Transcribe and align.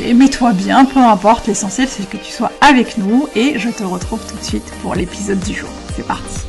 mets-toi 0.00 0.52
bien, 0.52 0.84
peu 0.84 1.00
importe, 1.00 1.46
l'essentiel 1.46 1.88
c'est 1.88 2.08
que 2.08 2.16
tu 2.16 2.32
sois 2.32 2.50
avec 2.60 2.98
nous 2.98 3.28
et 3.34 3.58
je 3.58 3.68
te 3.68 3.82
retrouve 3.82 4.26
tout 4.26 4.36
de 4.36 4.42
suite 4.42 4.72
pour 4.80 4.94
l'épisode 4.94 5.40
du 5.40 5.54
jour. 5.54 5.68
C'est 5.94 6.06
parti. 6.06 6.40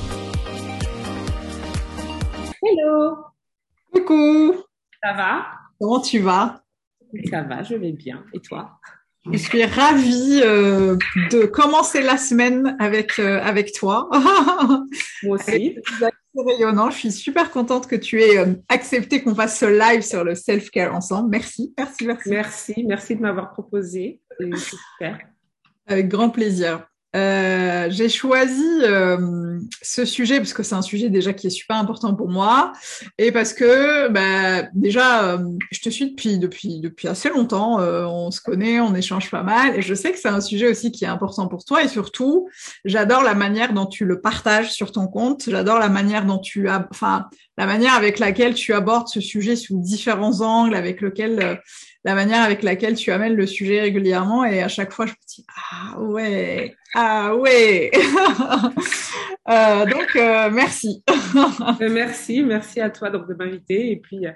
Hello. 2.62 3.18
Coucou. 3.92 4.56
Ça 5.04 5.14
va? 5.14 5.46
Comment 5.80 6.00
tu 6.00 6.20
vas? 6.20 6.64
Ça 7.30 7.44
va, 7.44 7.64
je 7.64 7.76
vais 7.76 7.92
bien. 7.92 8.24
Et 8.34 8.40
toi? 8.40 8.80
Je 9.32 9.38
suis 9.38 9.64
ravie 9.66 10.42
euh, 10.44 10.98
de 11.32 11.46
commencer 11.46 12.02
la 12.02 12.18
semaine 12.18 12.76
avec, 12.80 13.20
euh, 13.20 13.42
avec 13.42 13.74
toi. 13.74 14.10
Moi 15.24 15.38
aussi. 15.38 15.78
Rayonnant. 16.42 16.89
Je 16.89 16.98
suis 16.98 17.12
super 17.12 17.52
contente 17.52 17.88
que 17.88 17.95
tu 17.95 18.22
aies 18.22 18.38
euh, 18.38 18.53
accepté 18.70 19.22
qu'on 19.22 19.36
fasse 19.36 19.59
ce 19.59 19.66
live 19.66 20.02
sur 20.02 20.23
le 20.23 20.36
self-care 20.36 20.95
ensemble. 20.95 21.30
Merci, 21.30 21.73
merci, 21.78 22.06
merci. 22.06 22.30
Merci, 22.30 22.86
merci 22.88 23.16
de 23.16 23.22
m'avoir 23.22 23.52
proposé. 23.52 24.22
C'est 24.40 24.58
super. 24.58 25.20
Avec 25.86 26.08
grand 26.08 26.30
plaisir. 26.30 26.88
Euh, 27.16 27.88
j'ai 27.92 28.09
choisi 28.09 28.66
euh, 28.81 29.59
ce 29.83 30.03
sujet 30.03 30.38
parce 30.38 30.53
que 30.53 30.64
c'est 30.64 30.73
un 30.73 30.81
sujet 30.81 31.09
déjà 31.09 31.31
qui 31.31 31.45
est 31.45 31.52
super 31.52 31.75
important 31.75 32.16
pour 32.16 32.28
moi 32.28 32.73
et 33.19 33.31
parce 33.31 33.53
que 33.53 34.08
bah, 34.09 34.64
déjà 34.73 35.34
euh, 35.34 35.38
je 35.72 35.80
te 35.80 35.89
suis 35.91 36.09
depuis 36.09 36.39
depuis 36.39 36.80
depuis 36.80 37.08
assez 37.08 37.30
longtemps, 37.30 37.80
euh, 37.80 38.06
on 38.06 38.31
se 38.31 38.41
connaît, 38.41 38.80
on 38.80 38.95
échange 38.95 39.30
pas 39.30 39.44
mal 39.44 39.78
et 39.78 39.84
je 39.84 39.94
sais 39.94 40.11
que 40.11 40.17
c'est 40.17 40.30
un 40.30 40.41
sujet 40.41 40.67
aussi 40.67 40.91
qui 40.91 41.06
est 41.06 41.08
important 41.08 41.47
pour 41.47 41.66
toi 41.66 41.84
et 41.84 41.88
surtout 41.88 42.50
j'adore 42.84 43.22
la 43.22 43.36
manière 43.36 43.73
dont 43.73 43.86
tu 43.86 44.06
le 44.06 44.19
partages 44.19 44.72
sur 44.72 44.91
ton 44.91 45.06
compte, 45.06 45.44
j'adore 45.47 45.78
la 45.78 45.89
manière 45.89 46.25
dont 46.25 46.39
tu 46.39 46.67
enfin 46.67 47.28
la 47.59 47.67
manière 47.67 47.94
avec 47.94 48.17
laquelle 48.17 48.56
tu 48.56 48.73
abordes 48.73 49.07
ce 49.07 49.22
sujet 49.22 49.56
sous 49.56 49.79
différents 49.79 50.41
angles, 50.41 50.73
avec 50.73 51.00
lequel 51.00 51.62
la 52.06 52.16
manière 52.16 52.41
avec 52.41 52.63
laquelle 52.63 52.96
tu 52.96 53.12
amènes 53.12 53.35
le 53.35 53.46
sujet 53.46 53.81
régulièrement 53.81 54.44
et 54.44 54.63
à 54.63 54.68
chaque 54.68 54.91
fois 54.91 55.06
je 55.06 55.12
me 55.12 55.28
dis 55.28 55.46
ah 55.56 56.00
ouais 56.00 56.75
ah 56.96 57.36
ouais 57.36 57.92
euh, 59.50 59.86
donc 59.86 60.16
euh, 60.16 60.50
merci. 60.52 61.04
Merci 61.80 62.44
merci 62.44 62.80
à 62.80 62.90
toi 62.90 63.09
donc 63.09 63.28
de 63.28 63.34
m'inviter. 63.34 63.92
Et 63.92 63.98
puis 63.98 64.26
euh, 64.28 64.31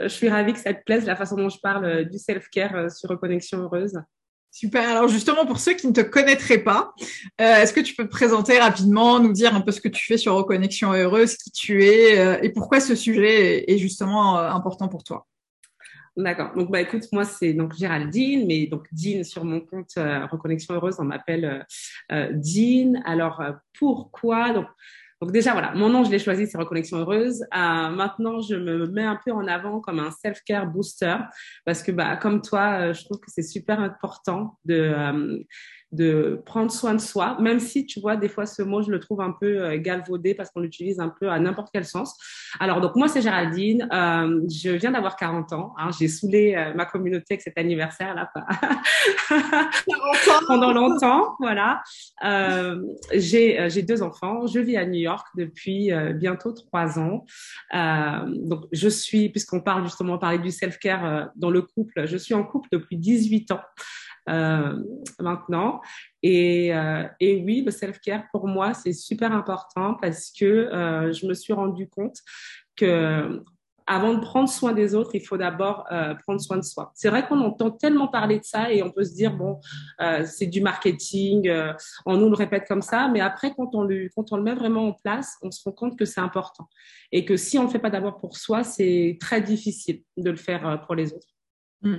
je 0.00 0.08
suis 0.08 0.28
ravie 0.28 0.52
que 0.52 0.58
ça 0.58 0.72
te 0.74 0.82
plaise 0.84 1.04
la 1.04 1.16
façon 1.16 1.36
dont 1.36 1.48
je 1.48 1.58
parle 1.60 1.84
euh, 1.84 2.04
du 2.04 2.18
self 2.18 2.48
care 2.50 2.74
euh, 2.74 2.88
sur 2.88 3.10
reconnexion 3.10 3.62
heureuse. 3.62 3.98
Super. 4.50 4.88
Alors 4.88 5.06
justement, 5.06 5.46
pour 5.46 5.60
ceux 5.60 5.74
qui 5.74 5.86
ne 5.86 5.92
te 5.92 6.00
connaîtraient 6.00 6.58
pas, 6.64 6.92
euh, 7.40 7.62
est-ce 7.62 7.72
que 7.72 7.78
tu 7.78 7.94
peux 7.94 8.02
te 8.02 8.10
présenter 8.10 8.58
rapidement, 8.58 9.20
nous 9.20 9.32
dire 9.32 9.54
un 9.54 9.60
peu 9.60 9.70
ce 9.70 9.80
que 9.80 9.88
tu 9.88 10.04
fais 10.04 10.16
sur 10.16 10.34
Reconnexion 10.34 10.92
Heureuse, 10.92 11.36
qui 11.36 11.52
tu 11.52 11.84
es 11.84 12.18
euh, 12.18 12.40
et 12.42 12.48
pourquoi 12.48 12.80
ce 12.80 12.96
sujet 12.96 13.70
est, 13.70 13.78
justement 13.78 14.36
euh, 14.36 14.50
important 14.50 14.88
pour 14.88 15.04
toi? 15.04 15.27
D'accord. 16.18 16.52
Donc, 16.56 16.68
bah, 16.68 16.80
écoute, 16.80 17.04
moi, 17.12 17.24
c'est 17.24 17.52
donc 17.52 17.76
Géraldine, 17.76 18.44
mais 18.48 18.66
donc 18.66 18.88
Dean 18.90 19.22
sur 19.22 19.44
mon 19.44 19.60
compte 19.60 19.92
euh, 19.98 20.26
Reconnexion 20.26 20.74
Heureuse, 20.74 20.96
on 20.98 21.04
m'appelle 21.04 21.44
euh, 21.44 21.62
euh, 22.12 22.32
Dean. 22.32 23.00
Alors, 23.04 23.40
euh, 23.40 23.52
pourquoi 23.78 24.52
donc, 24.52 24.66
donc, 25.22 25.32
déjà, 25.32 25.52
voilà, 25.52 25.72
mon 25.74 25.88
nom, 25.88 26.02
je 26.02 26.10
l'ai 26.10 26.18
choisi, 26.18 26.46
c'est 26.48 26.58
Reconnexion 26.58 26.98
Heureuse. 26.98 27.44
Maintenant, 27.52 28.40
je 28.40 28.54
me 28.54 28.86
mets 28.86 29.04
un 29.04 29.18
peu 29.24 29.32
en 29.32 29.48
avant 29.48 29.80
comme 29.80 29.98
un 29.98 30.12
self-care 30.12 30.66
booster 30.66 31.16
parce 31.64 31.82
que, 31.82 31.90
bah, 31.90 32.16
comme 32.16 32.40
toi, 32.40 32.92
je 32.92 33.04
trouve 33.04 33.18
que 33.18 33.28
c'est 33.28 33.42
super 33.42 33.80
important 33.80 34.56
de 34.64 35.44
de 35.92 36.42
prendre 36.44 36.70
soin 36.70 36.94
de 36.94 37.00
soi, 37.00 37.38
même 37.40 37.60
si 37.60 37.86
tu 37.86 37.98
vois 38.00 38.16
des 38.16 38.28
fois 38.28 38.44
ce 38.44 38.62
mot 38.62 38.82
je 38.82 38.90
le 38.90 39.00
trouve 39.00 39.22
un 39.22 39.32
peu 39.32 39.64
euh, 39.64 39.78
galvaudé 39.78 40.34
parce 40.34 40.50
qu'on 40.50 40.60
l'utilise 40.60 41.00
un 41.00 41.08
peu 41.08 41.30
à 41.30 41.38
n'importe 41.38 41.70
quel 41.72 41.86
sens. 41.86 42.14
Alors 42.60 42.82
donc 42.82 42.94
moi 42.94 43.08
c'est 43.08 43.22
Géraldine, 43.22 43.88
euh, 43.90 44.42
je 44.50 44.70
viens 44.70 44.90
d'avoir 44.90 45.16
40 45.16 45.52
ans, 45.54 45.74
hein, 45.78 45.90
j'ai 45.98 46.08
saoulé 46.08 46.54
euh, 46.54 46.74
ma 46.74 46.84
communauté 46.84 47.34
avec 47.34 47.42
cet 47.42 47.56
anniversaire 47.56 48.14
là 48.14 48.30
pendant 50.46 50.72
longtemps, 50.72 51.36
voilà. 51.40 51.82
Euh, 52.24 52.82
j'ai 53.14 53.58
euh, 53.58 53.68
j'ai 53.70 53.82
deux 53.82 54.02
enfants, 54.02 54.46
je 54.46 54.60
vis 54.60 54.76
à 54.76 54.84
New 54.84 55.00
York 55.00 55.26
depuis 55.36 55.90
bientôt 56.14 56.52
trois 56.52 56.98
ans. 56.98 57.24
donc 57.72 58.64
je 58.72 58.88
suis 58.88 59.30
puisqu'on 59.30 59.60
parle 59.60 59.84
justement 59.84 60.18
parler 60.18 60.38
du 60.38 60.50
self 60.50 60.78
care 60.78 61.30
dans 61.36 61.50
le 61.50 61.62
couple, 61.62 62.06
je 62.06 62.16
suis 62.18 62.34
en 62.34 62.44
couple 62.44 62.68
depuis 62.72 62.98
18 62.98 63.52
ans 63.52 63.60
maintenant. 65.20 65.80
Et, 66.22 66.74
euh, 66.74 67.04
et 67.20 67.42
oui, 67.44 67.62
le 67.64 67.70
self-care 67.70 68.24
pour 68.30 68.46
moi, 68.46 68.74
c'est 68.74 68.92
super 68.92 69.32
important 69.32 69.94
parce 70.00 70.30
que 70.30 70.44
euh, 70.44 71.12
je 71.12 71.26
me 71.26 71.34
suis 71.34 71.52
rendu 71.52 71.88
compte 71.88 72.16
que 72.76 73.42
avant 73.88 74.12
de 74.12 74.20
prendre 74.20 74.48
soin 74.48 74.72
des 74.72 74.94
autres, 74.94 75.14
il 75.14 75.26
faut 75.26 75.38
d'abord 75.38 75.86
euh, 75.90 76.14
prendre 76.14 76.40
soin 76.40 76.58
de 76.58 76.62
soi. 76.62 76.92
C'est 76.94 77.08
vrai 77.08 77.26
qu'on 77.26 77.40
entend 77.40 77.70
tellement 77.70 78.06
parler 78.06 78.38
de 78.38 78.44
ça 78.44 78.70
et 78.70 78.82
on 78.82 78.90
peut 78.90 79.02
se 79.02 79.14
dire 79.14 79.34
bon, 79.34 79.58
euh, 80.00 80.24
c'est 80.26 80.46
du 80.46 80.60
marketing, 80.60 81.48
euh, 81.48 81.72
on 82.04 82.18
nous 82.18 82.28
le 82.28 82.36
répète 82.36 82.68
comme 82.68 82.82
ça, 82.82 83.08
mais 83.08 83.20
après 83.20 83.54
quand 83.54 83.74
on 83.74 83.82
le 83.82 84.10
quand 84.14 84.30
on 84.32 84.36
le 84.36 84.42
met 84.42 84.54
vraiment 84.54 84.88
en 84.88 84.92
place, 84.92 85.36
on 85.42 85.50
se 85.50 85.62
rend 85.64 85.72
compte 85.72 85.98
que 85.98 86.04
c'est 86.04 86.20
important 86.20 86.68
et 87.12 87.24
que 87.24 87.36
si 87.36 87.58
on 87.58 87.62
le 87.62 87.70
fait 87.70 87.78
pas 87.78 87.90
d'abord 87.90 88.18
pour 88.18 88.36
soi, 88.36 88.62
c'est 88.62 89.16
très 89.20 89.40
difficile 89.40 90.02
de 90.18 90.30
le 90.30 90.36
faire 90.36 90.82
pour 90.86 90.94
les 90.94 91.14
autres. 91.14 91.37
Mm. 91.82 91.96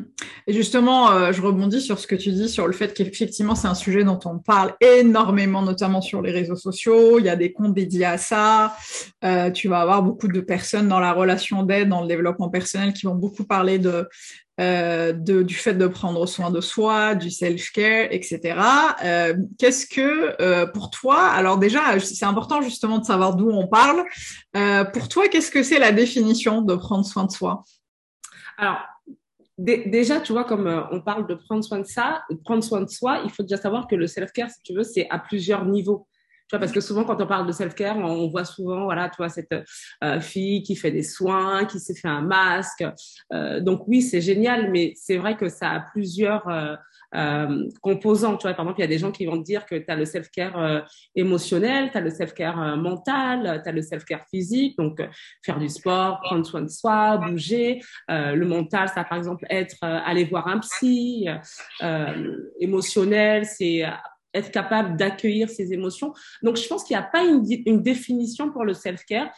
Et 0.47 0.53
justement, 0.53 1.12
euh, 1.12 1.31
je 1.31 1.41
rebondis 1.41 1.81
sur 1.81 2.00
ce 2.00 2.07
que 2.07 2.16
tu 2.16 2.31
dis, 2.31 2.50
sur 2.50 2.67
le 2.67 2.73
fait 2.73 2.94
qu'effectivement, 2.94 3.56
c'est 3.56 3.67
un 3.67 3.75
sujet 3.75 4.03
dont 4.03 4.19
on 4.25 4.40
parle 4.40 4.73
énormément, 4.81 5.62
notamment 5.62 6.01
sur 6.01 6.22
les 6.22 6.31
réseaux 6.31 6.56
sociaux. 6.56 7.19
Il 7.19 7.25
y 7.25 7.29
a 7.29 7.35
des 7.35 7.53
comptes 7.53 7.73
dédiés 7.73 8.06
à 8.06 8.18
ça. 8.18 8.75
Euh, 9.23 9.51
tu 9.51 9.68
vas 9.69 9.79
avoir 9.79 10.03
beaucoup 10.03 10.28
de 10.28 10.41
personnes 10.41 10.88
dans 10.88 11.00
la 11.00 11.13
relation 11.13 11.63
d'aide, 11.63 11.89
dans 11.89 12.01
le 12.01 12.07
développement 12.07 12.50
personnel, 12.50 12.94
qui 12.94 13.06
vont 13.06 13.16
beaucoup 13.16 13.45
parler 13.45 13.79
de, 13.79 14.07
euh, 14.59 15.13
de 15.13 15.41
du 15.41 15.56
fait 15.56 15.73
de 15.73 15.88
prendre 15.88 16.25
soin 16.25 16.51
de 16.51 16.59
soi, 16.59 17.16
du 17.16 17.31
self-care, 17.31 18.07
etc. 18.12 18.59
Euh, 19.06 19.34
Qu'est-ce 19.57 19.86
que, 19.86 20.36
euh, 20.42 20.65
pour 20.65 20.89
toi, 20.89 21.27
alors 21.27 21.57
déjà, 21.57 21.98
c'est 22.00 22.25
important 22.25 22.62
justement 22.62 22.98
de 22.98 23.06
savoir 23.06 23.38
d'où 23.38 23.50
on 23.50 23.68
parle. 23.68 24.04
Euh, 24.57 24.83
pour 24.83 25.07
toi, 25.07 25.30
qu'est-ce 25.30 25.51
que 25.51 25.63
c'est 25.63 25.80
la 25.80 25.94
définition 25.94 26.62
de 26.62 26.75
prendre 26.75 27.06
soin 27.06 27.24
de 27.24 27.31
soi? 27.31 27.63
Alors, 28.57 28.80
déjà, 29.59 30.21
tu 30.21 30.31
vois, 30.31 30.44
comme 30.44 30.67
euh, 30.67 30.81
on 30.91 31.01
parle 31.01 31.27
de 31.27 31.35
prendre 31.35 31.63
soin 31.63 31.79
de 31.79 31.85
ça, 31.85 32.23
prendre 32.44 32.63
soin 32.63 32.81
de 32.81 32.89
soi, 32.89 33.21
il 33.23 33.31
faut 33.31 33.44
déjà 33.44 33.57
savoir 33.57 33.88
que 33.88 33.95
le 33.95 34.07
self-care, 34.07 34.50
si 34.50 34.61
tu 34.63 34.73
veux, 34.73 34.83
c'est 34.83 35.07
à 35.09 35.19
plusieurs 35.19 35.65
niveaux. 35.65 36.07
Tu 36.47 36.56
vois, 36.56 36.59
parce 36.59 36.71
que 36.71 36.81
souvent, 36.81 37.03
quand 37.03 37.21
on 37.21 37.27
parle 37.27 37.45
de 37.45 37.51
self-care, 37.51 37.97
on 37.97 38.27
voit 38.27 38.45
souvent, 38.45 38.85
voilà, 38.85 39.09
tu 39.09 39.17
vois, 39.17 39.29
cette 39.29 39.53
euh, 40.03 40.19
fille 40.19 40.63
qui 40.63 40.75
fait 40.75 40.91
des 40.91 41.03
soins, 41.03 41.65
qui 41.65 41.79
s'est 41.79 41.94
fait 41.94 42.07
un 42.07 42.21
masque. 42.21 42.83
Euh, 43.33 43.59
donc 43.59 43.88
oui, 43.88 44.01
c'est 44.01 44.21
génial, 44.21 44.71
mais 44.71 44.94
c'est 44.95 45.17
vrai 45.17 45.38
que 45.38 45.47
ça 45.47 45.69
a 45.69 45.79
plusieurs 45.79 46.47
euh, 47.15 47.39
euh, 47.39 47.67
composants. 47.81 48.38
Tu 48.38 48.47
vois, 48.47 48.53
par 48.53 48.65
exemple, 48.65 48.79
il 48.79 48.83
y 48.83 48.85
a 48.85 48.88
des 48.88 48.97
gens 48.97 49.11
qui 49.11 49.25
vont 49.25 49.38
te 49.38 49.44
dire 49.44 49.65
que 49.65 49.75
tu 49.75 49.85
as 49.88 49.95
le 49.95 50.06
self-care 50.06 50.59
euh, 50.59 50.81
émotionnel, 51.15 51.91
tu 51.91 51.97
as 51.97 52.01
le 52.01 52.09
self-care 52.09 52.61
euh, 52.61 52.75
mental, 52.75 53.61
tu 53.63 53.69
as 53.69 53.71
le 53.71 53.81
self-care 53.81 54.25
physique, 54.29 54.77
donc 54.77 55.01
faire 55.44 55.59
du 55.59 55.69
sport, 55.69 56.19
prendre 56.21 56.45
soin 56.45 56.61
de 56.61 56.69
soi, 56.69 57.17
bouger. 57.17 57.81
le 58.07 58.44
mental, 58.45 58.89
ça 58.89 59.03
par 59.03 59.17
exemple 59.17 59.45
être 59.50 59.77
aller 59.81 60.25
voir 60.25 60.47
un 60.47 60.59
psy. 60.59 61.27
émotionnel, 62.59 63.45
c'est 63.45 63.83
être 64.33 64.51
capable 64.51 64.95
d'accueillir 64.97 65.50
ses 65.50 65.73
émotions. 65.73 66.13
Donc, 66.44 66.57
je 66.57 66.67
pense 66.67 66.83
qu'il 66.83 66.95
n'y 66.95 67.01
a 67.01 67.07
pas 67.07 67.23
une, 67.23 67.44
une 67.65 67.81
définition 67.81 68.51
pour 68.51 68.63
le 68.63 68.73
self-care, 68.73 69.29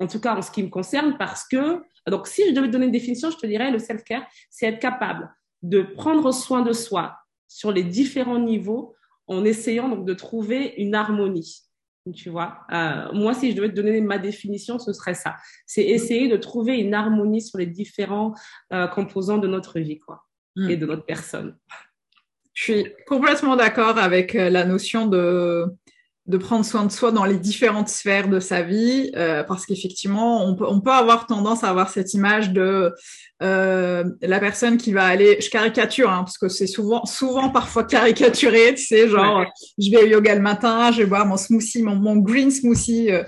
en 0.00 0.06
tout 0.06 0.20
cas 0.20 0.36
en 0.36 0.42
ce 0.42 0.50
qui 0.50 0.62
me 0.62 0.68
concerne, 0.68 1.16
parce 1.18 1.46
que, 1.48 1.82
donc, 2.06 2.26
si 2.26 2.42
je 2.48 2.54
devais 2.54 2.68
donner 2.68 2.86
une 2.86 2.92
définition, 2.92 3.30
je 3.30 3.38
te 3.38 3.46
dirais, 3.46 3.70
le 3.70 3.78
self-care, 3.78 4.26
c'est 4.50 4.66
être 4.66 4.80
capable 4.80 5.30
de 5.64 5.80
prendre 5.80 6.30
soin 6.32 6.62
de 6.62 6.72
soi 6.72 7.16
sur 7.48 7.72
les 7.72 7.82
différents 7.82 8.38
niveaux 8.38 8.94
en 9.26 9.44
essayant 9.44 9.88
donc 9.88 10.04
de 10.04 10.14
trouver 10.14 10.74
une 10.76 10.94
harmonie. 10.94 11.62
Tu 12.14 12.28
vois, 12.28 12.58
euh, 12.70 13.10
moi, 13.14 13.32
si 13.32 13.50
je 13.50 13.56
devais 13.56 13.70
te 13.70 13.74
donner 13.74 13.98
ma 14.02 14.18
définition, 14.18 14.78
ce 14.78 14.92
serait 14.92 15.14
ça. 15.14 15.36
C'est 15.64 15.84
essayer 15.84 16.28
de 16.28 16.36
trouver 16.36 16.76
une 16.76 16.92
harmonie 16.92 17.40
sur 17.40 17.56
les 17.56 17.64
différents 17.64 18.34
euh, 18.74 18.86
composants 18.88 19.38
de 19.38 19.48
notre 19.48 19.80
vie, 19.80 19.98
quoi, 19.98 20.22
hmm. 20.54 20.68
et 20.68 20.76
de 20.76 20.84
notre 20.84 21.06
personne. 21.06 21.56
Je 22.52 22.62
suis 22.62 22.92
complètement 23.06 23.56
d'accord 23.56 23.96
avec 23.96 24.34
euh, 24.34 24.50
la 24.50 24.66
notion 24.66 25.06
de 25.06 25.64
de 26.26 26.38
prendre 26.38 26.64
soin 26.64 26.86
de 26.86 26.92
soi 26.92 27.12
dans 27.12 27.24
les 27.24 27.36
différentes 27.36 27.88
sphères 27.88 28.28
de 28.28 28.40
sa 28.40 28.62
vie, 28.62 29.10
euh, 29.14 29.42
parce 29.42 29.66
qu'effectivement, 29.66 30.44
on 30.44 30.54
peut, 30.54 30.64
on 30.66 30.80
peut 30.80 30.90
avoir 30.90 31.26
tendance 31.26 31.64
à 31.64 31.68
avoir 31.68 31.90
cette 31.90 32.14
image 32.14 32.50
de 32.50 32.94
euh, 33.42 34.04
la 34.22 34.38
personne 34.38 34.76
qui 34.78 34.92
va 34.92 35.04
aller, 35.04 35.38
je 35.40 35.50
caricature, 35.50 36.08
hein, 36.08 36.22
parce 36.24 36.38
que 36.38 36.48
c'est 36.48 36.66
souvent, 36.66 37.04
souvent 37.04 37.50
parfois 37.50 37.84
caricaturé, 37.84 38.74
tu 38.74 38.84
sais, 38.84 39.08
genre, 39.08 39.44
je 39.76 39.90
vais 39.90 40.04
au 40.04 40.06
yoga 40.06 40.34
le 40.34 40.40
matin, 40.40 40.92
je 40.92 40.98
vais 40.98 41.06
boire 41.06 41.26
mon 41.26 41.36
smoothie, 41.36 41.82
mon, 41.82 41.96
mon 41.96 42.16
green 42.16 42.50
smoothie 42.50 43.10
euh, 43.10 43.22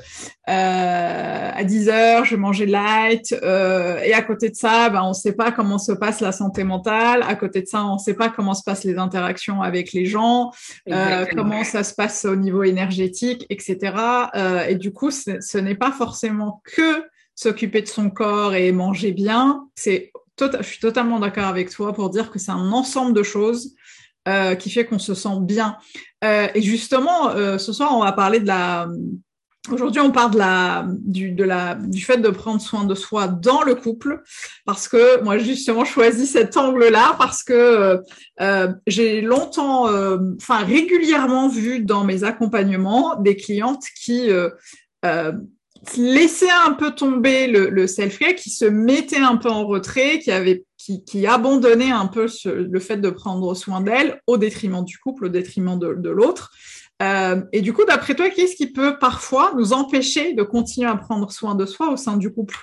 euh 0.48 1.50
à 1.56 1.64
10 1.64 1.88
heures, 1.88 2.25
je 2.25 2.31
vais 2.34 2.40
manger 2.40 2.66
light, 2.66 3.34
euh, 3.43 3.98
et 3.98 4.12
à 4.12 4.22
côté 4.22 4.48
de 4.50 4.54
ça, 4.54 4.90
ben, 4.90 5.02
on 5.02 5.08
ne 5.08 5.14
sait 5.14 5.32
pas 5.32 5.50
comment 5.50 5.78
se 5.78 5.93
passe 5.93 6.20
la 6.20 6.32
santé 6.32 6.64
mentale, 6.64 7.25
à 7.26 7.34
côté 7.34 7.62
de 7.62 7.66
ça, 7.66 7.84
on 7.84 7.94
ne 7.94 7.98
sait 7.98 8.14
pas 8.14 8.28
comment 8.28 8.54
se 8.54 8.62
passent 8.62 8.84
les 8.84 8.96
interactions 8.98 9.62
avec 9.62 9.93
les 9.93 10.06
gens, 10.06 10.50
euh, 10.88 11.25
comment 11.34 11.64
ça 11.64 11.82
se 11.82 11.94
passe 11.94 12.25
au 12.25 12.37
niveau 12.37 12.62
énergétique, 12.62 12.86
etc. 13.50 13.94
et 14.69 14.75
du 14.77 14.93
coup, 14.93 15.11
ce 15.11 15.59
n'est 15.59 15.75
pas 15.75 15.93
forcément 15.93 16.62
que 16.65 17.05
s'occuper 17.35 17.83
de 17.83 17.87
son 17.87 18.11
corps 18.11 18.55
et 18.55 18.73
manger 18.73 19.12
bien, 19.12 19.69
c'est 19.75 20.11
tota-, 20.37 20.62
je 20.62 20.67
suis 20.67 20.81
totalement 20.81 21.21
d'accord 21.21 21.47
avec 21.47 21.71
toi 21.71 21.93
pour 21.93 22.11
dire 22.11 22.31
que 22.31 22.38
c'est 22.38 22.50
un 22.50 22.73
ensemble 22.73 23.12
de 23.12 23.23
choses 23.23 23.75
euh, 24.29 24.55
qui 24.55 24.71
fait 24.71 24.85
qu'on 24.85 24.99
se 24.99 25.15
sent 25.15 25.41
bien. 25.41 25.77
Euh, 26.25 26.49
et 26.55 26.62
justement, 26.62 27.31
euh, 27.31 27.59
ce 27.59 27.73
soir, 27.73 27.94
on 27.94 28.03
va 28.03 28.12
parler 28.12 28.41
de 28.41 28.47
la. 28.47 28.89
Aujourd'hui, 29.71 30.01
on 30.01 30.13
parle 30.13 30.33
de 30.33 30.39
la, 30.39 30.87
du, 31.79 32.01
fait 32.01 32.19
de 32.19 32.29
prendre 32.29 32.61
soin 32.61 32.85
de 32.85 32.95
soi 32.95 33.27
dans 33.29 33.63
le 33.63 33.75
couple, 33.75 34.23
parce 34.65 34.89
que 34.89 35.23
moi, 35.23 35.39
justement, 35.39 35.85
choisi 35.85 36.27
cet 36.27 36.57
angle-là 36.57 37.17
parce 37.19 37.43
que 37.43 38.01
euh, 38.41 38.69
j'ai 38.87 39.21
longtemps, 39.21 39.89
euh, 39.89 40.19
enfin 40.37 40.59
régulièrement 40.59 41.49
vu 41.49 41.81
dans 41.81 42.05
mes 42.05 42.25
accompagnements 42.25 43.17
des 43.17 43.37
clientes 43.37 43.85
qui 44.03 44.31
euh, 44.31 44.51
laissait 45.97 46.51
un 46.67 46.73
peu 46.73 46.93
tomber 46.93 47.47
le, 47.47 47.87
self-care, 47.87 48.35
qui 48.35 48.51
se 48.51 48.65
mettait 48.65 49.19
un 49.19 49.37
peu 49.37 49.51
en 49.51 49.67
retrait, 49.67 50.19
qui 50.21 50.31
avait 50.31 50.65
qui, 50.77 51.27
abandonnait 51.27 51.91
un 51.91 52.07
peu 52.07 52.29
le 52.45 52.79
fait 52.79 52.99
de 52.99 53.11
prendre 53.11 53.55
soin 53.55 53.81
d'elle 53.81 54.21
au 54.29 54.37
détriment 54.37 54.85
du 54.85 54.99
couple, 54.99 55.27
au 55.27 55.29
détriment 55.29 55.79
de 55.79 56.11
l'autre. 56.11 56.53
Euh, 57.02 57.43
et 57.52 57.60
du 57.60 57.72
coup, 57.72 57.84
d'après 57.84 58.14
toi, 58.14 58.31
qu'est-ce 58.31 58.56
qui 58.56 58.72
peut 58.72 58.98
parfois 58.98 59.52
nous 59.56 59.72
empêcher 59.72 60.32
de 60.32 60.43
continuer 60.43 60.88
à 60.88 60.96
prendre 60.96 61.31
soin 61.31 61.54
de 61.54 61.66
soi 61.66 61.90
au 61.90 61.96
sein 61.96 62.16
du 62.16 62.32
couple? 62.32 62.56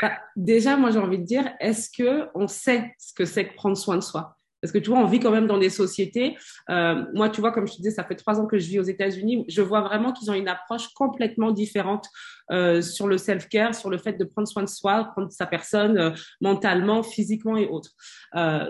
Bah, 0.00 0.12
Déjà, 0.36 0.76
moi, 0.76 0.90
j'ai 0.90 0.98
envie 0.98 1.18
de 1.18 1.24
dire, 1.24 1.50
est-ce 1.58 1.90
que 1.90 2.28
on 2.34 2.46
sait 2.46 2.94
ce 2.98 3.12
que 3.12 3.24
c'est 3.24 3.48
que 3.48 3.54
prendre 3.54 3.76
soin 3.76 3.96
de 3.96 4.02
soi? 4.02 4.36
Parce 4.62 4.72
que 4.72 4.78
tu 4.78 4.90
vois, 4.90 4.98
on 4.98 5.06
vit 5.06 5.20
quand 5.20 5.30
même 5.30 5.46
dans 5.46 5.56
des 5.56 5.70
sociétés. 5.70 6.36
Euh, 6.68 7.06
moi, 7.14 7.30
tu 7.30 7.40
vois, 7.40 7.50
comme 7.50 7.66
je 7.66 7.72
te 7.72 7.76
disais, 7.78 7.92
ça 7.92 8.04
fait 8.04 8.14
trois 8.14 8.38
ans 8.38 8.46
que 8.46 8.58
je 8.58 8.68
vis 8.68 8.78
aux 8.78 8.84
États-Unis. 8.84 9.46
Je 9.48 9.62
vois 9.62 9.80
vraiment 9.80 10.12
qu'ils 10.12 10.30
ont 10.30 10.34
une 10.34 10.48
approche 10.48 10.88
complètement 10.88 11.50
différente 11.50 12.06
euh, 12.50 12.82
sur 12.82 13.08
le 13.08 13.16
self-care, 13.16 13.74
sur 13.74 13.88
le 13.88 13.96
fait 13.96 14.12
de 14.12 14.24
prendre 14.24 14.46
soin 14.46 14.62
de 14.62 14.68
soi, 14.68 15.04
prendre 15.12 15.32
sa 15.32 15.46
personne 15.46 16.14
mentalement, 16.42 17.02
physiquement 17.02 17.56
et 17.56 17.68
autres. 17.68 17.92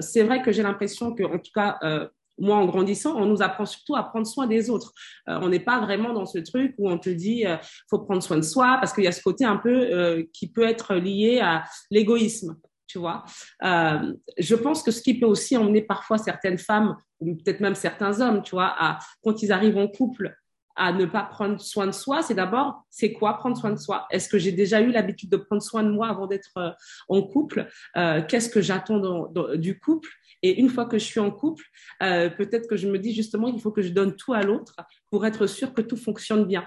C'est 0.00 0.22
vrai 0.22 0.42
que 0.42 0.52
j'ai 0.52 0.62
l'impression 0.62 1.12
que, 1.12 1.24
en 1.24 1.38
tout 1.38 1.50
cas, 1.52 1.80
moi, 2.40 2.56
en 2.56 2.66
grandissant, 2.66 3.14
on 3.16 3.26
nous 3.26 3.42
apprend 3.42 3.66
surtout 3.66 3.96
à 3.96 4.02
prendre 4.02 4.26
soin 4.26 4.46
des 4.46 4.70
autres. 4.70 4.92
on 5.26 5.48
n'est 5.48 5.60
pas 5.60 5.81
vraiment 5.81 6.12
dans 6.12 6.26
ce 6.26 6.38
truc 6.38 6.75
où 6.78 6.90
on 6.90 6.98
te 6.98 7.10
dit 7.10 7.44
faut 7.88 7.98
prendre 7.98 8.22
soin 8.22 8.38
de 8.38 8.42
soi 8.42 8.78
parce 8.81 8.92
qu'il 8.92 9.04
y 9.04 9.08
a 9.08 9.12
ce 9.12 9.22
côté 9.22 9.44
un 9.44 9.56
peu 9.56 10.26
qui 10.32 10.50
peut 10.50 10.66
être 10.66 10.94
lié 10.94 11.40
à 11.40 11.64
l'égoïsme 11.90 12.56
tu 12.90 12.98
vois. 12.98 13.25
Euh, 13.62 14.14
je 14.37 14.54
pense 14.56 14.82
que 14.82 14.90
ce 14.90 15.00
qui 15.00 15.19
peut 15.19 15.26
aussi 15.26 15.56
emmener 15.56 15.82
parfois 15.82 16.19
certaines 16.19 16.58
femmes, 16.58 16.96
ou 17.20 17.37
peut-être 17.37 17.60
même 17.60 17.76
certains 17.76 18.20
hommes, 18.20 18.42
tu 18.42 18.56
vois, 18.56 18.75
à, 18.76 18.98
quand 19.22 19.42
ils 19.42 19.52
arrivent 19.52 19.78
en 19.78 19.87
couple, 19.87 20.34
à 20.80 20.92
ne 20.94 21.04
pas 21.04 21.24
prendre 21.24 21.60
soin 21.60 21.86
de 21.86 21.92
soi, 21.92 22.22
c'est 22.22 22.32
d'abord, 22.32 22.86
c'est 22.88 23.12
quoi 23.12 23.34
prendre 23.36 23.54
soin 23.54 23.70
de 23.70 23.78
soi? 23.78 24.06
Est-ce 24.10 24.30
que 24.30 24.38
j'ai 24.38 24.50
déjà 24.50 24.80
eu 24.80 24.90
l'habitude 24.90 25.28
de 25.28 25.36
prendre 25.36 25.60
soin 25.60 25.82
de 25.82 25.90
moi 25.90 26.08
avant 26.08 26.26
d'être 26.26 26.56
euh, 26.56 26.70
en 27.10 27.20
couple? 27.20 27.68
Euh, 27.98 28.22
Qu'est-ce 28.26 28.48
que 28.48 28.62
j'attends 28.62 29.28
du 29.56 29.78
couple? 29.78 30.08
Et 30.42 30.58
une 30.58 30.70
fois 30.70 30.86
que 30.86 30.98
je 30.98 31.04
suis 31.04 31.20
en 31.20 31.30
couple, 31.30 31.62
euh, 32.02 32.30
peut-être 32.30 32.66
que 32.66 32.76
je 32.76 32.88
me 32.88 32.98
dis 32.98 33.14
justement, 33.14 33.48
il 33.48 33.60
faut 33.60 33.70
que 33.70 33.82
je 33.82 33.90
donne 33.90 34.16
tout 34.16 34.32
à 34.32 34.42
l'autre 34.42 34.74
pour 35.10 35.26
être 35.26 35.46
sûr 35.46 35.74
que 35.74 35.82
tout 35.82 35.98
fonctionne 35.98 36.46
bien 36.46 36.66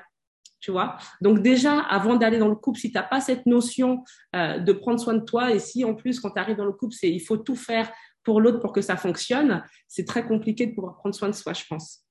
tu 0.59 0.71
vois? 0.71 0.95
Donc 1.19 1.41
déjà, 1.41 1.79
avant 1.79 2.15
d'aller 2.15 2.37
dans 2.37 2.47
le 2.47 2.55
couple, 2.55 2.79
si 2.79 2.89
tu 2.89 2.97
n'as 2.97 3.03
pas 3.03 3.19
cette 3.19 3.45
notion 3.45 4.05
de 4.33 4.71
prendre 4.71 4.97
soin 4.97 5.15
de 5.15 5.25
toi, 5.25 5.51
et 5.51 5.59
si 5.59 5.83
en 5.83 5.93
plus, 5.93 6.21
quand 6.21 6.29
tu 6.29 6.39
arrives 6.39 6.55
dans 6.55 6.63
le 6.63 6.71
couple, 6.71 6.93
c'est 6.97 7.11
il 7.11 7.19
faut 7.19 7.35
tout 7.35 7.57
faire 7.57 7.91
pour 8.23 8.39
l'autre 8.39 8.61
pour 8.61 8.71
que 8.71 8.79
ça 8.79 8.95
fonctionne, 8.95 9.61
c'est 9.89 10.05
très 10.05 10.25
compliqué 10.25 10.67
de 10.67 10.73
pouvoir 10.73 10.95
prendre 10.95 11.15
soin 11.15 11.27
de 11.27 11.33
soi, 11.33 11.51
je 11.51 11.65
pense. 11.67 12.05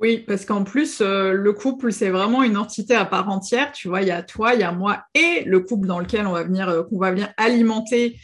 Oui, 0.00 0.24
parce 0.26 0.44
qu'en 0.44 0.64
plus, 0.64 1.00
euh, 1.00 1.32
le 1.32 1.52
couple, 1.52 1.92
c'est 1.92 2.10
vraiment 2.10 2.42
une 2.42 2.56
entité 2.56 2.94
à 2.94 3.04
part 3.04 3.28
entière. 3.28 3.70
Tu 3.72 3.88
vois, 3.88 4.02
il 4.02 4.08
y 4.08 4.10
a 4.10 4.22
toi, 4.22 4.54
il 4.54 4.60
y 4.60 4.64
a 4.64 4.72
moi 4.72 5.04
et 5.14 5.44
le 5.46 5.60
couple 5.60 5.86
dans 5.86 6.00
lequel 6.00 6.26
on 6.26 6.32
va 6.32 6.42
venir, 6.42 6.68
euh, 6.68 6.82
qu'on 6.82 6.98
va 6.98 7.12
venir 7.12 7.32
alimenter 7.36 8.16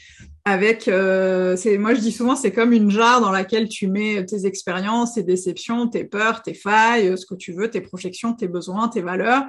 avec, 0.44 0.88
euh, 0.88 1.54
c'est, 1.56 1.76
moi 1.76 1.94
je 1.94 2.00
dis 2.00 2.12
souvent, 2.12 2.34
c'est 2.34 2.52
comme 2.52 2.72
une 2.72 2.90
jarre 2.90 3.20
dans 3.20 3.30
laquelle 3.30 3.68
tu 3.68 3.86
mets 3.88 4.24
tes 4.24 4.46
expériences, 4.46 5.14
tes 5.14 5.22
déceptions, 5.22 5.88
tes 5.88 6.04
peurs, 6.04 6.42
tes 6.42 6.54
failles, 6.54 7.08
euh, 7.08 7.16
ce 7.16 7.26
que 7.26 7.34
tu 7.34 7.52
veux, 7.52 7.68
tes 7.68 7.80
projections, 7.80 8.32
tes 8.32 8.48
besoins, 8.48 8.88
tes 8.88 9.02
valeurs, 9.02 9.44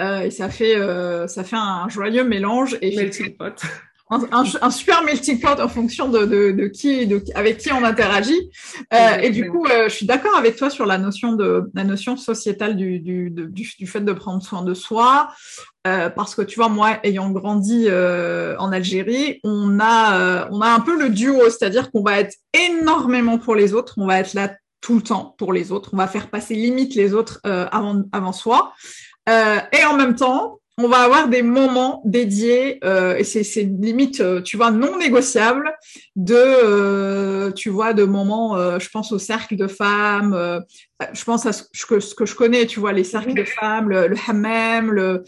euh, 0.00 0.20
et 0.20 0.30
ça 0.30 0.50
fait, 0.50 0.76
euh, 0.76 1.26
ça 1.26 1.44
fait 1.44 1.56
un 1.56 1.88
joyeux 1.88 2.24
mélange. 2.24 2.76
Et 2.82 2.94
melting 2.94 3.36
pot. 3.36 3.62
Un, 4.30 4.44
un, 4.62 4.70
super 4.70 5.02
melting 5.02 5.40
pot 5.40 5.60
en 5.60 5.68
fonction 5.68 6.08
de, 6.08 6.24
de, 6.24 6.52
de 6.52 6.66
qui, 6.68 7.06
de, 7.06 7.22
avec 7.34 7.58
qui 7.58 7.72
on 7.72 7.82
interagit. 7.82 8.50
Euh, 8.92 9.18
et 9.18 9.30
du 9.30 9.50
coup, 9.50 9.66
euh, 9.66 9.88
je 9.88 9.94
suis 9.94 10.06
d'accord 10.06 10.36
avec 10.36 10.56
toi 10.56 10.70
sur 10.70 10.86
la 10.86 10.98
notion 10.98 11.32
de 11.32 11.70
la 11.74 11.84
notion 11.84 12.16
sociétale 12.16 12.76
du, 12.76 13.00
du, 13.00 13.30
du, 13.30 13.48
du 13.48 13.86
fait 13.86 14.00
de 14.00 14.12
prendre 14.12 14.42
soin 14.42 14.62
de 14.62 14.74
soi. 14.74 15.28
Euh, 15.86 16.08
parce 16.08 16.34
que 16.34 16.42
tu 16.42 16.56
vois, 16.56 16.68
moi, 16.68 16.98
ayant 17.02 17.30
grandi 17.30 17.88
en 17.90 18.72
Algérie, 18.72 19.40
on 19.44 19.78
a, 19.80 20.48
on 20.50 20.60
a 20.60 20.68
un 20.68 20.80
peu 20.80 20.98
le 20.98 21.10
duo, 21.10 21.50
c'est-à-dire 21.50 21.90
qu'on 21.90 22.02
va 22.02 22.20
être 22.20 22.36
énormément 22.52 23.38
pour 23.38 23.54
les 23.54 23.74
autres, 23.74 23.94
on 23.98 24.06
va 24.06 24.20
être 24.20 24.34
là 24.34 24.54
tout 24.80 24.96
le 24.96 25.02
temps 25.02 25.34
pour 25.38 25.52
les 25.52 25.72
autres, 25.72 25.90
on 25.92 25.96
va 25.96 26.06
faire 26.06 26.28
passer 26.28 26.54
limite 26.54 26.94
les 26.94 27.14
autres 27.14 27.40
avant, 27.44 28.02
avant 28.12 28.32
soi. 28.32 28.72
et 29.28 29.84
en 29.84 29.96
même 29.96 30.14
temps, 30.14 30.60
on 30.76 30.88
va 30.88 30.98
avoir 30.98 31.28
des 31.28 31.42
moments 31.42 32.02
dédiés, 32.04 32.80
euh, 32.82 33.14
et 33.16 33.22
c'est 33.22 33.62
limite, 33.62 34.20
euh, 34.20 34.40
tu 34.42 34.56
vois, 34.56 34.72
non 34.72 34.98
négociable, 34.98 35.72
de, 36.16 36.34
euh, 36.34 37.52
tu 37.52 37.70
vois, 37.70 37.92
de 37.92 38.02
moments, 38.02 38.56
euh, 38.56 38.80
je 38.80 38.88
pense 38.88 39.12
au 39.12 39.20
cercle 39.20 39.54
de 39.54 39.68
femmes, 39.68 40.34
euh, 40.34 40.58
je 41.12 41.22
pense 41.22 41.46
à 41.46 41.52
ce 41.52 41.62
que, 41.86 42.00
ce 42.00 42.16
que 42.16 42.26
je 42.26 42.34
connais, 42.34 42.66
tu 42.66 42.80
vois, 42.80 42.92
les 42.92 43.04
cercles 43.04 43.34
de 43.34 43.44
femmes, 43.44 43.88
le, 43.88 44.08
le 44.08 44.16
hammam, 44.26 44.90
le, 44.90 45.22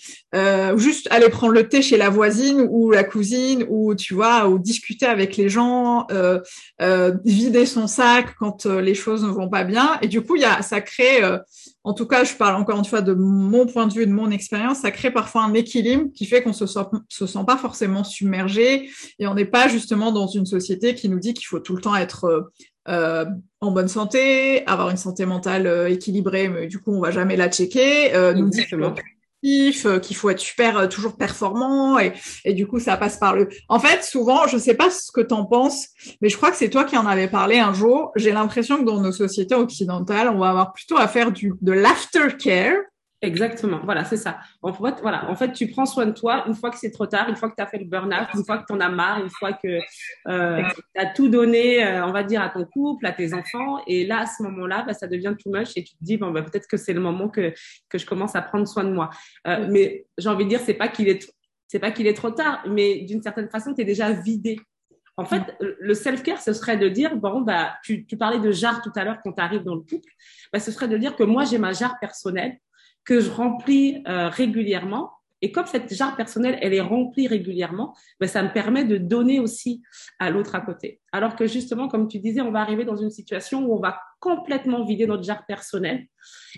juste 0.77 1.07
aller 1.13 1.29
prendre 1.29 1.53
le 1.53 1.69
thé 1.69 1.81
chez 1.81 1.97
la 1.97 2.09
voisine 2.09 2.67
ou 2.69 2.91
la 2.91 3.05
cousine, 3.05 3.65
ou 3.69 3.95
tu 3.95 4.15
vois, 4.15 4.49
ou 4.49 4.59
discuter 4.59 5.07
avec 5.07 5.37
les 5.37 5.49
gens, 5.49 6.07
vider 7.25 7.67
son 7.67 7.87
sac 7.87 8.35
quand 8.39 8.65
les 8.67 8.95
choses 8.95 9.23
ne 9.23 9.29
vont 9.29 9.49
pas 9.49 9.65
bien, 9.65 9.99
et 10.03 10.09
du 10.09 10.23
coup, 10.23 10.37
y 10.37 10.45
a, 10.45 10.63
ça 10.63 10.81
crée 10.81 11.21
en 11.87 11.95
tout 11.95 12.07
cas, 12.07 12.25
je 12.25 12.35
parle 12.35 12.57
encore 12.57 12.81
une 12.81 12.85
fois 12.85 13.01
de 13.01 13.15
mon 13.15 13.65
point 13.65 13.87
de 13.87 13.93
vue, 13.93 14.07
de 14.09 14.13
mon 14.13 14.33
expérience, 14.33 14.79
ça 14.81 14.91
crée 14.91 15.13
parfois 15.13 15.45
un 15.45 15.55
équilibre 15.55 16.11
qui 16.13 16.27
fait 16.27 16.43
qu'on 16.43 16.53
se 16.53 16.67
sent, 16.67 16.81
se 17.09 17.27
sent 17.27 17.45
pas 17.47 17.57
forcément 17.57 18.03
submergé 18.03 18.91
et 19.21 19.29
on 19.29 19.35
n'est 19.35 19.45
pas 19.45 19.69
justement 19.69 20.11
dans 20.11 20.27
une 20.27 20.47
société 20.47 20.97
qui 20.97 21.09
nous 21.09 21.21
dit 21.21 21.33
qu'il 21.33 21.47
faut 21.47 21.61
tout 21.61 21.77
le 21.77 21.81
temps 21.81 21.95
être 21.95 22.25
euh, 22.25 22.41
euh 22.89 23.25
en 23.61 23.71
bonne 23.71 23.89
santé, 23.89 24.67
avoir 24.67 24.91
une 24.91 24.97
santé 24.97 25.27
mentale 25.27 25.69
euh, 25.69 25.89
équilibrée, 25.89 26.49
mais 26.49 26.67
du 26.67 26.81
coup, 26.81 26.93
on 26.93 27.01
va 27.01 27.13
jamais 27.13 27.37
la 27.37 27.49
checker. 27.49 28.11
Nous 28.35 28.51
dit 28.51 28.67
euh, 28.73 28.91
qu'il 29.43 30.17
faut 30.17 30.31
être 30.31 30.41
super 30.41 30.79
euh, 30.79 30.87
toujours 30.87 31.17
performant 31.17 31.99
et, 31.99 32.13
du 32.53 32.67
coup 32.67 32.79
ça 32.79 32.97
passe 32.97 33.17
par 33.19 33.35
le. 33.35 33.49
En 33.69 33.79
fait, 33.79 34.03
souvent, 34.03 34.47
je 34.47 34.59
sais 34.59 34.75
pas 34.75 34.91
ce 34.91 35.11
que 35.13 35.21
tu 35.21 35.35
en 35.35 35.45
penses, 35.45 35.89
mais 36.21 36.29
je 36.29 36.37
crois 36.37 36.51
que 36.51 36.57
c'est 36.57 36.71
toi 36.71 36.85
qui 36.85 36.97
en 36.97 37.07
avais 37.07 37.29
parlé 37.29 37.59
un 37.59 37.73
jour. 37.73 38.13
J'ai 38.17 38.33
l'impression 38.33 38.79
que 38.79 38.85
dans 38.85 39.01
nos 39.01 39.13
sociétés 39.13 39.55
occidentales, 39.55 40.29
on 40.29 40.39
va 40.39 40.51
avoir 40.51 40.73
plutôt 40.73 40.97
à 40.97 41.09
faire 41.09 41.33
du 41.33 41.53
de 41.61 41.73
l'aftercare 41.73 42.77
Exactement, 43.23 43.81
voilà, 43.83 44.05
c'est 44.05 44.19
ça. 44.19 44.41
En 44.61 44.75
fait, 44.75 45.01
voilà, 45.01 45.31
en 45.31 45.35
fait, 45.35 45.53
tu 45.53 45.69
prends 45.69 45.87
soin 45.87 46.05
de 46.05 46.13
toi 46.13 46.45
une 46.47 46.55
fois 46.55 46.71
que 46.71 46.77
c'est 46.77 46.91
trop 46.91 47.07
tard, 47.07 47.31
une 47.31 47.37
fois 47.37 47.49
que 47.49 47.55
tu 47.57 47.63
as 47.63 47.67
fait 47.67 47.79
le 47.79 47.87
burn-out, 47.87 48.29
une 48.35 48.45
fois 48.45 48.59
que 48.59 48.65
tu 48.67 48.75
en 48.75 48.81
as 48.81 48.91
marre, 48.91 49.23
une 49.23 49.31
fois 49.31 49.55
que 49.55 49.79
euh, 50.29 50.63
tu 50.95 51.01
as 51.01 51.07
tout 51.07 51.29
donné, 51.29 51.83
euh, 51.83 52.05
on 52.05 52.13
va 52.13 52.25
dire, 52.25 52.43
à 52.43 52.51
ton 52.51 52.67
couple, 52.67 53.07
à 53.07 53.13
tes 53.13 53.33
enfants. 53.33 53.81
Et 53.87 54.07
là, 54.07 54.21
à 54.21 54.27
ce 54.27 54.43
moment-là, 54.43 54.85
bah, 54.87 54.93
ça 54.93 55.07
devient 55.07 55.35
too 55.43 55.51
much 55.51 55.71
et 55.77 55.85
tu 55.85 55.95
te 55.95 56.05
dis, 56.05 56.19
bon, 56.19 56.31
bah, 56.31 56.43
peut-être 56.43 56.67
que 56.67 56.77
c'est 56.77 56.93
le 56.93 57.01
moment 57.01 57.31
que, 57.31 57.55
que 57.89 57.97
je 57.97 58.05
commence 58.05 58.37
à 58.37 58.43
prendre 58.43 58.69
soin 58.69 58.85
de 58.85 58.93
moi. 58.93 59.09
Euh, 59.47 59.67
mais 59.71 60.07
j'ai 60.19 60.29
envie 60.29 60.45
de 60.45 60.51
dire, 60.51 60.61
c'est 60.61 60.75
pas 60.75 60.89
qu'il 60.89 61.09
est, 61.09 61.27
c'est 61.69 61.79
pas 61.79 61.93
qu'il 61.93 62.07
est 62.07 62.15
trop 62.15 62.31
tard, 62.31 62.65
mais 62.69 63.01
d'une 63.01 63.23
certaine 63.23 63.49
façon, 63.49 63.73
tu 63.73 63.81
es 63.81 63.85
déjà 63.87 64.13
vidé. 64.13 64.61
En 65.17 65.25
fait, 65.25 65.57
le 65.61 65.95
self-care, 65.95 66.43
ce 66.43 66.53
serait 66.53 66.77
de 66.77 66.91
dire, 66.91 67.17
bon, 67.17 67.41
bah, 67.41 67.77
tu, 67.83 68.05
tu 68.05 68.19
parlais 68.19 68.41
de 68.41 68.53
jarre 68.53 68.83
tout 68.83 68.93
à 68.95 69.05
l'heure 69.05 69.17
quand 69.25 69.33
tu 69.33 69.41
arrives 69.41 69.65
dans 69.65 69.75
le 69.75 69.81
couple, 69.81 70.13
bah, 70.53 70.61
ce 70.61 70.71
serait 70.71 70.89
de 70.89 70.99
dire 70.99 71.17
que 71.17 71.23
moi, 71.23 71.45
j'ai 71.45 71.57
ma 71.57 71.73
jarre 71.73 71.99
personnelle 71.99 72.59
que 73.07 73.21
je 73.21 73.31
remplis 73.31 74.03
euh, 74.07 74.29
régulièrement. 74.29 75.13
Et 75.41 75.53
comme 75.53 75.67
cette 75.67 75.95
jarre 75.95 76.17
personnelle, 76.17 76.59
elle 76.61 76.75
est 76.75 76.81
remplie 76.81 77.29
régulièrement, 77.29 77.95
ben, 78.21 78.27
ça 78.27 78.43
me 78.43 78.53
permet 78.53 78.85
de 78.85 78.99
donner 78.99 79.39
aussi 79.39 79.83
à 80.19 80.31
l'autre 80.31 80.55
à 80.55 80.61
côté. 80.61 81.01
Alors 81.17 81.35
que 81.35 81.47
justement, 81.47 81.89
comme 81.89 82.09
tu 82.09 82.19
disais, 82.19 82.43
on 82.43 82.51
va 82.51 82.61
arriver 82.61 82.85
dans 82.85 82.97
une 82.97 83.11
situation 83.11 83.65
où 83.65 83.75
on 83.75 83.81
va 83.81 83.99
complètement 84.21 84.85
vider 84.85 85.07
notre 85.07 85.23
jarre 85.23 85.47
personnelle. 85.47 86.07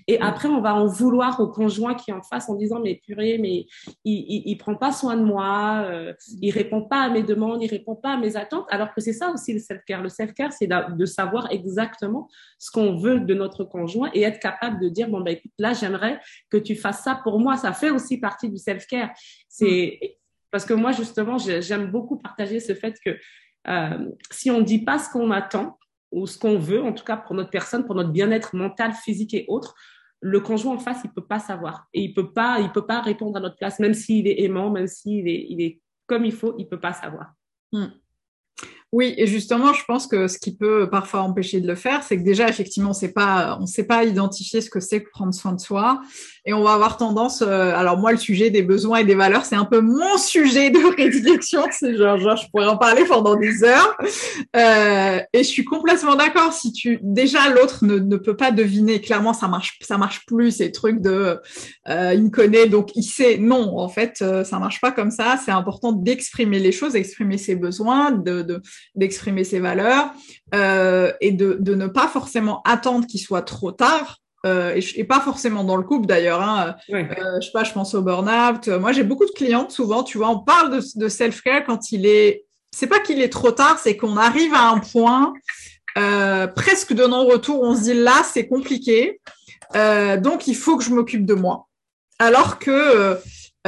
Et 0.08 0.20
après, 0.20 0.48
on 0.48 0.60
va 0.60 0.74
en 0.74 0.86
vouloir 0.86 1.38
au 1.38 1.46
conjoint 1.46 1.94
qui 1.94 2.10
est 2.10 2.14
en 2.14 2.22
face 2.22 2.48
en 2.48 2.56
disant, 2.56 2.80
mais 2.80 3.00
purée, 3.04 3.38
mais 3.38 3.66
il, 4.04 4.42
il, 4.46 4.56
prend 4.56 4.74
pas 4.74 4.90
soin 4.90 5.16
de 5.16 5.22
moi, 5.22 5.84
euh, 5.86 6.12
il 6.40 6.50
répond 6.50 6.82
pas 6.82 7.02
à 7.02 7.08
mes 7.08 7.22
demandes, 7.22 7.62
il 7.62 7.68
répond 7.68 7.94
pas 7.94 8.14
à 8.14 8.16
mes 8.16 8.36
attentes. 8.36 8.66
Alors 8.70 8.92
que 8.92 9.00
c'est 9.00 9.12
ça 9.12 9.30
aussi 9.30 9.52
le 9.52 9.60
self-care. 9.60 10.02
Le 10.02 10.08
self-care, 10.08 10.52
c'est 10.52 10.66
de, 10.66 11.04
savoir 11.06 11.52
exactement 11.52 12.28
ce 12.58 12.72
qu'on 12.72 12.96
veut 12.96 13.20
de 13.20 13.34
notre 13.34 13.62
conjoint 13.62 14.10
et 14.12 14.22
être 14.22 14.40
capable 14.40 14.80
de 14.80 14.88
dire, 14.88 15.08
bon, 15.08 15.20
ben, 15.20 15.36
écoute, 15.36 15.52
là, 15.58 15.72
j'aimerais 15.72 16.20
que 16.50 16.56
tu 16.56 16.74
fasses 16.74 17.04
ça 17.04 17.20
pour 17.22 17.38
moi. 17.38 17.56
Ça 17.56 17.72
fait 17.72 17.90
aussi 17.90 18.18
partie 18.18 18.48
du 18.48 18.56
self-care. 18.56 19.10
C'est, 19.48 20.18
parce 20.50 20.64
que 20.64 20.74
moi, 20.74 20.92
justement, 20.92 21.38
j'aime 21.38 21.90
beaucoup 21.90 22.16
partager 22.16 22.60
ce 22.60 22.74
fait 22.74 22.94
que 23.04 23.16
si 24.30 24.50
on 24.50 24.60
dit 24.60 24.84
pas 24.84 24.98
ce 24.98 25.10
qu'on 25.10 25.30
attend, 25.30 25.78
ou 26.10 26.26
ce 26.26 26.38
qu'on 26.38 26.58
veut, 26.58 26.82
en 26.82 26.92
tout 26.92 27.04
cas 27.04 27.16
pour 27.16 27.34
notre 27.34 27.50
personne, 27.50 27.84
pour 27.84 27.94
notre 27.94 28.10
bien-être 28.10 28.56
mental, 28.56 28.92
physique 28.92 29.34
et 29.34 29.44
autres, 29.48 29.74
le 30.20 30.40
conjoint 30.40 30.74
en 30.74 30.78
face, 30.78 31.00
il 31.04 31.10
peut 31.10 31.26
pas 31.26 31.38
savoir 31.38 31.86
et 31.92 32.02
il 32.02 32.14
peut 32.14 32.32
pas, 32.32 32.58
peut 32.72 32.86
pas 32.86 33.00
répondre 33.00 33.36
à 33.36 33.40
notre 33.40 33.56
place, 33.56 33.78
même 33.78 33.94
s'il 33.94 34.26
est 34.26 34.42
aimant, 34.42 34.70
même 34.70 34.86
s'il 34.86 35.28
est, 35.28 35.46
il 35.48 35.60
est 35.60 35.80
comme 36.06 36.24
il 36.24 36.32
faut, 36.32 36.54
il 36.58 36.68
peut 36.68 36.80
pas 36.80 36.92
savoir. 36.92 37.34
Hmm. 37.72 37.88
Oui, 38.90 39.14
et 39.18 39.26
justement, 39.26 39.74
je 39.74 39.84
pense 39.86 40.06
que 40.06 40.28
ce 40.28 40.38
qui 40.38 40.56
peut 40.56 40.88
parfois 40.88 41.20
empêcher 41.20 41.60
de 41.60 41.68
le 41.68 41.74
faire, 41.74 42.02
c'est 42.02 42.16
que 42.16 42.22
déjà, 42.22 42.48
effectivement, 42.48 42.92
pas, 43.14 43.56
on 43.58 43.62
ne 43.62 43.66
sait 43.66 43.84
pas 43.84 44.04
identifier 44.04 44.62
ce 44.62 44.70
que 44.70 44.80
c'est 44.80 45.02
que 45.02 45.10
prendre 45.10 45.34
soin 45.34 45.52
de 45.52 45.60
soi, 45.60 46.00
et 46.46 46.54
on 46.54 46.62
va 46.62 46.72
avoir 46.72 46.96
tendance. 46.96 47.42
Euh, 47.42 47.74
alors 47.74 47.98
moi, 47.98 48.12
le 48.12 48.16
sujet 48.16 48.48
des 48.48 48.62
besoins 48.62 49.00
et 49.00 49.04
des 49.04 49.14
valeurs, 49.14 49.44
c'est 49.44 49.56
un 49.56 49.66
peu 49.66 49.82
mon 49.82 50.16
sujet 50.18 50.70
de 50.70 50.78
prédilection. 50.94 51.62
C'est 51.70 51.96
genre, 51.96 52.18
genre, 52.18 52.36
je 52.36 52.46
pourrais 52.50 52.66
en 52.66 52.78
parler 52.78 53.04
pendant 53.04 53.36
des 53.36 53.62
heures. 53.62 53.96
Euh, 54.56 55.20
et 55.34 55.38
je 55.38 55.48
suis 55.48 55.64
complètement 55.64 56.16
d'accord. 56.16 56.54
Si 56.54 56.72
tu, 56.72 56.98
déjà, 57.02 57.50
l'autre 57.50 57.84
ne, 57.84 57.98
ne, 57.98 58.16
peut 58.16 58.36
pas 58.36 58.50
deviner. 58.50 59.02
Clairement, 59.02 59.34
ça 59.34 59.46
marche, 59.48 59.78
ça 59.82 59.98
marche 59.98 60.24
plus 60.26 60.50
ces 60.52 60.72
trucs 60.72 61.02
de, 61.02 61.38
euh, 61.88 62.14
il 62.14 62.24
me 62.24 62.30
connaît, 62.30 62.66
donc 62.66 62.96
il 62.96 63.02
sait. 63.02 63.36
Non, 63.36 63.78
en 63.78 63.88
fait, 63.90 64.20
euh, 64.22 64.42
ça 64.44 64.58
marche 64.58 64.80
pas 64.80 64.92
comme 64.92 65.10
ça. 65.10 65.38
C'est 65.44 65.50
important 65.50 65.92
d'exprimer 65.92 66.58
les 66.58 66.72
choses, 66.72 66.94
d'exprimer 66.94 67.36
ses 67.36 67.56
besoins, 67.56 68.10
de, 68.12 68.40
de 68.40 68.62
d'exprimer 68.94 69.44
ses 69.44 69.60
valeurs 69.60 70.12
euh, 70.54 71.12
et 71.20 71.32
de, 71.32 71.56
de, 71.60 71.74
ne 71.74 71.86
pas 71.86 72.08
forcément 72.08 72.62
attendre 72.64 73.06
qu'il 73.06 73.20
soit 73.20 73.42
trop 73.42 73.72
tard. 73.72 74.18
Euh, 74.46 74.74
et, 74.76 75.00
et, 75.00 75.04
pas 75.04 75.20
forcément 75.20 75.64
dans 75.64 75.76
le 75.76 75.82
couple 75.82 76.06
d'ailleurs. 76.06 76.40
Hein. 76.40 76.76
Euh, 76.90 77.04
je 77.40 77.46
sais 77.46 77.52
pas, 77.52 77.64
je 77.64 77.72
pense 77.72 77.94
au 77.94 78.02
burn-out. 78.02 78.68
Moi, 78.68 78.92
j'ai 78.92 79.02
beaucoup 79.02 79.26
de 79.26 79.32
clientes 79.32 79.72
souvent. 79.72 80.04
Tu 80.04 80.18
vois, 80.18 80.28
on 80.28 80.38
parle 80.38 80.70
de, 80.70 80.80
de 80.94 81.08
self-care 81.08 81.64
quand 81.64 81.90
il 81.90 82.06
est. 82.06 82.44
C'est 82.70 82.86
pas 82.86 83.00
qu'il 83.00 83.20
est 83.20 83.30
trop 83.30 83.50
tard, 83.50 83.78
c'est 83.82 83.96
qu'on 83.96 84.16
arrive 84.16 84.54
à 84.54 84.68
un 84.68 84.78
point 84.78 85.32
presque 86.54 86.92
de 86.92 87.04
non-retour. 87.04 87.60
On 87.62 87.74
se 87.74 87.82
dit 87.82 87.94
là, 87.94 88.22
c'est 88.22 88.46
compliqué. 88.46 89.20
Donc, 89.74 90.46
il 90.46 90.54
faut 90.54 90.76
que 90.76 90.84
je 90.84 90.90
m'occupe 90.90 91.26
de 91.26 91.34
moi. 91.34 91.66
Alors 92.20 92.58
que 92.58 93.18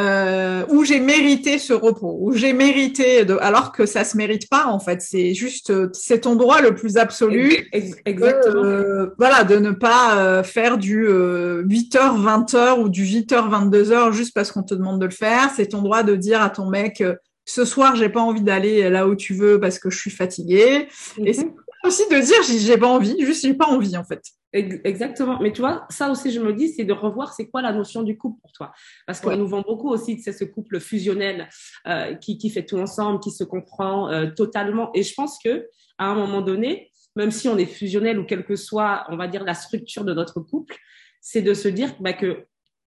euh, 0.00 0.64
où 0.68 0.84
j'ai 0.84 1.00
mérité 1.00 1.58
ce 1.58 1.72
repos, 1.72 2.16
où 2.20 2.32
j'ai 2.32 2.52
mérité, 2.52 3.24
de, 3.24 3.36
alors 3.40 3.72
que 3.72 3.86
ça 3.86 4.04
se 4.04 4.16
mérite 4.16 4.48
pas 4.48 4.66
en 4.66 4.78
fait. 4.78 5.02
C'est 5.02 5.34
juste, 5.34 5.72
c'est 5.92 6.20
ton 6.20 6.36
droit 6.36 6.60
le 6.60 6.74
plus 6.74 6.96
absolu. 6.96 7.68
Exactement. 7.72 8.64
Euh, 8.64 9.06
voilà, 9.18 9.44
de 9.44 9.56
ne 9.56 9.70
pas 9.70 10.18
euh, 10.18 10.42
faire 10.42 10.78
du 10.78 11.06
8h, 11.06 11.96
20h 11.96 12.80
ou 12.80 12.88
du 12.88 13.04
8h, 13.04 13.70
22h 13.70 14.12
juste 14.12 14.34
parce 14.34 14.52
qu'on 14.52 14.62
te 14.62 14.74
demande 14.74 15.00
de 15.00 15.06
le 15.06 15.12
faire. 15.12 15.50
C'est 15.54 15.66
ton 15.66 15.82
droit 15.82 16.02
de 16.02 16.16
dire 16.16 16.40
à 16.42 16.50
ton 16.50 16.68
mec, 16.68 17.02
ce 17.44 17.64
soir, 17.64 17.96
j'ai 17.96 18.08
pas 18.08 18.20
envie 18.20 18.42
d'aller 18.42 18.88
là 18.90 19.06
où 19.06 19.14
tu 19.14 19.34
veux 19.34 19.60
parce 19.60 19.78
que 19.78 19.90
je 19.90 19.98
suis 19.98 20.10
fatiguée. 20.10 20.88
Et 21.24 21.32
c'est 21.32 21.44
mhm. 21.44 21.54
Aussi 21.84 22.02
de 22.10 22.18
dire, 22.20 22.58
j'ai 22.58 22.78
pas 22.78 22.88
envie, 22.88 23.16
juste 23.20 23.42
j'ai 23.42 23.54
pas 23.54 23.66
envie 23.66 23.96
en 23.96 24.04
fait. 24.04 24.22
Exactement. 24.52 25.38
Mais 25.40 25.52
tu 25.52 25.60
vois, 25.60 25.86
ça 25.90 26.10
aussi, 26.10 26.32
je 26.32 26.40
me 26.40 26.52
dis, 26.52 26.72
c'est 26.72 26.84
de 26.84 26.92
revoir 26.92 27.32
c'est 27.32 27.48
quoi 27.48 27.62
la 27.62 27.72
notion 27.72 28.02
du 28.02 28.18
couple 28.18 28.40
pour 28.40 28.52
toi. 28.52 28.72
Parce 29.06 29.20
qu'on 29.20 29.36
nous 29.36 29.46
vend 29.46 29.62
beaucoup 29.62 29.90
aussi, 29.90 30.20
c'est 30.20 30.32
ce 30.32 30.44
couple 30.44 30.80
fusionnel 30.80 31.48
euh, 31.86 32.14
qui, 32.16 32.36
qui 32.36 32.50
fait 32.50 32.66
tout 32.66 32.78
ensemble, 32.78 33.20
qui 33.20 33.30
se 33.30 33.44
comprend 33.44 34.10
euh, 34.10 34.26
totalement. 34.30 34.90
Et 34.94 35.04
je 35.04 35.14
pense 35.14 35.38
que 35.42 35.68
à 35.98 36.06
un 36.06 36.14
moment 36.14 36.40
donné, 36.40 36.90
même 37.14 37.30
si 37.30 37.48
on 37.48 37.56
est 37.58 37.66
fusionnel 37.66 38.18
ou 38.18 38.24
quelle 38.24 38.44
que 38.44 38.56
soit, 38.56 39.04
on 39.08 39.16
va 39.16 39.28
dire, 39.28 39.44
la 39.44 39.54
structure 39.54 40.04
de 40.04 40.14
notre 40.14 40.40
couple, 40.40 40.76
c'est 41.20 41.42
de 41.42 41.54
se 41.54 41.68
dire 41.68 41.94
bah, 42.00 42.12
que 42.12 42.46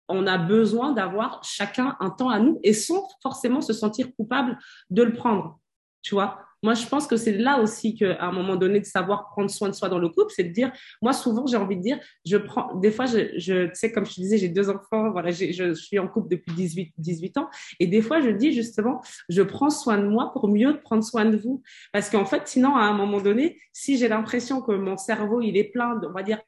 on 0.07 0.27
a 0.27 0.38
besoin 0.38 0.91
d'avoir 0.91 1.43
chacun 1.43 1.95
un 2.00 2.09
temps 2.09 2.29
à 2.29 2.39
nous 2.39 2.59
et 2.63 2.73
sans 2.73 3.07
forcément 3.21 3.61
se 3.61 3.73
sentir 3.73 4.13
coupable 4.15 4.57
de 4.89 5.03
le 5.03 5.13
prendre. 5.13 5.59
Tu 6.01 6.15
vois, 6.15 6.39
moi, 6.63 6.74
je 6.74 6.86
pense 6.86 7.08
que 7.08 7.18
c'est 7.18 7.38
là 7.38 7.60
aussi 7.60 7.96
qu'à 7.96 8.22
un 8.22 8.32
moment 8.32 8.56
donné, 8.56 8.80
de 8.80 8.86
savoir 8.86 9.30
prendre 9.30 9.50
soin 9.50 9.70
de 9.70 9.74
soi 9.74 9.89
dans 9.89 10.00
le 10.00 10.10
couple, 10.10 10.32
c'est 10.36 10.44
de 10.44 10.53
dire, 10.53 10.72
moi, 11.01 11.13
souvent, 11.13 11.46
j'ai 11.48 11.58
envie 11.58 11.77
de 11.77 11.82
dire, 11.82 12.00
je 12.25 12.38
prends, 12.38 12.75
des 12.75 12.91
fois, 12.91 13.06
je, 13.06 13.38
je 13.38 13.68
tu 13.68 13.75
sais, 13.75 13.91
comme 13.91 14.06
je 14.06 14.15
te 14.15 14.22
disais, 14.22 14.38
j'ai 14.38 14.50
deux 14.50 14.70
enfants, 14.70 15.12
voilà, 15.12 15.32
je, 15.32 15.74
suis 15.74 16.00
en 16.00 16.08
couple 16.08 16.30
depuis 16.30 16.53
18, 16.53 16.94
18 16.98 17.38
ans. 17.38 17.50
Et 17.80 17.88
des 17.88 18.01
fois, 18.01 18.22
je 18.22 18.30
dis 18.30 18.53
justement, 18.53 19.01
je 19.30 19.41
prends 19.41 19.70
soin 19.70 19.98
de 19.98 20.08
moi 20.08 20.32
pour 20.34 20.48
mieux 20.48 20.80
prendre 20.82 21.03
soin 21.03 21.25
de 21.25 21.38
vous. 21.38 21.62
Parce 21.94 22.10
qu'en 22.10 22.25
fait, 22.25 22.48
sinon, 22.48 22.75
à 22.75 22.84
un 22.84 22.94
moment 22.94 23.22
donné, 23.22 23.60
si 23.74 23.98
j'ai 23.98 24.08
l'impression 24.08 24.62
que 24.62 24.72
mon 24.72 24.98
cerveau, 24.98 25.41
il 25.41 25.58
est 25.58 25.72
plein, 25.72 26.00
on 26.03 26.12
va 26.12 26.24
dire, 26.24 26.39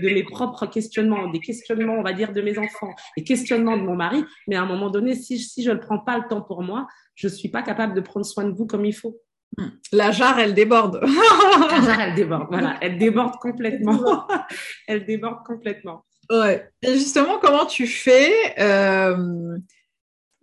de 0.00 0.08
mes 0.08 0.22
propres 0.22 0.66
questionnements, 0.66 1.28
des 1.30 1.40
questionnements, 1.40 1.94
on 1.94 2.02
va 2.02 2.12
dire, 2.12 2.32
de 2.32 2.40
mes 2.40 2.58
enfants, 2.58 2.94
des 3.16 3.24
questionnements 3.24 3.76
de 3.76 3.82
mon 3.82 3.96
mari, 3.96 4.24
mais 4.46 4.56
à 4.56 4.62
un 4.62 4.66
moment 4.66 4.90
donné, 4.90 5.14
si, 5.14 5.38
si 5.38 5.62
je 5.62 5.70
ne 5.70 5.78
prends 5.78 5.98
pas 5.98 6.18
le 6.18 6.28
temps 6.28 6.42
pour 6.42 6.62
moi, 6.62 6.86
je 7.14 7.28
ne 7.28 7.32
suis 7.32 7.48
pas 7.48 7.62
capable 7.62 7.94
de 7.94 8.00
prendre 8.00 8.24
soin 8.24 8.44
de 8.44 8.52
vous 8.52 8.66
comme 8.66 8.84
il 8.84 8.94
faut. 8.94 9.20
La 9.92 10.10
jarre, 10.10 10.38
elle 10.38 10.54
déborde. 10.54 11.00
La 11.70 11.80
jarre, 11.82 12.00
elle 12.00 12.14
déborde. 12.14 12.46
Voilà, 12.50 12.76
elle 12.80 12.98
déborde 12.98 13.36
complètement. 13.36 14.26
elle 14.86 15.06
déborde 15.06 15.44
complètement. 15.44 16.04
Ouais. 16.30 16.68
Et 16.82 16.94
justement, 16.94 17.38
comment 17.38 17.66
tu 17.66 17.86
fais 17.86 18.32
euh, 18.58 19.56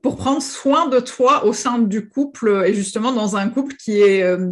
pour 0.01 0.15
prendre 0.15 0.41
soin 0.41 0.87
de 0.87 0.99
toi 0.99 1.45
au 1.45 1.53
sein 1.53 1.79
du 1.79 2.07
couple 2.07 2.63
et 2.65 2.73
justement 2.73 3.11
dans 3.11 3.35
un 3.35 3.49
couple 3.49 3.75
qui 3.75 3.99
est 4.01 4.23
euh, 4.23 4.49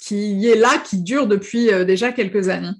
qui 0.00 0.48
est 0.48 0.56
là, 0.56 0.78
qui 0.78 1.02
dure 1.02 1.26
depuis 1.26 1.72
euh, 1.72 1.84
déjà 1.84 2.12
quelques 2.12 2.48
années? 2.48 2.72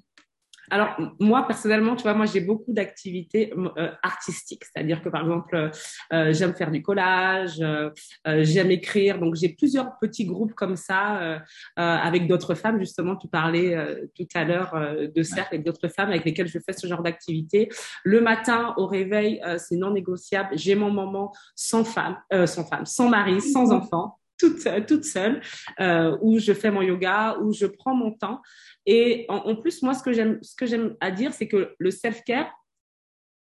Alors, 0.69 0.95
moi, 1.19 1.45
personnellement, 1.45 1.95
tu 1.95 2.03
vois, 2.03 2.13
moi, 2.13 2.25
j'ai 2.25 2.41
beaucoup 2.41 2.73
d'activités 2.73 3.53
euh, 3.55 3.91
artistiques. 4.01 4.63
C'est-à-dire 4.65 5.01
que, 5.01 5.09
par 5.09 5.21
exemple, 5.21 5.71
euh, 6.13 6.33
j'aime 6.33 6.55
faire 6.55 6.71
du 6.71 6.81
collage, 6.81 7.61
euh, 7.61 7.89
j'aime 8.25 8.71
écrire. 8.71 9.19
Donc, 9.19 9.35
j'ai 9.35 9.49
plusieurs 9.49 9.97
petits 9.99 10.25
groupes 10.25 10.53
comme 10.53 10.75
ça 10.75 11.39
avec 11.75 12.27
d'autres 12.27 12.55
femmes. 12.55 12.79
Justement, 12.79 13.15
tu 13.15 13.27
parlais 13.27 13.75
tout 14.15 14.27
à 14.33 14.43
l'heure 14.43 14.75
de 15.13 15.23
cercle 15.23 15.55
avec 15.55 15.65
d'autres 15.65 15.87
femmes 15.87 16.09
avec 16.09 16.25
lesquelles 16.25 16.47
je 16.47 16.59
fais 16.59 16.73
ce 16.73 16.87
genre 16.87 17.03
d'activité. 17.03 17.69
Le 18.03 18.21
matin, 18.21 18.73
au 18.77 18.87
réveil, 18.87 19.41
c'est 19.57 19.75
non 19.75 19.91
négociable. 19.91 20.49
J'ai 20.53 20.75
mon 20.75 20.91
moment 20.91 21.33
sans 21.55 21.83
femme, 21.83 22.17
sans 22.45 22.65
femme, 22.65 22.85
sans 22.85 23.09
mari, 23.09 23.41
sans 23.41 23.71
enfant 23.71 24.19
toute, 24.37 24.67
toute 24.87 25.05
seule, 25.05 25.41
euh, 25.79 26.17
où 26.21 26.39
je 26.39 26.53
fais 26.53 26.71
mon 26.71 26.81
yoga, 26.81 27.37
où 27.41 27.53
je 27.53 27.65
prends 27.65 27.95
mon 27.95 28.11
temps. 28.11 28.41
Et 28.85 29.25
en, 29.29 29.55
plus, 29.55 29.81
moi, 29.81 29.93
ce 29.93 30.03
que 30.03 30.13
j'aime, 30.13 30.39
ce 30.41 30.95
à 30.99 31.11
dire, 31.11 31.33
c'est 31.33 31.47
que 31.47 31.73
le 31.77 31.91
self-care 31.91 32.51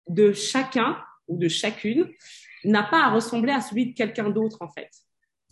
de 0.08 0.34
chacun 0.34 0.98
ou 1.27 1.38
de 1.38 1.48
chacune 1.48 2.12
n'a 2.63 2.84
pas 2.84 3.03
à 3.03 3.10
ressembler 3.10 3.51
à 3.51 3.62
celui 3.62 3.88
de 3.88 3.96
quelqu'un 3.96 4.29
d'autre, 4.29 4.58
en 4.62 4.70
fait. 4.70 4.89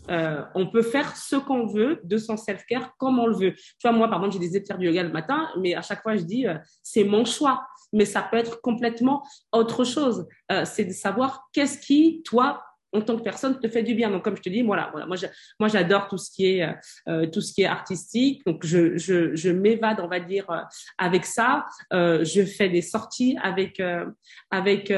Euh, 0.10 0.44
on 0.54 0.68
peut 0.68 0.82
faire 0.82 1.16
ce 1.16 1.36
qu'on 1.36 1.66
veut 1.66 2.02
de 2.04 2.18
son 2.18 2.36
self-care 2.36 2.96
comme 2.98 3.20
on 3.20 3.28
le 3.28 3.36
veut. 3.36 3.54
Tu 3.54 3.88
vois, 3.88 3.94
moi, 3.94 4.10
par 4.10 4.20
exemple, 4.20 4.34
j'ai 4.34 4.50
des 4.50 4.60
de 4.60 4.66
faire 4.66 4.78
du 4.78 4.88
yoga 4.88 5.04
le 5.04 5.12
matin, 5.12 5.50
mais 5.60 5.76
à 5.76 5.82
chaque 5.82 6.02
fois, 6.02 6.16
je 6.16 6.24
dis, 6.24 6.46
euh, 6.46 6.58
c'est 6.82 7.04
mon 7.04 7.26
choix. 7.26 7.66
Mais 7.94 8.06
ça 8.06 8.22
peut 8.22 8.38
être 8.38 8.60
complètement 8.62 9.24
autre 9.52 9.84
chose. 9.84 10.28
Euh, 10.52 10.66
c'est 10.66 10.86
de 10.86 10.92
savoir 10.92 11.48
qu'est-ce 11.54 11.80
qui, 11.80 12.22
toi, 12.24 12.64
en 12.94 13.02
tant 13.02 13.18
que 13.18 13.24
personne 13.24 13.60
te 13.60 13.68
fait 13.68 13.84
du 13.84 13.96
bien. 13.96 14.12
Donc, 14.12 14.24
comme 14.24 14.38
je 14.38 14.42
te 14.42 14.50
dis, 14.50 14.62
voilà, 14.62 14.90
voilà 14.92 15.06
moi, 15.08 15.68
j'adore 15.68 16.08
tout 16.08 16.18
ce 16.18 16.32
qui 16.32 16.46
est 16.46 16.64
euh, 16.64 16.74
euh, 17.08 17.28
tout 17.28 17.42
ce 17.42 17.54
qui 17.54 17.64
est 17.64 17.68
artistique. 17.68 18.46
Donc, 18.46 18.66
je, 18.66 18.98
je, 18.98 19.50
m'évade, 19.50 20.00
on 20.02 20.08
va 20.08 20.20
dire, 20.20 20.50
euh, 20.50 20.60
avec 20.98 21.26
ça. 21.26 21.66
Je 21.92 22.46
fais 22.46 22.70
des 22.70 22.82
sorties 22.82 23.38
avec 23.42 23.82
avec 24.52 24.90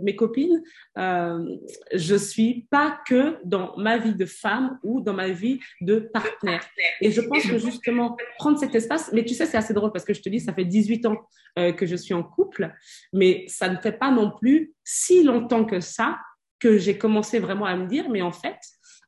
mes 0.00 0.16
copines. 0.16 0.62
je 0.96 2.16
suis 2.16 2.66
pas 2.70 2.98
que 3.06 3.38
dans 3.44 3.76
ma 3.76 3.98
vie 3.98 4.14
de 4.14 4.26
femme 4.26 4.78
ou 4.82 5.00
dans 5.00 5.14
ma 5.14 5.28
vie 5.28 5.60
de 5.80 5.98
partenaire. 5.98 6.64
Et 7.00 7.10
je 7.10 7.20
pense 7.20 7.46
que 7.46 7.58
justement 7.58 8.16
prendre 8.38 8.58
cet 8.58 8.74
espace. 8.74 9.10
Mais 9.12 9.24
tu 9.24 9.34
sais, 9.34 9.46
c'est 9.46 9.56
assez 9.56 9.74
drôle 9.74 9.92
parce 9.92 10.04
que 10.04 10.14
je 10.14 10.22
te 10.22 10.28
dis, 10.28 10.40
ça 10.40 10.52
fait 10.52 10.64
18 10.64 11.06
ans 11.06 11.16
que 11.56 11.84
je 11.84 11.96
suis 11.96 12.14
en 12.14 12.22
couple, 12.22 12.72
mais 13.12 13.44
ça 13.48 13.68
ne 13.68 13.76
fait 13.76 13.92
pas 13.92 14.10
non 14.10 14.30
plus 14.30 14.72
si 14.84 15.22
longtemps 15.22 15.64
que 15.64 15.80
ça 15.80 16.18
que 16.62 16.78
j'ai 16.78 16.96
commencé 16.96 17.40
vraiment 17.40 17.66
à 17.66 17.74
me 17.74 17.86
dire, 17.86 18.08
mais 18.08 18.22
en 18.22 18.30
fait, 18.30 18.58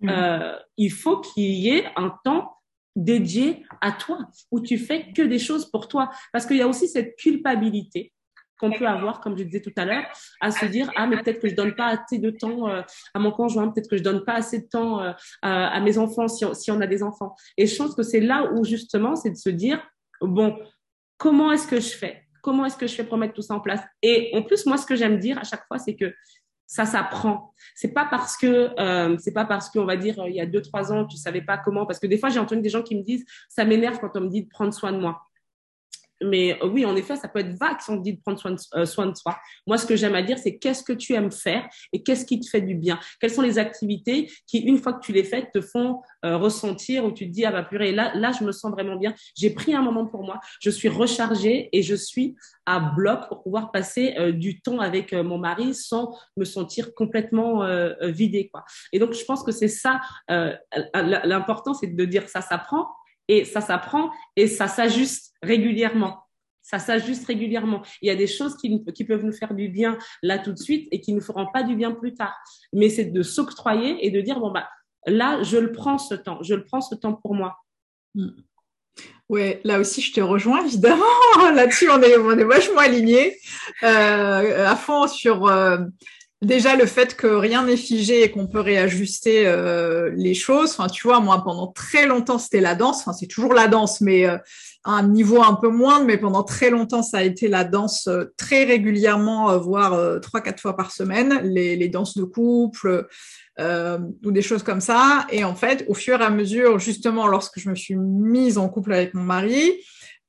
mm. 0.01 0.09
euh, 0.09 0.57
il 0.77 0.91
faut 0.91 1.21
qu'il 1.21 1.53
y 1.53 1.69
ait 1.71 1.87
un 1.95 2.13
temps 2.25 2.57
dédié 2.97 3.65
à 3.81 3.93
toi, 3.93 4.19
où 4.51 4.61
tu 4.61 4.77
fais 4.77 5.13
que 5.13 5.23
des 5.23 5.39
choses 5.39 5.71
pour 5.71 5.87
toi. 5.87 6.11
Parce 6.33 6.47
qu'il 6.47 6.57
y 6.57 6.63
a 6.63 6.69
aussi 6.69 6.89
cette 6.89 7.17
culpabilité 7.17 8.13
qu'on 8.61 8.71
peut 8.71 8.87
avoir, 8.87 9.21
comme 9.21 9.37
je 9.37 9.45
disais 9.45 9.61
tout 9.61 9.73
à 9.77 9.85
l'heure, 9.85 10.05
à 10.41 10.51
se 10.51 10.65
dire 10.67 10.91
ah 10.97 11.07
mais 11.07 11.21
peut-être 11.21 11.41
que 11.41 11.49
je 11.49 11.55
donne 11.55 11.75
pas 11.75 11.87
assez 11.87 12.19
de 12.19 12.31
temps 12.31 12.69
euh, 12.69 12.83
à 13.13 13.19
mon 13.19 13.33
conjoint, 13.33 13.69
peut-être 13.69 13.91
que 13.91 13.97
je 13.97 14.03
donne 14.03 14.25
pas 14.25 14.35
assez 14.35 14.61
de 14.61 14.67
temps 14.67 15.03
euh, 15.03 15.13
à, 15.43 15.81
mes 15.81 15.99
enfants 15.99 16.29
si 16.29 16.45
on, 16.45 16.55
si 16.55 16.71
on 16.71 16.81
a 16.81 16.87
des 16.87 17.03
enfants. 17.03 17.35
Et 17.57 17.67
je 17.67 17.77
pense 17.77 17.95
que 17.95 18.03
c'est 18.03 18.21
là 18.21 18.51
où 18.53 18.65
justement 18.65 19.17
c'est 19.17 19.31
de 19.31 19.37
se 19.37 19.51
dire 19.51 19.85
bon 20.21 20.57
comment 21.19 21.51
est-ce 21.51 21.67
que 21.67 21.81
je 21.81 21.97
fais? 21.97 22.23
Comment 22.43 22.65
est-ce 22.65 22.77
que 22.77 22.87
je 22.87 22.95
fais 22.95 23.05
pour 23.05 23.19
mettre 23.19 23.35
tout 23.35 23.43
ça 23.43 23.55
en 23.55 23.61
place? 23.61 23.81
Et 24.03 24.31
en 24.35 24.43
plus 24.43 24.67
moi 24.67 24.77
ce 24.77 24.87
que 24.87 24.95
j'aime 24.95 25.19
dire 25.19 25.37
à 25.39 25.45
chaque 25.45 25.67
fois 25.67 25.79
c'est 25.79 25.97
que 25.97 26.15
ça 26.67 26.87
s'apprend. 26.87 27.53
C'est 27.75 27.93
pas 27.93 28.07
parce 28.11 28.37
que 28.37 28.71
euh, 28.81 29.17
c'est 29.19 29.33
pas 29.33 29.45
parce 29.45 29.71
qu'on 29.71 29.85
va 29.85 29.97
dire 29.97 30.17
il 30.27 30.35
y 30.35 30.41
a 30.41 30.47
deux 30.47 30.63
trois 30.63 30.93
ans 30.93 31.07
tu 31.07 31.17
savais 31.17 31.43
pas 31.43 31.59
comment 31.59 31.87
parce 31.87 31.99
que 31.99 32.07
des 32.07 32.19
fois 32.19 32.31
j'ai 32.31 32.39
entendu 32.39 32.63
des 32.63 32.69
gens 32.69 32.83
qui 32.83 32.97
me 32.97 33.03
disent 33.03 33.25
ça 33.49 33.65
m'énerve 33.65 33.99
quand 34.01 34.17
on 34.17 34.23
me 34.23 34.29
dit 34.29 34.45
de 34.45 34.49
prendre 34.49 34.73
soin 34.73 34.93
de 34.93 34.99
moi. 34.99 35.23
Mais 36.25 36.59
euh, 36.63 36.69
oui, 36.69 36.85
en 36.85 36.97
effet, 36.97 37.17
ça 37.17 37.29
peut 37.29 37.41
être 37.41 37.57
vague 37.59 37.81
si 37.81 37.91
on 37.91 37.97
dit 37.97 38.15
de 38.15 38.21
prendre 38.21 38.39
soin 38.39 38.53
de, 38.53 38.61
euh, 38.75 38.87
soin 38.87 39.07
de 39.07 39.17
soi. 39.17 39.37
Moi, 39.67 39.79
ce 39.79 39.87
que 39.87 39.97
j'aime 39.97 40.15
à 40.15 40.23
dire, 40.23 40.39
c'est 40.39 40.57
qu'est-ce 40.57 40.83
que 40.83 40.93
tu 40.93 41.13
aimes 41.15 41.31
faire 41.31 41.69
et 41.93 42.03
qu'est-ce 42.03 42.25
qui 42.25 42.41
te 42.41 42.49
fait 42.49 42.61
du 42.61 42.75
bien? 42.75 42.99
Quelles 43.21 43.31
sont 43.31 43.43
les 43.43 43.59
activités 43.59 44.31
qui, 44.47 44.59
une 44.59 44.79
fois 44.79 44.95
que 44.95 45.05
tu 45.05 45.13
les 45.13 45.25
fais, 45.25 45.49
te 45.53 45.61
font 45.61 46.01
euh, 46.25 46.37
ressentir 46.37 47.05
où 47.05 47.13
tu 47.13 47.27
te 47.27 47.33
dis 47.33 47.45
ah 47.45 47.53
bah 47.53 47.63
purée, 47.63 47.93
là, 47.93 48.13
là, 48.15 48.33
je 48.39 48.45
me 48.45 48.53
sens 48.53 48.71
vraiment 48.73 48.97
bien. 48.97 49.15
J'ai 49.37 49.51
pris 49.51 49.75
un 49.75 49.83
moment 49.83 50.07
pour 50.07 50.25
moi. 50.25 50.41
Je 50.61 50.71
suis 50.71 50.89
rechargée 50.89 51.69
et 51.73 51.83
je 51.83 51.95
suis 51.95 52.35
à 52.67 52.81
bloc 52.81 53.29
pour 53.29 53.43
pouvoir 53.43 53.71
passer 53.73 54.15
du 54.33 54.61
temps 54.61 54.79
avec 54.79 55.13
mon 55.13 55.37
mari 55.37 55.75
sans 55.75 56.17
me 56.37 56.45
sentir 56.45 56.95
complètement 56.95 57.63
vidée. 58.01 58.51
Et 58.93 58.99
donc, 58.99 59.13
je 59.13 59.23
pense 59.25 59.43
que 59.43 59.53
c'est 59.53 59.69
ça. 59.69 60.01
L'important, 60.95 61.75
c'est 61.75 61.89
de 61.89 62.05
dire 62.07 62.29
ça 62.29 62.41
s'apprend 62.41 62.89
et 63.29 63.45
ça 63.45 63.61
s'apprend 63.61 64.11
et 64.37 64.47
ça 64.47 64.69
s'ajuste 64.69 65.35
régulièrement. 65.43 66.21
Ça 66.63 66.79
s'ajuste 66.79 67.27
régulièrement. 67.27 67.83
Il 68.01 68.09
y 68.09 68.11
a 68.11 68.17
des 68.17 68.27
choses 68.27 68.57
qui, 68.57 68.83
qui, 68.95 69.05
peuvent 69.05 69.25
nous 69.25 69.35
faire 69.35 69.55
du 69.55 69.69
bien 69.69 69.99
là 70.23 70.39
tout 70.39 70.53
de 70.53 70.59
suite 70.59 70.89
et 70.93 71.01
qui 71.01 71.13
ne 71.13 71.19
nous 71.19 71.25
feront 71.25 71.47
pas 71.53 71.63
du 71.63 71.77
bien 71.77 71.93
plus 71.93 72.15
tard. 72.15 72.35
Mais 72.73 72.89
c'est 72.89 73.05
de 73.05 73.23
s'octroyer 73.23 74.05
et 74.05 74.11
de 74.11 74.21
dire, 74.23 74.41
bon, 74.41 74.51
bah, 74.51 74.67
là, 75.07 75.43
je 75.43 75.59
le 75.59 75.73
prends 75.73 75.99
ce 75.99 76.15
temps. 76.15 76.43
Je 76.43 76.55
le 76.55 76.65
prends 76.65 76.81
ce 76.81 76.95
temps 76.95 77.13
pour 77.13 77.35
moi. 77.35 77.59
Hmm. 78.15 78.31
Ouais, 79.29 79.61
là 79.65 79.79
aussi, 79.79 80.01
je 80.01 80.13
te 80.13 80.21
rejoins, 80.21 80.65
évidemment. 80.65 81.05
Là-dessus, 81.55 81.91
on 81.91 82.01
est, 82.01 82.17
on 82.17 82.39
est 82.39 82.45
vachement 82.45 82.81
alignés 82.81 83.37
euh, 83.83 84.67
à 84.67 84.77
fond 84.77 85.07
sur 85.07 85.47
euh, 85.47 85.79
déjà 86.45 86.77
le 86.77 86.87
fait 86.87 87.17
que 87.17 87.27
rien 87.27 87.65
n'est 87.65 87.77
figé 87.77 88.23
et 88.23 88.31
qu'on 88.31 88.47
peut 88.47 88.61
réajuster 88.61 89.47
euh, 89.47 90.11
les 90.17 90.35
choses. 90.35 90.73
Enfin, 90.73 90.89
tu 90.89 91.07
vois, 91.07 91.21
moi, 91.21 91.43
pendant 91.45 91.69
très 91.69 92.07
longtemps, 92.07 92.39
c'était 92.39 92.61
la 92.61 92.75
danse. 92.75 93.01
Enfin, 93.01 93.13
c'est 93.13 93.27
toujours 93.27 93.55
la 93.55 93.69
danse, 93.69 94.01
mais 94.01 94.27
euh, 94.27 94.37
à 94.85 94.93
un 94.93 95.09
niveau 95.09 95.43
un 95.43 95.55
peu 95.55 95.69
moindre. 95.69 96.07
Mais 96.07 96.19
pendant 96.19 96.43
très 96.43 96.71
longtemps, 96.71 97.03
ça 97.03 97.19
a 97.19 97.23
été 97.23 97.49
la 97.49 97.65
danse 97.65 98.07
euh, 98.09 98.33
très 98.37 98.65
régulièrement, 98.65 99.57
voire 99.59 100.21
trois, 100.21 100.41
quatre 100.41 100.61
fois 100.61 100.77
par 100.77 100.91
semaine, 100.91 101.41
les, 101.45 101.77
les 101.77 101.89
danses 101.89 102.17
de 102.17 102.25
couple 102.25 103.07
ou 103.59 104.33
des 104.33 104.43
choses 104.43 104.65
comme 104.65 104.81
ça. 104.81 105.27
Et 105.31 105.45
en 105.45 105.55
fait, 105.55 105.85
au 105.89 105.95
fur 105.95 106.21
et 106.21 106.25
à 106.25 106.31
mesure, 106.31 106.79
justement, 106.81 107.29
lorsque 107.29 107.61
je 107.61 107.71
me 107.71 107.77
suis 107.77 107.95
mise 107.95 108.59
en 108.59 108.69
couple 108.69 108.93
avec 108.93 109.15
mon 109.15 109.23
mari, 109.23 109.73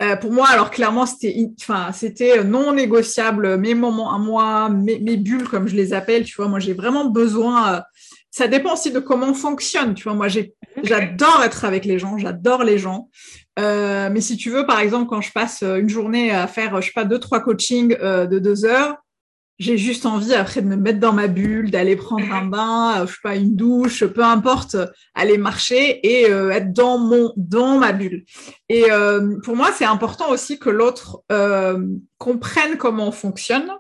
euh, 0.03 0.17
pour 0.17 0.31
moi, 0.33 0.47
alors 0.49 0.71
clairement, 0.71 1.05
c'était, 1.05 1.35
enfin, 1.61 1.91
c'était 1.93 2.43
non 2.43 2.73
négociable. 2.73 3.57
Mes 3.57 3.73
moments 3.73 4.13
à 4.13 4.17
moi, 4.17 4.69
mes, 4.69 4.99
mes, 4.99 5.15
bulles 5.15 5.47
comme 5.47 5.67
je 5.67 5.75
les 5.75 5.93
appelle, 5.93 6.25
tu 6.25 6.35
vois. 6.35 6.47
Moi, 6.49 6.59
j'ai 6.59 6.74
vraiment 6.74 7.05
besoin. 7.05 7.75
Euh, 7.75 7.81
ça 8.29 8.48
dépend 8.50 8.74
aussi 8.74 8.91
de 8.91 9.00
comment 9.00 9.27
on 9.27 9.33
fonctionne, 9.33 9.93
tu 9.93 10.03
vois. 10.03 10.13
Moi, 10.13 10.27
j'ai, 10.27 10.53
j'adore 10.83 11.41
être 11.43 11.63
avec 11.63 11.85
les 11.85 11.98
gens, 11.98 12.17
j'adore 12.17 12.65
les 12.65 12.77
gens. 12.77 13.09
Euh, 13.57 14.09
mais 14.11 14.20
si 14.20 14.35
tu 14.35 14.50
veux, 14.50 14.65
par 14.65 14.81
exemple, 14.81 15.07
quand 15.09 15.22
je 15.22 15.31
passe 15.31 15.63
une 15.63 15.87
journée 15.87 16.31
à 16.31 16.46
faire, 16.48 16.81
je 16.81 16.87
sais 16.87 16.93
pas, 16.93 17.05
deux 17.05 17.20
trois 17.20 17.39
coachings 17.39 17.96
de 17.98 18.39
deux 18.39 18.65
heures, 18.65 18.98
j'ai 19.57 19.77
juste 19.77 20.05
envie 20.05 20.33
après 20.33 20.61
de 20.61 20.68
me 20.68 20.75
mettre 20.75 21.00
dans 21.00 21.13
ma 21.13 21.27
bulle, 21.27 21.72
d'aller 21.72 21.96
prendre 21.96 22.29
un 22.31 22.46
bain, 22.46 23.01
euh, 23.01 23.07
je 23.07 23.13
sais 23.13 23.20
pas, 23.24 23.35
une 23.35 23.55
douche, 23.55 24.03
peu 24.05 24.24
importe, 24.24 24.75
aller 25.13 25.37
marcher 25.37 26.05
et 26.05 26.29
euh, 26.29 26.51
être 26.51 26.74
dans 26.74 26.98
mon 26.98 27.31
dans 27.37 27.77
ma 27.77 27.94
bulle. 27.94 28.25
Et 28.70 28.91
euh, 28.91 29.37
pour 29.44 29.55
moi, 29.55 29.70
c'est 29.74 29.85
important 29.85 30.29
aussi 30.29 30.59
que 30.59 30.70
l'autre 30.70 31.24
comprenne 32.18 32.77
comment 32.77 33.07
on 33.07 33.11
fonctionne 33.11 33.72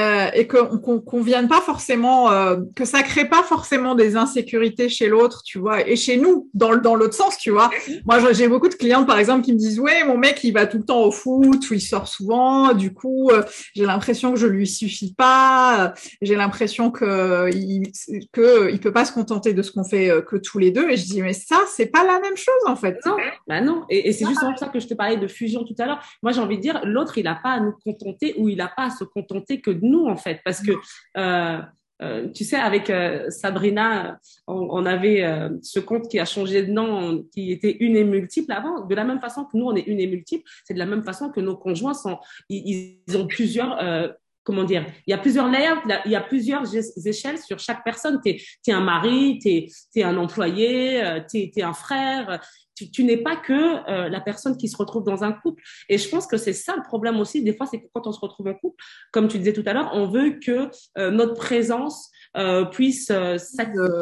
euh, 0.00 0.30
et 0.34 0.46
qu'on 0.46 1.20
vienne 1.20 1.48
pas 1.48 1.60
forcément, 1.60 2.30
euh, 2.30 2.56
que 2.74 2.84
ça 2.84 3.02
crée 3.02 3.28
pas 3.28 3.42
forcément 3.42 3.94
des 3.94 4.16
insécurités 4.16 4.88
chez 4.88 5.08
l'autre, 5.08 5.42
tu 5.44 5.58
vois, 5.58 5.86
et 5.86 5.96
chez 5.96 6.16
nous 6.16 6.48
dans 6.54 6.76
dans 6.76 6.94
l'autre 6.94 7.14
sens, 7.14 7.36
tu 7.36 7.50
vois. 7.50 7.70
Moi, 8.06 8.32
j'ai 8.32 8.48
beaucoup 8.48 8.68
de 8.68 8.74
clientes 8.74 9.06
par 9.06 9.18
exemple 9.18 9.42
qui 9.44 9.52
me 9.52 9.58
disent 9.58 9.78
ouais, 9.78 10.04
mon 10.04 10.16
mec 10.16 10.42
il 10.44 10.52
va 10.52 10.66
tout 10.66 10.78
le 10.78 10.84
temps 10.84 11.02
au 11.02 11.10
foot 11.10 11.68
ou 11.70 11.74
il 11.74 11.80
sort 11.80 12.08
souvent, 12.08 12.72
du 12.72 12.94
coup 12.94 13.30
euh, 13.30 13.42
j'ai 13.74 13.84
l'impression 13.84 14.32
que 14.32 14.38
je 14.38 14.46
lui 14.46 14.66
suffis 14.66 15.14
pas, 15.14 15.92
j'ai 16.22 16.36
l'impression 16.36 16.90
que 16.90 17.50
il 17.54 17.92
que 18.32 18.70
il 18.72 18.80
peut 18.80 18.92
pas 18.92 19.04
se 19.04 19.12
contenter 19.12 19.52
de 19.52 19.62
ce 19.62 19.70
qu'on 19.72 19.84
fait 19.84 20.10
que 20.26 20.36
tous 20.36 20.58
les 20.58 20.70
deux, 20.70 20.88
et 20.88 20.96
je 20.96 21.04
dis 21.04 21.22
mais 21.22 21.34
ça 21.34 21.58
c'est 21.68 21.86
pas 21.86 22.04
la 22.04 22.20
même 22.20 22.36
chose 22.36 22.64
en 22.66 22.76
fait. 22.76 22.96
Non, 23.04 23.16
bah 23.48 23.60
non, 23.60 23.84
et, 23.90 24.08
et 24.08 24.12
c'est 24.12 24.26
justement 24.26 24.52
pour 24.52 24.58
ça 24.58 24.68
que 24.68 24.80
je 24.80 24.86
te 24.86 24.94
parlais 24.94 25.18
de 25.18 25.28
fusion 25.28 25.64
tout 25.64 25.76
à 25.78 25.86
l'heure. 25.86 26.00
Moi 26.22 26.32
j'ai 26.32 26.40
envie 26.40 26.56
de 26.56 26.62
dire 26.62 26.80
l'autre 26.84 27.18
il 27.18 27.26
a 27.26 27.34
pas 27.34 27.50
à 27.50 27.60
nous 27.60 27.74
contenter 27.84 28.34
ou 28.38 28.48
il 28.48 28.60
a 28.60 28.68
pas 28.68 28.84
à 28.84 28.90
se 28.90 29.04
contenter 29.04 29.60
que 29.60 29.70
nous, 29.70 29.89
en 30.06 30.16
fait, 30.16 30.40
parce 30.44 30.60
que 30.60 30.72
euh, 31.16 31.60
euh, 32.02 32.28
tu 32.30 32.44
sais, 32.44 32.56
avec 32.56 32.88
euh, 32.88 33.28
Sabrina, 33.28 34.18
on, 34.46 34.86
avait 34.86 35.22
ce 35.62 35.80
compte 35.80 36.08
qui 36.08 36.18
a 36.18 36.24
changé 36.24 36.62
de 36.62 36.72
nom, 36.72 37.24
qui 37.34 37.52
était 37.52 37.76
une 37.80 37.96
et 37.96 38.04
multiple 38.04 38.52
avant. 38.52 38.86
De 38.86 38.94
la 38.94 39.04
même 39.04 39.20
façon 39.20 39.44
que 39.44 39.56
nous, 39.56 39.66
on 39.66 39.76
est 39.76 39.86
une 39.86 40.00
et 40.00 40.06
multiple, 40.06 40.48
c'est 40.64 40.74
de 40.74 40.78
la 40.78 40.86
même 40.86 41.02
façon 41.02 41.30
que 41.30 41.40
nos 41.40 41.56
conjoints 41.56 41.94
sont, 41.94 42.18
ils, 42.48 43.00
ont 43.14 43.26
plusieurs 43.26 43.78
comment 44.42 44.64
dire, 44.64 44.86
il 45.06 45.10
y 45.10 45.14
a 45.14 45.18
plusieurs 45.18 45.48
layers, 45.48 45.80
il 46.06 46.10
y 46.10 46.16
a 46.16 46.20
plusieurs 46.20 46.64
échelles 47.06 47.38
sur 47.38 47.58
chaque 47.58 47.84
personne. 47.84 48.20
Tu 48.24 48.30
es, 48.66 48.72
un 48.72 48.80
mari, 48.80 49.38
tu 49.40 50.00
es, 50.00 50.02
un 50.02 50.16
employé, 50.16 51.02
tu 51.30 51.50
es, 51.54 51.62
un 51.62 51.74
frère, 51.74 52.40
tu, 52.86 53.04
n'es 53.04 53.16
pas 53.16 53.36
que 53.36 53.52
euh, 53.90 54.08
la 54.08 54.20
personne 54.20 54.56
qui 54.56 54.68
se 54.68 54.76
retrouve 54.76 55.04
dans 55.04 55.24
un 55.24 55.32
couple. 55.32 55.62
Et 55.88 55.98
je 55.98 56.08
pense 56.08 56.26
que 56.26 56.36
c'est 56.36 56.52
ça 56.52 56.74
le 56.76 56.82
problème 56.82 57.18
aussi. 57.20 57.42
Des 57.42 57.54
fois, 57.54 57.66
c'est 57.66 57.80
que 57.80 57.86
quand 57.92 58.06
on 58.06 58.12
se 58.12 58.20
retrouve 58.20 58.48
en 58.48 58.54
couple, 58.54 58.82
comme 59.12 59.28
tu 59.28 59.38
disais 59.38 59.52
tout 59.52 59.64
à 59.66 59.72
l'heure, 59.72 59.90
on 59.92 60.08
veut 60.08 60.38
que 60.44 60.70
euh, 60.98 61.10
notre 61.10 61.34
présence 61.34 62.10
euh, 62.36 62.64
puisse 62.64 63.12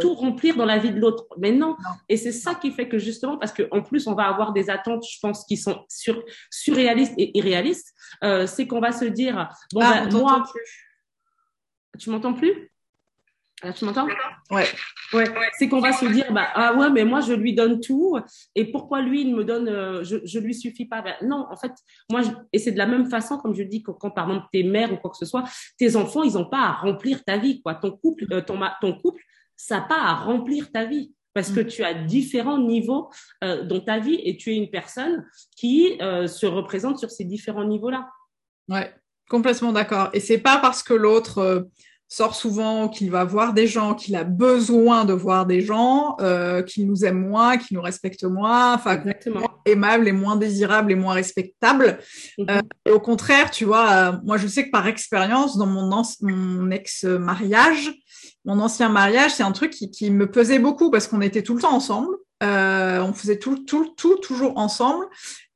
tout 0.01 0.15
remplir 0.15 0.57
dans 0.57 0.65
la 0.65 0.79
vie 0.79 0.91
de 0.91 0.99
l'autre. 0.99 1.27
Mais 1.39 1.53
non. 1.53 1.77
Et 2.09 2.17
c'est 2.17 2.33
ça 2.33 2.55
qui 2.55 2.71
fait 2.73 2.89
que 2.89 2.99
justement, 2.99 3.39
parce 3.39 3.53
qu'en 3.53 3.83
plus, 3.83 4.07
on 4.07 4.15
va 4.15 4.25
avoir 4.25 4.53
des 4.53 4.71
attentes, 4.71 5.05
je 5.11 5.19
pense, 5.21 5.45
qui 5.45 5.57
sont 5.57 5.85
sur, 5.89 6.23
surréalistes 6.51 7.15
et 7.17 7.37
irréalistes, 7.37 7.95
c'est 8.47 8.67
qu'on 8.67 8.81
va 8.81 8.93
se 8.93 9.07
dire, 9.07 9.49
bon, 9.73 9.81
ah, 9.83 10.07
ben, 10.07 10.19
moi, 10.19 10.45
tu 11.99 12.11
m'entends 12.11 12.35
plus? 12.35 12.71
Ah, 13.63 13.73
tu 13.73 13.85
m'entends? 13.85 14.07
Ouais. 14.51 14.67
ouais. 15.13 15.25
C'est 15.59 15.69
qu'on 15.69 15.81
va 15.81 15.93
se 15.93 16.07
dire, 16.07 16.33
bah, 16.33 16.49
ah 16.55 16.75
ouais, 16.75 16.91
mais 16.91 17.05
moi, 17.05 17.21
je 17.21 17.33
lui 17.33 17.55
donne 17.55 17.81
tout. 17.81 18.17
Et 18.55 18.71
pourquoi 18.71 19.03
lui, 19.03 19.23
il 19.23 19.35
me 19.35 19.45
donne, 19.45 19.69
euh, 19.69 20.05
je, 20.05 20.19
je 20.25 20.39
lui 20.39 20.55
suffis 20.55 20.85
pas 20.85 21.03
Non, 21.23 21.47
en 21.51 21.57
fait, 21.57 21.73
moi, 22.11 22.21
et 22.53 22.59
c'est 22.61 22.71
de 22.71 22.79
la 22.79 22.87
même 22.87 23.11
façon, 23.11 23.37
comme 23.39 23.55
je 23.55 23.65
dis, 23.65 23.83
quand, 23.83 23.95
quand, 23.95 24.11
par 24.11 24.29
exemple, 24.29 24.47
tes 24.53 24.63
mères 24.63 24.93
ou 24.93 24.97
quoi 24.97 25.11
que 25.11 25.17
ce 25.17 25.27
soit, 25.27 25.43
tes 25.77 25.97
enfants, 25.97 26.23
ils 26.23 26.35
n'ont 26.35 26.49
pas 26.49 26.61
à 26.61 26.73
remplir 26.73 27.25
ta 27.25 27.37
vie. 27.37 27.61
Quoi. 27.61 27.75
Ton, 27.75 27.91
couple, 27.91 28.27
euh, 28.31 28.41
ton, 28.41 28.61
ton 28.81 28.93
couple, 29.01 29.23
ça 29.57 29.81
n'a 29.81 29.83
pas 29.83 30.01
à 30.03 30.15
remplir 30.15 30.71
ta 30.71 30.85
vie. 30.85 31.13
Parce 31.35 31.51
que 31.51 31.61
mm. 31.61 31.67
tu 31.67 31.83
as 31.83 31.95
différents 31.95 32.59
niveaux 32.59 33.11
euh, 33.43 33.65
dans 33.65 33.81
ta 33.81 33.99
vie 33.99 34.21
et 34.25 34.37
tu 34.37 34.53
es 34.53 34.57
une 34.57 34.71
personne 34.71 35.27
qui 35.57 35.99
se 35.99 36.47
représente 36.47 36.99
sur 36.99 37.11
ces 37.11 37.25
différents 37.25 37.65
niveaux-là. 37.65 38.09
Ouais, 38.69 38.95
complètement 39.29 39.73
d'accord. 39.73 40.11
Et 40.13 40.21
c'est 40.21 40.39
pas 40.39 40.59
parce 40.59 40.83
que 40.83 40.95
l'autre 40.95 41.69
sort 42.09 42.35
souvent, 42.35 42.89
qu'il 42.89 43.11
va 43.11 43.25
voir 43.25 43.53
des 43.53 43.67
gens, 43.67 43.95
qu'il 43.95 44.17
a 44.17 44.25
besoin 44.25 45.05
de 45.05 45.13
voir 45.13 45.45
des 45.45 45.61
gens, 45.61 46.17
euh, 46.21 46.63
qu'il 46.63 46.87
nous 46.87 47.05
aime 47.05 47.29
moins, 47.29 47.59
qu'il 47.59 47.77
nous 47.77 47.83
respecte 47.83 48.25
moins, 48.25 48.75
enfin, 48.75 49.03
aimable 49.67 50.09
et 50.09 50.13
moins 50.13 50.37
désirable 50.37 50.91
et 50.91 50.95
moins 50.95 51.13
respectable. 51.13 51.99
Mhm. 52.39 52.47
Euh, 52.51 52.61
et 52.87 52.91
au 52.91 53.01
contraire, 53.01 53.51
tu 53.51 53.67
vois, 53.67 53.91
euh, 53.91 54.13
moi 54.25 54.39
je 54.39 54.47
sais 54.47 54.65
que 54.65 54.71
par 54.71 54.87
expérience, 54.87 55.59
dans 55.59 55.67
mon, 55.67 56.03
mon 56.23 56.71
ex-mariage, 56.71 57.93
mon 58.47 58.59
ancien 58.61 58.89
mariage, 58.89 59.33
c'est 59.35 59.43
un 59.43 59.53
truc 59.53 59.71
qui, 59.71 59.91
qui, 59.91 60.11
me 60.11 60.31
pesait 60.31 60.59
beaucoup 60.59 60.91
parce 60.91 61.07
qu'on 61.07 61.21
était 61.21 61.43
tout 61.43 61.55
le 61.55 61.61
temps 61.61 61.75
ensemble. 61.75 62.17
Euh, 62.43 63.01
on 63.01 63.13
faisait 63.13 63.39
tout, 63.39 63.65
tout, 63.65 63.93
tout, 63.97 64.17
toujours 64.17 64.59
ensemble. 64.59 65.07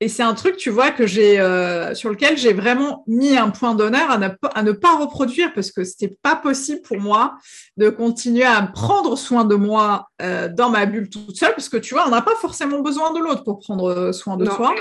Et 0.01 0.09
c'est 0.09 0.25
un 0.25 0.35
truc, 0.35 0.57
tu 0.57 0.69
vois, 0.69 0.91
que 0.91 1.07
j'ai, 1.07 1.39
euh, 1.39 1.95
sur 1.95 2.11
lequel 2.11 2.37
j'ai 2.37 2.53
vraiment 2.53 3.05
mis 3.07 3.37
un 3.37 3.51
point 3.51 3.77
d'honneur 3.77 4.11
à, 4.11 4.19
à, 4.59 4.63
ne 4.65 4.73
pas 4.73 4.97
reproduire 4.97 5.53
parce 5.55 5.71
que 5.71 5.85
c'était 5.85 6.17
pas 6.23 6.35
possible 6.35 6.83
pour 6.83 6.99
moi 6.99 7.37
de 7.77 7.89
continuer 7.89 8.43
à 8.43 8.61
prendre 8.63 9.17
soin 9.17 9.45
de 9.45 9.55
moi 9.55 10.09
euh, 10.21 10.49
dans 10.49 10.71
ma 10.71 10.87
bulle 10.87 11.09
toute 11.09 11.37
seule 11.37 11.55
parce 11.55 11.69
que 11.69 11.77
tu 11.77 11.95
vois, 11.95 12.05
on 12.09 12.11
n'a 12.11 12.21
pas 12.21 12.35
forcément 12.35 12.81
besoin 12.81 13.13
de 13.13 13.21
l'autre 13.21 13.45
pour 13.45 13.61
prendre 13.61 14.11
soin 14.11 14.37
de 14.37 14.47
soi. 14.47 14.75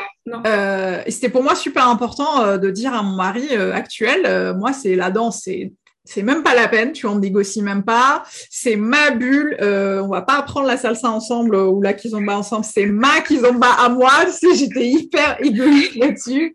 Euh, 0.47 1.03
et 1.05 1.11
c'était 1.11 1.29
pour 1.29 1.43
moi 1.43 1.53
super 1.53 1.87
important 1.87 2.41
euh, 2.41 2.57
de 2.57 2.71
dire 2.71 2.95
à 2.95 3.03
mon 3.03 3.15
mari 3.15 3.49
actuel, 3.55 4.55
moi, 4.57 4.73
c'est 4.73 4.95
la 4.95 5.11
danse, 5.11 5.41
c'est 5.43 5.71
c'est 6.03 6.23
même 6.23 6.43
pas 6.43 6.55
la 6.55 6.67
peine, 6.67 6.93
tu 6.93 7.05
en 7.05 7.19
négocies 7.19 7.61
même 7.61 7.83
pas. 7.83 8.23
C'est 8.49 8.75
ma 8.75 9.11
bulle. 9.11 9.55
Euh, 9.61 10.01
on 10.01 10.07
va 10.07 10.21
pas 10.21 10.39
apprendre 10.39 10.67
la 10.67 10.77
salsa 10.77 11.09
ensemble 11.09 11.55
euh, 11.55 11.67
ou 11.67 11.81
la 11.81 11.93
kizomba 11.93 12.37
ensemble. 12.37 12.65
C'est 12.65 12.87
ma 12.87 13.21
kizomba 13.21 13.67
à 13.67 13.89
moi. 13.89 14.11
Tu 14.41 14.55
j'étais 14.55 14.87
hyper 14.87 15.37
égoïste 15.43 15.95
là-dessus. 15.95 16.53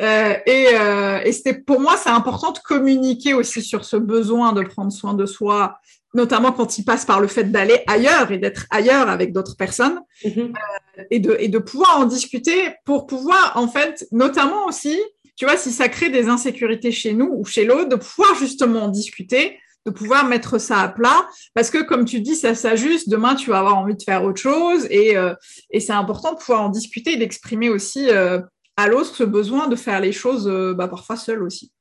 Euh, 0.00 0.34
et, 0.46 0.68
euh, 0.72 1.20
et 1.24 1.32
c'était 1.32 1.54
pour 1.54 1.80
moi, 1.80 1.96
c'est 1.96 2.10
important 2.10 2.52
de 2.52 2.58
communiquer 2.58 3.34
aussi 3.34 3.62
sur 3.62 3.84
ce 3.84 3.96
besoin 3.96 4.52
de 4.52 4.62
prendre 4.62 4.92
soin 4.92 5.14
de 5.14 5.24
soi, 5.24 5.78
notamment 6.14 6.52
quand 6.52 6.78
il 6.78 6.84
passe 6.84 7.04
par 7.04 7.20
le 7.20 7.28
fait 7.28 7.44
d'aller 7.44 7.80
ailleurs 7.86 8.32
et 8.32 8.38
d'être 8.38 8.66
ailleurs 8.70 9.08
avec 9.08 9.32
d'autres 9.32 9.56
personnes, 9.56 10.00
mm-hmm. 10.24 10.52
euh, 10.98 11.02
et 11.10 11.20
de 11.20 11.36
et 11.38 11.48
de 11.48 11.58
pouvoir 11.58 11.98
en 12.00 12.04
discuter 12.06 12.74
pour 12.84 13.06
pouvoir 13.06 13.52
en 13.54 13.68
fait, 13.68 14.06
notamment 14.10 14.66
aussi 14.66 14.98
tu 15.36 15.44
vois, 15.44 15.56
si 15.56 15.70
ça 15.70 15.88
crée 15.88 16.10
des 16.10 16.28
insécurités 16.28 16.92
chez 16.92 17.12
nous 17.12 17.30
ou 17.32 17.44
chez 17.44 17.64
l'autre, 17.64 17.88
de 17.88 17.96
pouvoir 17.96 18.34
justement 18.36 18.84
en 18.84 18.88
discuter, 18.88 19.58
de 19.86 19.90
pouvoir 19.90 20.26
mettre 20.26 20.58
ça 20.58 20.78
à 20.80 20.88
plat, 20.88 21.28
parce 21.54 21.70
que 21.70 21.82
comme 21.82 22.04
tu 22.04 22.20
dis, 22.20 22.36
ça 22.36 22.54
s'ajuste. 22.54 23.08
Demain, 23.08 23.34
tu 23.34 23.50
vas 23.50 23.58
avoir 23.58 23.76
envie 23.76 23.94
de 23.94 24.02
faire 24.02 24.24
autre 24.24 24.40
chose, 24.40 24.86
et, 24.90 25.16
euh, 25.16 25.34
et 25.70 25.80
c'est 25.80 25.92
important 25.92 26.32
de 26.32 26.38
pouvoir 26.38 26.62
en 26.62 26.68
discuter 26.70 27.12
et 27.12 27.16
d'exprimer 27.16 27.68
aussi 27.68 28.08
euh, 28.08 28.40
à 28.76 28.88
l'autre 28.88 29.14
ce 29.14 29.24
besoin 29.24 29.68
de 29.68 29.76
faire 29.76 30.00
les 30.00 30.12
choses 30.12 30.48
euh, 30.48 30.74
bah, 30.74 30.88
parfois 30.88 31.16
seul 31.16 31.42
aussi. 31.42 31.73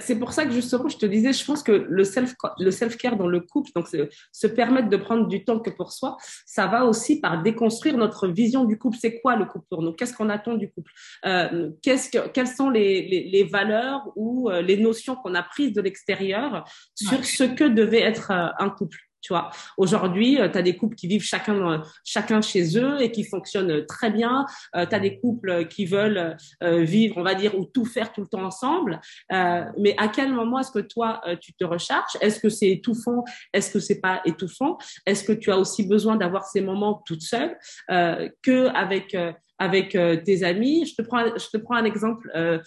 C'est 0.00 0.18
pour 0.18 0.32
ça 0.32 0.44
que 0.44 0.50
justement, 0.50 0.88
je 0.88 0.96
te 0.96 1.06
disais, 1.06 1.32
je 1.32 1.44
pense 1.44 1.62
que 1.62 1.72
le 1.72 2.04
self 2.04 2.34
le 2.58 2.70
self 2.70 2.96
care 2.96 3.16
dans 3.16 3.28
le 3.28 3.40
couple, 3.40 3.70
donc 3.74 3.88
se 3.88 4.46
permettre 4.46 4.88
de 4.88 4.96
prendre 4.96 5.28
du 5.28 5.44
temps 5.44 5.60
que 5.60 5.70
pour 5.70 5.92
soi, 5.92 6.16
ça 6.44 6.66
va 6.66 6.84
aussi 6.84 7.20
par 7.20 7.42
déconstruire 7.42 7.96
notre 7.96 8.28
vision 8.28 8.64
du 8.64 8.78
couple. 8.78 8.96
C'est 9.00 9.20
quoi 9.20 9.36
le 9.36 9.44
couple 9.44 9.66
pour 9.70 9.82
nous? 9.82 9.92
Qu'est-ce 9.92 10.14
qu'on 10.14 10.28
attend 10.28 10.54
du 10.54 10.70
couple? 10.70 10.92
Euh, 11.24 11.70
qu'est-ce 11.82 12.10
que, 12.10 12.28
Quelles 12.28 12.48
sont 12.48 12.70
les, 12.70 13.06
les, 13.06 13.24
les 13.24 13.44
valeurs 13.44 14.02
ou 14.16 14.50
euh, 14.50 14.62
les 14.62 14.76
notions 14.76 15.16
qu'on 15.16 15.34
a 15.34 15.42
prises 15.42 15.72
de 15.72 15.80
l'extérieur 15.80 16.64
sur 16.94 17.24
ce 17.24 17.44
que 17.44 17.64
devait 17.64 18.02
être 18.02 18.30
euh, 18.30 18.48
un 18.58 18.70
couple? 18.70 19.05
Tu 19.20 19.32
vois, 19.32 19.50
aujourd'hui, 19.76 20.40
euh, 20.40 20.48
tu 20.48 20.58
as 20.58 20.62
des 20.62 20.76
couples 20.76 20.94
qui 20.94 21.08
vivent 21.08 21.22
chacun 21.22 21.72
euh, 21.72 21.78
chacun 22.04 22.40
chez 22.40 22.78
eux 22.78 23.00
et 23.00 23.10
qui 23.10 23.24
fonctionnent 23.24 23.84
très 23.86 24.10
bien. 24.10 24.46
Euh, 24.74 24.86
tu 24.86 24.94
as 24.94 25.00
des 25.00 25.18
couples 25.18 25.66
qui 25.66 25.86
veulent 25.86 26.36
vivre, 26.62 27.16
on 27.18 27.22
va 27.22 27.34
dire, 27.34 27.58
ou 27.58 27.64
tout 27.64 27.84
faire 27.84 28.12
tout 28.12 28.20
le 28.20 28.26
temps 28.26 28.44
ensemble. 28.44 29.00
mais 29.30 29.94
à 29.98 30.08
quel 30.08 30.32
moment 30.32 30.58
est-ce 30.60 30.70
que 30.70 30.80
toi 30.80 31.20
tu 31.40 31.52
te 31.54 31.64
recharges? 31.64 32.16
Est-ce 32.20 32.40
que 32.40 32.48
c'est 32.48 32.68
étouffant? 32.68 33.24
Est-ce 33.52 33.70
que 33.70 33.80
c'est 33.80 34.00
pas 34.00 34.20
étouffant? 34.24 34.78
Est-ce 35.06 35.24
que 35.24 35.32
tu 35.32 35.50
as 35.50 35.58
aussi 35.58 35.86
besoin 35.86 36.16
d'avoir 36.16 36.44
ces 36.44 36.60
moments 36.60 37.02
toute 37.06 37.22
seule 37.22 37.56
que 37.88 38.68
avec 38.68 39.16
avec 39.58 39.90
tes 40.24 40.44
amis? 40.44 40.86
Je 40.86 40.94
te 40.94 41.02
prends, 41.02 41.26
je 41.26 41.48
te 41.48 41.56
prends 41.56 41.76
un 41.76 41.84
exemple 41.84 42.30
euh, 42.34 42.58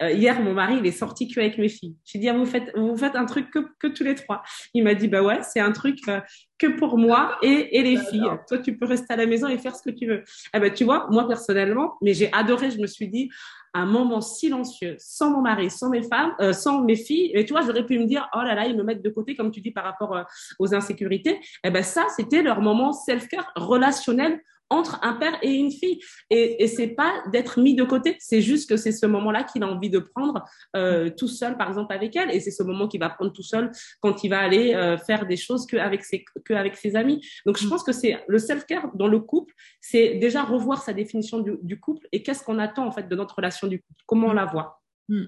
hier, 0.00 0.40
mon 0.42 0.52
mari, 0.52 0.76
il 0.78 0.86
est 0.86 0.92
sorti 0.92 1.28
que 1.28 1.40
avec 1.40 1.58
mes 1.58 1.68
filles. 1.68 1.96
J'ai 2.04 2.18
dit, 2.18 2.28
ah, 2.28 2.34
vous 2.34 2.46
faites, 2.46 2.70
vous 2.76 2.96
faites 2.96 3.16
un 3.16 3.24
truc 3.24 3.50
que, 3.50 3.60
que 3.78 3.86
tous 3.86 4.04
les 4.04 4.14
trois. 4.14 4.42
Il 4.74 4.84
m'a 4.84 4.94
dit, 4.94 5.08
bah 5.08 5.22
ouais, 5.22 5.40
c'est 5.42 5.60
un 5.60 5.72
truc 5.72 5.98
euh, 6.08 6.20
que 6.58 6.66
pour 6.66 6.98
moi 6.98 7.38
et, 7.42 7.78
et 7.78 7.82
les 7.82 7.96
filles. 7.96 8.30
Toi, 8.48 8.58
tu 8.58 8.76
peux 8.76 8.86
rester 8.86 9.14
à 9.14 9.16
la 9.16 9.26
maison 9.26 9.48
et 9.48 9.58
faire 9.58 9.74
ce 9.74 9.82
que 9.82 9.94
tu 9.94 10.06
veux. 10.06 10.24
Eh 10.54 10.60
ben, 10.60 10.72
tu 10.72 10.84
vois, 10.84 11.06
moi 11.10 11.26
personnellement, 11.26 11.94
mais 12.02 12.14
j'ai 12.14 12.32
adoré. 12.32 12.70
Je 12.70 12.78
me 12.78 12.86
suis 12.86 13.08
dit, 13.08 13.30
un 13.74 13.86
moment 13.86 14.20
silencieux, 14.22 14.96
sans 14.98 15.30
mon 15.30 15.42
mari, 15.42 15.70
sans 15.70 15.90
mes 15.90 16.02
femmes, 16.02 16.34
euh, 16.40 16.52
sans 16.52 16.82
mes 16.82 16.96
filles. 16.96 17.30
Et 17.34 17.44
tu 17.44 17.52
vois, 17.52 17.62
j'aurais 17.62 17.84
pu 17.84 17.98
me 17.98 18.06
dire, 18.06 18.28
oh 18.34 18.42
là 18.42 18.54
là, 18.54 18.66
ils 18.66 18.76
me 18.76 18.82
mettent 18.82 19.02
de 19.02 19.10
côté, 19.10 19.34
comme 19.34 19.50
tu 19.50 19.60
dis, 19.60 19.70
par 19.70 19.84
rapport 19.84 20.26
aux 20.58 20.74
insécurités. 20.74 21.40
Eh 21.62 21.70
ben, 21.70 21.82
ça, 21.82 22.06
c'était 22.16 22.42
leur 22.42 22.60
moment 22.60 22.92
self-care 22.92 23.52
relationnel 23.56 24.40
entre 24.70 24.98
un 25.02 25.14
père 25.14 25.38
et 25.42 25.52
une 25.52 25.70
fille. 25.70 26.00
Et, 26.30 26.62
et 26.64 26.68
c'est 26.68 26.88
pas 26.88 27.12
d'être 27.32 27.60
mis 27.60 27.74
de 27.74 27.84
côté, 27.84 28.16
c'est 28.18 28.42
juste 28.42 28.68
que 28.68 28.76
c'est 28.76 28.92
ce 28.92 29.06
moment-là 29.06 29.44
qu'il 29.44 29.62
a 29.62 29.68
envie 29.68 29.90
de 29.90 29.98
prendre 29.98 30.44
euh, 30.74 31.10
tout 31.10 31.28
seul, 31.28 31.56
par 31.56 31.68
exemple, 31.68 31.94
avec 31.94 32.16
elle. 32.16 32.30
Et 32.30 32.40
c'est 32.40 32.50
ce 32.50 32.62
moment 32.62 32.88
qu'il 32.88 33.00
va 33.00 33.10
prendre 33.10 33.32
tout 33.32 33.42
seul 33.42 33.70
quand 34.00 34.24
il 34.24 34.28
va 34.28 34.40
aller 34.40 34.74
euh, 34.74 34.98
faire 34.98 35.26
des 35.26 35.36
choses 35.36 35.66
qu'avec 35.66 36.04
ses, 36.04 36.24
avec 36.50 36.76
ses 36.76 36.96
amis. 36.96 37.26
Donc, 37.44 37.58
je 37.58 37.66
mm. 37.66 37.70
pense 37.70 37.82
que 37.82 37.92
c'est 37.92 38.18
le 38.26 38.38
self-care 38.38 38.90
dans 38.94 39.08
le 39.08 39.20
couple, 39.20 39.54
c'est 39.80 40.14
déjà 40.14 40.42
revoir 40.42 40.82
sa 40.82 40.92
définition 40.92 41.40
du, 41.40 41.58
du 41.62 41.78
couple 41.80 42.06
et 42.12 42.22
qu'est-ce 42.22 42.42
qu'on 42.42 42.58
attend, 42.58 42.86
en 42.86 42.92
fait, 42.92 43.08
de 43.08 43.16
notre 43.16 43.36
relation 43.36 43.66
du 43.66 43.80
couple, 43.80 44.02
comment 44.06 44.28
on 44.28 44.32
la 44.32 44.46
voit. 44.46 44.82
Mm. 45.08 45.24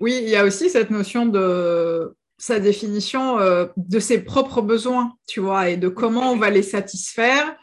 Oui, 0.00 0.20
il 0.22 0.28
y 0.28 0.36
a 0.36 0.44
aussi 0.44 0.70
cette 0.70 0.90
notion 0.90 1.26
de 1.26 2.14
sa 2.38 2.60
définition 2.60 3.38
euh, 3.38 3.66
de 3.76 3.98
ses 3.98 4.22
propres 4.22 4.60
besoins, 4.60 5.16
tu 5.26 5.40
vois, 5.40 5.70
et 5.70 5.76
de 5.76 5.88
comment 5.88 6.32
on 6.32 6.36
va 6.36 6.50
les 6.50 6.62
satisfaire 6.62 7.56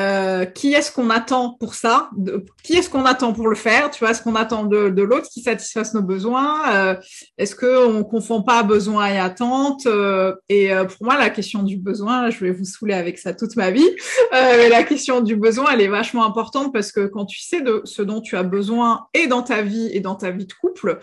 euh, 0.00 0.46
qui 0.46 0.72
est-ce 0.72 0.90
qu'on 0.90 1.10
attend 1.10 1.56
pour 1.60 1.74
ça? 1.74 2.10
Qui 2.62 2.74
est-ce 2.74 2.88
qu'on 2.88 3.04
attend 3.04 3.34
pour 3.34 3.48
le 3.48 3.56
faire? 3.56 3.90
Tu 3.90 4.00
vois, 4.00 4.12
est-ce 4.12 4.22
qu'on 4.22 4.34
attend 4.34 4.64
de, 4.64 5.02
l'autre 5.02 5.28
qui 5.28 5.42
satisfasse 5.42 5.92
nos 5.92 6.02
besoins? 6.02 6.74
Euh, 6.74 6.94
Est-ce 7.36 7.54
qu'on 7.54 8.02
confond 8.04 8.42
pas 8.42 8.62
besoin 8.62 9.08
et 9.08 9.18
attente 9.18 9.86
euh, 9.86 10.34
Et 10.48 10.70
pour 10.70 11.06
moi, 11.06 11.18
la 11.18 11.28
question 11.28 11.62
du 11.62 11.76
besoin, 11.76 12.30
je 12.30 12.42
vais 12.42 12.52
vous 12.52 12.64
saouler 12.64 12.94
avec 12.94 13.18
ça 13.18 13.34
toute 13.34 13.56
ma 13.56 13.70
vie. 13.70 13.88
la 14.32 14.82
question 14.84 15.20
du 15.20 15.36
besoin, 15.36 15.66
elle 15.72 15.82
est 15.82 15.88
vachement 15.88 16.24
importante 16.24 16.72
parce 16.72 16.92
que 16.92 17.06
quand 17.06 17.26
tu 17.26 17.40
sais 17.40 17.60
de 17.60 17.82
ce 17.84 18.02
dont 18.02 18.20
tu 18.20 18.36
as 18.36 18.42
besoin 18.42 19.06
et 19.12 19.26
dans 19.26 19.42
ta 19.42 19.62
vie 19.62 19.90
et 19.92 20.00
dans 20.00 20.14
ta 20.14 20.30
vie 20.30 20.46
de 20.46 20.52
couple, 20.52 21.00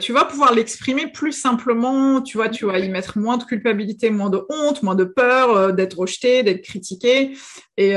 tu 0.00 0.12
vas 0.12 0.24
pouvoir 0.24 0.54
l'exprimer 0.54 1.06
plus 1.06 1.32
simplement, 1.32 2.20
tu 2.20 2.36
vois, 2.36 2.48
tu 2.48 2.66
vas 2.66 2.78
y 2.78 2.88
mettre 2.88 3.18
moins 3.18 3.36
de 3.36 3.44
culpabilité, 3.44 4.10
moins 4.10 4.30
de 4.30 4.42
honte, 4.50 4.82
moins 4.82 4.94
de 4.94 5.04
peur 5.04 5.72
d'être 5.72 5.98
rejeté, 5.98 6.42
d'être 6.42 6.62
critiqué. 6.62 7.32
Et, 7.76 7.94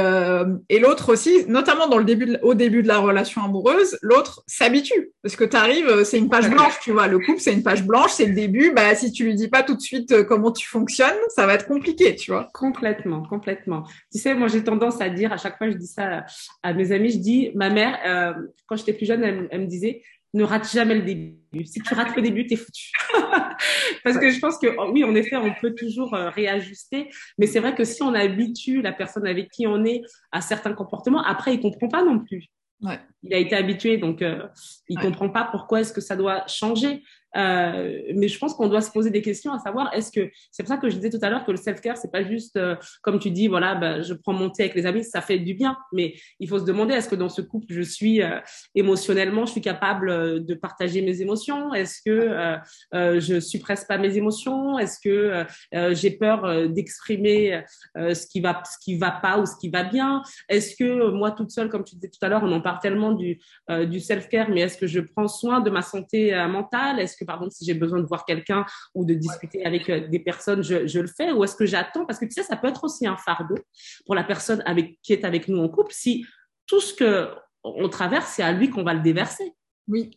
et 0.69 0.79
l'autre 0.79 1.13
aussi, 1.13 1.45
notamment 1.47 1.85
au 1.87 2.53
début 2.53 2.83
de 2.83 2.87
la 2.87 2.99
relation 2.99 3.43
amoureuse, 3.43 3.97
l'autre 4.01 4.43
s'habitue 4.47 5.11
parce 5.21 5.35
que 5.35 5.43
tu 5.43 5.55
arrives, 5.55 6.03
c'est 6.03 6.17
une 6.17 6.29
page 6.29 6.49
blanche, 6.49 6.79
tu 6.81 6.91
vois, 6.91 7.07
le 7.07 7.19
couple 7.19 7.39
c'est 7.39 7.53
une 7.53 7.63
page 7.63 7.83
blanche, 7.83 8.11
c'est 8.11 8.25
le 8.25 8.33
début. 8.33 8.71
Bah 8.71 8.95
si 8.95 9.11
tu 9.11 9.25
lui 9.25 9.35
dis 9.35 9.47
pas 9.47 9.63
tout 9.63 9.75
de 9.75 9.81
suite 9.81 10.23
comment 10.23 10.51
tu 10.51 10.67
fonctionnes, 10.67 11.17
ça 11.29 11.45
va 11.45 11.53
être 11.55 11.67
compliqué, 11.67 12.15
tu 12.15 12.31
vois. 12.31 12.49
Complètement, 12.53 13.23
complètement. 13.23 13.83
Tu 14.11 14.19
sais, 14.19 14.33
moi 14.33 14.47
j'ai 14.47 14.63
tendance 14.63 15.01
à 15.01 15.09
dire 15.09 15.31
à 15.33 15.37
chaque 15.37 15.57
fois, 15.57 15.69
je 15.69 15.75
dis 15.75 15.87
ça 15.87 16.25
à 16.63 16.73
mes 16.73 16.91
amis, 16.91 17.11
je 17.11 17.17
dis, 17.17 17.51
ma 17.55 17.69
mère, 17.69 18.35
quand 18.67 18.75
j'étais 18.75 18.93
plus 18.93 19.05
jeune, 19.05 19.47
elle 19.49 19.61
me 19.61 19.67
disait 19.67 20.01
ne 20.33 20.43
rate 20.43 20.71
jamais 20.71 20.95
le 20.95 21.01
début. 21.01 21.65
Si 21.65 21.81
tu 21.81 21.93
rates 21.93 22.15
le 22.15 22.21
début, 22.21 22.45
t'es 22.45 22.55
foutu. 22.55 22.91
Parce 24.03 24.17
que 24.17 24.29
je 24.29 24.39
pense 24.39 24.57
que 24.57 24.67
oh, 24.77 24.91
oui, 24.91 25.03
en 25.03 25.15
effet, 25.15 25.35
on 25.35 25.53
peut 25.59 25.73
toujours 25.73 26.13
euh, 26.13 26.29
réajuster, 26.29 27.09
mais 27.37 27.47
c'est 27.47 27.59
vrai 27.59 27.73
que 27.75 27.83
si 27.83 28.03
on 28.03 28.13
habitue 28.13 28.81
la 28.81 28.91
personne 28.91 29.25
avec 29.25 29.49
qui 29.49 29.65
on 29.65 29.83
est 29.85 30.01
à 30.31 30.41
certains 30.41 30.73
comportements, 30.73 31.23
après, 31.23 31.55
il 31.55 31.59
comprend 31.59 31.87
pas 31.87 32.03
non 32.03 32.19
plus. 32.19 32.45
Ouais. 32.81 32.99
Il 33.23 33.33
a 33.33 33.37
été 33.37 33.55
habitué, 33.55 33.97
donc 33.97 34.21
euh, 34.21 34.47
il 34.87 34.97
ouais. 34.97 35.03
comprend 35.03 35.29
pas 35.29 35.49
pourquoi 35.51 35.81
est-ce 35.81 35.91
que 35.91 36.01
ça 36.01 36.15
doit 36.15 36.45
changer. 36.47 37.03
Euh, 37.37 38.01
mais 38.15 38.27
je 38.27 38.39
pense 38.39 38.53
qu'on 38.53 38.67
doit 38.67 38.81
se 38.81 38.91
poser 38.91 39.11
des 39.11 39.21
questions 39.21 39.53
à 39.53 39.59
savoir 39.59 39.93
est-ce 39.93 40.11
que 40.11 40.31
c'est 40.51 40.63
pour 40.63 40.69
ça 40.73 40.77
que 40.77 40.89
je 40.89 40.95
disais 40.95 41.11
tout 41.11 41.19
à 41.21 41.29
l'heure 41.29 41.45
que 41.45 41.51
le 41.51 41.57
self-care 41.57 41.95
c'est 41.95 42.11
pas 42.11 42.23
juste 42.23 42.55
euh, 42.55 42.75
comme 43.03 43.19
tu 43.19 43.29
dis 43.29 43.47
voilà 43.47 43.75
bah, 43.75 44.01
je 44.01 44.13
prends 44.13 44.33
mon 44.33 44.49
thé 44.49 44.63
avec 44.63 44.75
les 44.75 44.85
amis 44.85 45.03
ça 45.03 45.21
fait 45.21 45.37
du 45.37 45.53
bien. 45.53 45.77
Mais 45.93 46.15
il 46.39 46.47
faut 46.47 46.59
se 46.59 46.65
demander 46.65 46.95
est-ce 46.95 47.09
que 47.09 47.15
dans 47.15 47.29
ce 47.29 47.41
couple 47.41 47.67
je 47.69 47.81
suis 47.81 48.23
euh, 48.23 48.39
émotionnellement 48.73 49.45
je 49.45 49.51
suis 49.51 49.61
capable 49.61 50.43
de 50.43 50.53
partager 50.55 51.01
mes 51.01 51.21
émotions? 51.21 51.73
Est-ce 51.73 52.01
que 52.03 52.57
je 52.93 53.39
suppresse 53.39 53.85
pas 53.85 53.97
mes 53.97 54.17
émotions? 54.17 54.79
Est-ce 54.79 54.99
que 54.99 55.45
j'ai 55.93 56.11
peur 56.11 56.69
d'exprimer 56.69 57.61
ce 57.95 58.25
qui 58.27 58.41
va 58.41 58.63
ce 58.65 58.77
qui 58.83 58.97
va 58.97 59.11
pas 59.11 59.39
ou 59.39 59.45
ce 59.45 59.55
qui 59.59 59.69
va 59.69 59.83
bien? 59.83 60.23
Est-ce 60.47 60.75
que 60.75 61.09
moi 61.11 61.31
toute 61.31 61.51
seule 61.51 61.69
comme 61.69 61.83
tu 61.83 61.95
disais 61.95 62.09
tout 62.09 62.23
à 62.25 62.29
l'heure 62.29 62.43
on 62.43 62.51
en 62.51 62.61
parle 62.61 62.79
tellement 62.79 63.11
du 63.11 63.39
du 63.69 63.99
self-care 63.99 64.49
mais 64.49 64.61
est-ce 64.61 64.77
que 64.77 64.87
je 64.87 64.99
prends 64.99 65.27
soin 65.27 65.59
de 65.61 65.69
ma 65.69 65.81
santé 65.81 66.33
mentale? 66.49 66.99
Est-ce 66.99 67.18
que, 67.19 67.25
par 67.25 67.35
exemple, 67.35 67.53
si 67.53 67.65
j'ai 67.65 67.73
besoin 67.73 67.99
de 67.99 68.05
voir 68.05 68.25
quelqu'un 68.25 68.65
ou 68.95 69.05
de 69.05 69.13
discuter 69.13 69.65
avec 69.65 69.89
euh, 69.89 70.07
des 70.07 70.19
personnes, 70.19 70.63
je, 70.63 70.87
je 70.87 70.99
le 70.99 71.07
fais 71.07 71.31
Ou 71.31 71.43
est-ce 71.43 71.55
que 71.55 71.65
j'attends? 71.65 72.05
Parce 72.05 72.19
que 72.19 72.25
tu 72.25 72.31
sais, 72.31 72.43
ça 72.43 72.55
peut 72.55 72.67
être 72.67 72.83
aussi 72.83 73.05
un 73.05 73.17
fardeau 73.17 73.57
pour 74.05 74.15
la 74.15 74.23
personne 74.23 74.63
avec, 74.65 74.99
qui 75.03 75.13
est 75.13 75.25
avec 75.25 75.47
nous 75.47 75.59
en 75.59 75.69
couple 75.69 75.93
si 75.93 76.25
tout 76.65 76.81
ce 76.81 76.93
que 76.93 77.29
on 77.63 77.89
traverse, 77.89 78.33
c'est 78.35 78.43
à 78.43 78.51
lui 78.51 78.69
qu'on 78.69 78.83
va 78.83 78.93
le 78.93 79.01
déverser. 79.01 79.53
Oui. 79.87 80.11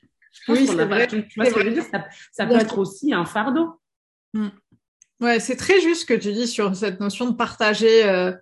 oui, 0.48 0.66
c'est 0.66 0.84
vrai. 0.84 1.06
Tu, 1.08 1.24
vois 1.36 1.46
ce 1.46 1.54
que 1.54 1.60
je 1.60 1.66
veux 1.66 1.74
dire? 1.74 1.84
Ça, 1.90 2.04
ça 2.30 2.46
peut 2.46 2.56
être 2.56 2.78
aussi 2.78 3.12
un 3.12 3.24
fardeau. 3.24 3.80
Mm. 4.34 4.48
Ouais, 5.20 5.40
c'est 5.40 5.56
très 5.56 5.80
juste 5.80 6.02
ce 6.02 6.06
que 6.06 6.14
tu 6.14 6.32
dis 6.32 6.46
sur 6.46 6.74
cette 6.74 7.00
notion 7.00 7.30
de 7.30 7.34
partager. 7.34 8.04
Euh... 8.04 8.32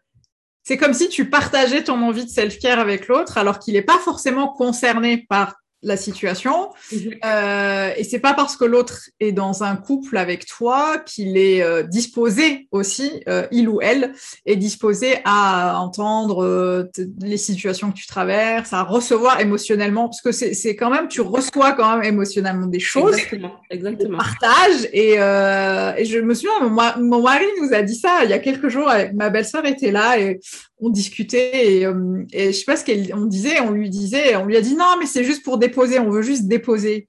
C'est 0.63 0.77
comme 0.77 0.95
si 0.95 1.09
tu 1.09 1.29
partageais 1.29 1.85
ton 1.85 2.03
envie 2.03 2.25
de 2.25 2.31
self-care 2.31 2.79
avec 2.79 3.09
l'autre, 3.09 3.39
alors 3.39 3.59
qu'il 3.59 3.75
n'est 3.75 3.83
pas 3.83 3.99
forcément 3.99 4.49
concerné 4.49 5.27
par 5.29 5.57
la 5.83 5.97
situation. 5.97 6.71
Mhm. 6.93 7.15
Euh, 7.25 7.91
et 7.97 8.05
c'est 8.05 8.19
pas 8.19 8.35
parce 8.35 8.57
que 8.57 8.65
l'autre 8.65 9.01
est 9.19 9.33
dans 9.33 9.63
un 9.63 9.77
couple 9.77 10.17
avec 10.19 10.47
toi 10.47 10.99
qu'il 10.99 11.39
est 11.39 11.63
euh, 11.63 11.83
disposé 11.83 12.69
aussi, 12.71 13.23
euh, 13.29 13.47
il 13.51 13.69
ou 13.69 13.81
elle 13.81 14.13
est 14.45 14.57
disposé 14.57 15.19
à 15.25 15.79
entendre 15.79 16.91
les 17.21 17.37
situations 17.37 17.91
que 17.91 17.97
tu 17.97 18.07
traverses, 18.07 18.73
à 18.73 18.83
recevoir 18.83 19.41
émotionnellement, 19.41 20.09
parce 20.09 20.21
que 20.21 20.33
c'est 20.33 20.77
quand 20.77 20.91
même, 20.91 21.09
tu 21.09 21.21
reçois 21.21 21.73
quand 21.73 21.97
même 21.97 22.05
émotionnellement 22.05 22.67
des 22.67 22.81
choses. 22.81 23.15
Exactement, 23.15 23.53
exactement. 23.71 24.19
Partage. 24.19 24.89
Et, 24.93 25.13
et 25.13 26.05
je 26.05 26.21
me 26.21 26.35
souviens, 26.35 26.61
mon, 26.61 27.03
mon, 27.03 27.23
mari 27.23 27.47
nous 27.61 27.73
a 27.73 27.83
dit 27.83 27.97
ça 27.97 28.25
il 28.25 28.31
y 28.31 28.33
a 28.33 28.39
quelques 28.39 28.69
jours. 28.69 28.91
Ma 29.15 29.31
belle-sœur 29.31 29.65
était 29.67 29.91
là 29.91 30.19
et 30.19 30.41
on 30.79 30.91
discutait 30.91 31.77
et, 31.77 31.87
et 32.33 32.47
je 32.47 32.53
sais 32.53 32.65
pas 32.65 32.77
ce 32.77 32.85
qu'on 32.85 33.27
disait, 33.27 33.61
on 33.61 33.71
lui 33.71 33.91
disait, 33.91 34.37
on 34.37 34.47
lui 34.47 34.57
a 34.57 34.61
dit 34.61 34.75
non, 34.75 34.97
mais 34.99 35.07
c'est 35.07 35.25
juste 35.25 35.45
pour 35.45 35.59
déposer, 35.71 35.99
on 35.99 36.11
veut 36.11 36.23
juste 36.23 36.47
déposer. 36.47 37.09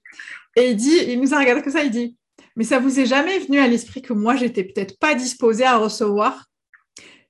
Et 0.56 0.70
il 0.70 0.76
dit, 0.76 0.96
il 1.08 1.20
nous 1.20 1.34
a 1.34 1.38
regardé 1.38 1.62
comme 1.62 1.72
ça, 1.72 1.82
il 1.82 1.90
dit, 1.90 2.16
mais 2.56 2.64
ça 2.64 2.78
vous 2.78 3.00
est 3.00 3.06
jamais 3.06 3.38
venu 3.38 3.58
à 3.58 3.68
l'esprit 3.68 4.02
que 4.02 4.12
moi 4.12 4.36
j'étais 4.36 4.64
peut-être 4.64 4.98
pas 4.98 5.14
disposée 5.14 5.64
à 5.64 5.78
recevoir? 5.78 6.46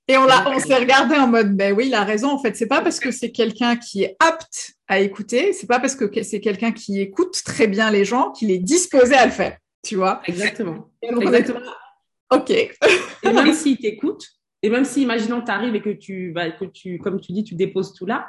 Et 0.09 0.17
on 0.17 0.25
l'a, 0.25 0.51
on 0.51 0.59
s'est 0.59 0.77
regardé 0.77 1.15
en 1.15 1.29
mode, 1.29 1.57
ben 1.57 1.73
oui, 1.75 1.87
il 1.87 1.95
a 1.95 2.03
raison. 2.03 2.31
En 2.31 2.39
fait, 2.39 2.57
c'est 2.57 2.67
pas 2.67 2.81
parce 2.81 2.99
que 2.99 3.13
c'est 3.13 3.31
quelqu'un 3.31 3.77
qui 3.77 4.03
est 4.03 4.17
apte 4.19 4.73
à 4.89 4.99
écouter, 4.99 5.53
c'est 5.53 5.69
pas 5.69 5.79
parce 5.79 5.95
que 5.95 6.23
c'est 6.23 6.41
quelqu'un 6.41 6.73
qui 6.73 7.01
écoute 7.01 7.41
très 7.45 7.69
bien 7.69 7.91
les 7.91 8.05
gens 8.05 8.33
qu'il 8.33 8.51
est 8.51 8.59
disposé 8.59 9.15
à 9.15 9.25
le 9.25 9.33
faire. 9.33 9.57
Tu 9.85 9.97
vois? 9.97 10.21
Exactement. 10.27 10.91
Exactement. 11.01 11.61
Ok. 12.31 12.51
et 12.51 12.71
même 13.23 13.55
s'il 13.55 13.79
t'écoute, 13.79 14.27
et 14.63 14.71
même 14.71 14.85
si, 14.85 15.03
imaginons, 15.03 15.43
tu 15.43 15.51
arrives 15.51 15.75
et 15.75 15.83
que 15.83 15.91
tu, 15.91 16.33
bah, 16.33 16.51
que 16.51 16.65
tu, 16.65 16.99
comme 16.99 17.21
tu 17.21 17.33
dis, 17.33 17.43
tu 17.43 17.55
déposes 17.55 17.95
tout 17.95 18.07
là, 18.07 18.29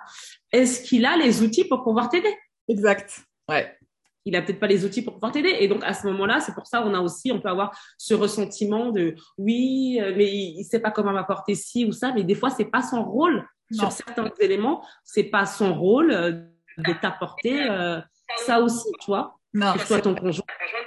est-ce 0.51 0.81
qu'il 0.81 1.05
a 1.05 1.15
les 1.15 1.41
outils 1.41 1.65
pour 1.65 1.83
pouvoir 1.83 2.09
t'aider? 2.09 2.33
Exact. 2.67 3.21
Ouais. 3.49 3.77
Il 4.25 4.35
a 4.35 4.41
peut-être 4.41 4.59
pas 4.59 4.67
les 4.67 4.85
outils 4.85 5.01
pour 5.01 5.15
pouvoir 5.15 5.31
t'aider. 5.33 5.57
Et 5.59 5.67
donc, 5.67 5.83
à 5.83 5.93
ce 5.93 6.07
moment-là, 6.07 6.39
c'est 6.39 6.53
pour 6.53 6.65
ça 6.65 6.81
qu'on 6.81 6.93
a 6.93 7.01
aussi, 7.01 7.31
on 7.31 7.41
peut 7.41 7.49
avoir 7.49 7.77
ce 7.97 8.13
ressentiment 8.13 8.91
de 8.91 9.15
oui, 9.37 9.99
euh, 10.01 10.13
mais 10.15 10.31
il 10.31 10.63
sait 10.63 10.79
pas 10.79 10.91
comment 10.91 11.11
m'apporter 11.11 11.55
ci 11.55 11.85
ou 11.85 11.91
ça. 11.91 12.13
Mais 12.13 12.23
des 12.23 12.35
fois, 12.35 12.49
c'est 12.49 12.65
pas 12.65 12.81
son 12.81 13.03
rôle 13.03 13.45
sur 13.71 13.91
certains 13.91 14.31
éléments. 14.39 14.85
C'est 15.03 15.25
pas 15.25 15.45
son 15.45 15.73
rôle 15.73 16.11
euh, 16.11 16.31
de 16.77 16.93
t'apporter 17.01 17.69
euh, 17.69 17.99
ça 18.45 18.61
aussi, 18.61 18.89
tu 19.01 19.07
vois. 19.07 19.37
Non. 19.53 19.73
Que 19.73 19.85
soit 19.85 20.01
ton 20.01 20.15
conjoint, 20.15 20.45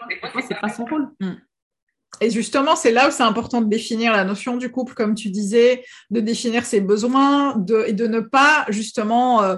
des 0.08 0.16
fois, 0.30 0.42
c'est 0.46 0.58
pas 0.58 0.68
son 0.68 0.84
rôle. 0.86 1.08
Mm. 1.20 1.34
Et 2.20 2.30
justement, 2.30 2.76
c'est 2.76 2.92
là 2.92 3.08
où 3.08 3.10
c'est 3.10 3.22
important 3.22 3.60
de 3.60 3.68
définir 3.68 4.12
la 4.12 4.24
notion 4.24 4.56
du 4.56 4.70
couple, 4.70 4.94
comme 4.94 5.14
tu 5.14 5.28
disais, 5.28 5.84
de 6.10 6.20
définir 6.20 6.64
ses 6.64 6.80
besoins 6.80 7.56
de, 7.56 7.84
et 7.86 7.92
de 7.92 8.06
ne 8.06 8.20
pas 8.20 8.64
justement 8.68 9.42
euh, 9.42 9.56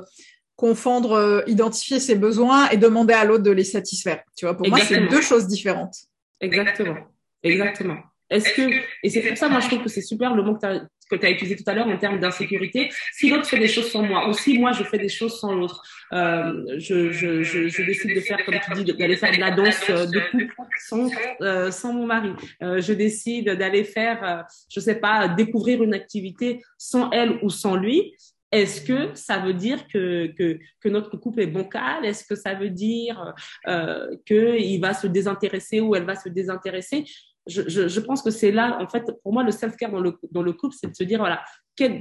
confondre, 0.59 1.12
euh, 1.12 1.40
identifier 1.47 2.01
ses 2.01 2.16
besoins 2.16 2.68
et 2.71 2.77
demander 2.77 3.14
à 3.14 3.25
l'autre 3.25 3.44
de 3.44 3.53
les 3.53 3.62
satisfaire. 3.62 4.25
Tu 4.37 4.44
vois, 4.44 4.57
pour 4.57 4.68
moi, 4.68 4.81
c'est 4.81 5.07
deux 5.07 5.23
choses 5.23 5.47
différentes. 5.47 5.94
Exactement. 6.40 6.97
Exactement. 7.44 7.99
Est-ce 8.29 8.53
que, 8.53 8.62
et 9.05 9.09
c'est 9.09 9.23
pour 9.23 9.37
ça, 9.37 9.49
moi, 9.49 9.61
je 9.61 9.68
trouve 9.68 9.85
que 9.85 9.88
c'est 9.88 10.03
super 10.03 10.35
le 10.35 10.42
mot 10.42 10.57
que 10.57 10.61
tu 10.61 10.66
as, 10.66 10.81
que 11.09 11.14
tu 11.14 11.25
as 11.25 11.31
utilisé 11.31 11.55
tout 11.55 11.62
à 11.71 11.75
l'heure 11.75 11.87
en 11.87 11.97
termes 11.97 12.18
d'insécurité. 12.18 12.90
Si 13.12 13.31
l'autre 13.31 13.47
fait 13.47 13.61
des 13.61 13.68
choses 13.68 13.88
sans 13.88 14.03
moi, 14.03 14.29
ou 14.29 14.33
si 14.33 14.59
moi 14.59 14.73
je 14.73 14.83
fais 14.83 14.99
des 14.99 15.09
choses 15.09 15.38
sans 15.38 15.55
l'autre, 15.55 15.81
euh, 16.12 16.64
je, 16.77 17.12
je, 17.12 17.44
je, 17.44 17.68
je, 17.68 17.83
décide 17.85 18.16
de 18.16 18.21
faire, 18.21 18.44
comme 18.44 18.57
tu 18.75 18.83
dis, 18.83 18.92
d'aller 18.94 19.16
faire 19.16 19.33
de 19.33 19.40
la 19.40 19.53
danse 19.53 19.88
euh, 19.88 20.07
de 20.07 20.21
couple 20.31 20.77
sans, 20.88 21.09
euh, 21.40 21.71
sans 21.71 21.92
mon 21.92 22.05
mari. 22.05 22.33
Euh, 22.62 22.81
je 22.81 22.92
décide 22.92 23.51
d'aller 23.51 23.85
faire, 23.85 24.18
euh, 24.25 24.42
je 24.68 24.81
sais 24.81 24.97
pas, 24.97 25.29
découvrir 25.29 25.85
une 25.85 25.94
activité 25.94 26.61
sans 26.77 27.11
elle 27.12 27.38
ou 27.42 27.49
sans 27.49 27.77
lui. 27.77 28.12
Est-ce 28.51 28.81
que 28.81 29.15
ça 29.15 29.39
veut 29.39 29.55
dire 29.55 29.87
que, 29.89 30.27
que, 30.37 30.89
notre 30.89 31.17
couple 31.17 31.41
est 31.41 31.47
bancal? 31.47 32.05
Est-ce 32.05 32.25
que 32.25 32.35
ça 32.35 32.55
veut 32.55 32.71
dire 32.71 33.35
euh, 33.67 34.09
qu'il 34.27 34.81
va 34.81 34.95
se 34.95 35.07
désintéresser 35.07 35.81
ou 35.81 35.95
elle 35.95 36.05
va 36.05 36.17
se 36.17 36.29
désintéresser? 36.29 37.05
Je, 37.47 37.89
je, 37.89 38.01
pense 38.01 38.23
que 38.23 38.31
c'est 38.31 38.51
là, 38.51 38.79
en 38.81 38.89
fait, 38.89 39.05
pour 39.23 39.33
moi, 39.33 39.43
le 39.43 39.53
self-care 39.53 39.91
dans 39.91 40.01
le, 40.01 40.19
dans 40.33 40.43
le 40.43 40.53
couple, 40.53 40.75
c'est 40.79 40.89
de 40.89 40.95
se 40.95 41.05
dire, 41.05 41.19
voilà, 41.19 41.43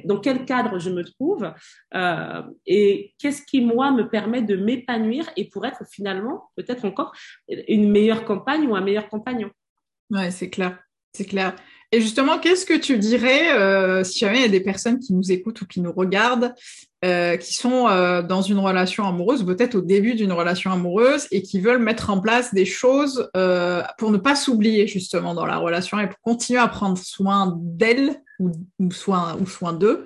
dans 0.05 0.19
quel 0.19 0.45
cadre 0.45 0.79
je 0.79 0.89
me 0.89 1.03
trouve 1.03 1.53
euh, 1.95 2.41
et 2.65 3.13
qu'est-ce 3.17 3.43
qui, 3.43 3.61
moi, 3.61 3.91
me 3.91 4.09
permet 4.09 4.41
de 4.41 4.55
m'épanouir 4.55 5.29
et 5.37 5.49
pour 5.49 5.65
être 5.65 5.83
finalement, 5.89 6.49
peut-être 6.55 6.83
encore, 6.85 7.13
une 7.47 7.89
meilleure 7.89 8.25
compagne 8.25 8.67
ou 8.67 8.75
un 8.75 8.81
meilleur 8.81 9.07
compagnon? 9.09 9.49
Ouais, 10.09 10.31
c'est 10.31 10.49
clair, 10.49 10.79
c'est 11.13 11.25
clair. 11.25 11.55
Et 11.93 12.01
justement, 12.01 12.37
qu'est-ce 12.37 12.65
que 12.65 12.77
tu 12.77 12.97
dirais 12.97 13.53
euh, 13.53 14.03
si 14.03 14.19
jamais 14.19 14.39
il 14.39 14.41
y 14.41 14.45
a 14.45 14.49
des 14.49 14.59
personnes 14.59 14.99
qui 14.99 15.13
nous 15.13 15.31
écoutent 15.31 15.61
ou 15.61 15.65
qui 15.65 15.79
nous 15.79 15.93
regardent, 15.93 16.53
euh, 17.05 17.37
qui 17.37 17.53
sont 17.53 17.87
euh, 17.87 18.21
dans 18.21 18.41
une 18.41 18.59
relation 18.59 19.05
amoureuse, 19.05 19.45
peut-être 19.45 19.75
au 19.75 19.81
début 19.81 20.13
d'une 20.13 20.33
relation 20.33 20.71
amoureuse, 20.71 21.27
et 21.31 21.41
qui 21.41 21.61
veulent 21.61 21.81
mettre 21.81 22.09
en 22.09 22.19
place 22.19 22.53
des 22.53 22.65
choses 22.65 23.29
pour 23.97 24.11
ne 24.11 24.17
pas 24.17 24.35
s'oublier 24.35 24.87
justement 24.87 25.33
dans 25.33 25.45
la 25.45 25.57
relation 25.57 25.97
et 25.99 26.07
pour 26.07 26.19
continuer 26.19 26.59
à 26.59 26.67
prendre 26.67 26.97
soin 26.97 27.57
d'elle 27.57 28.21
ou, 28.39 28.51
ou 28.79 28.91
soin 28.91 29.37
ou 29.39 29.47
soin 29.47 29.71
d'eux 29.71 30.05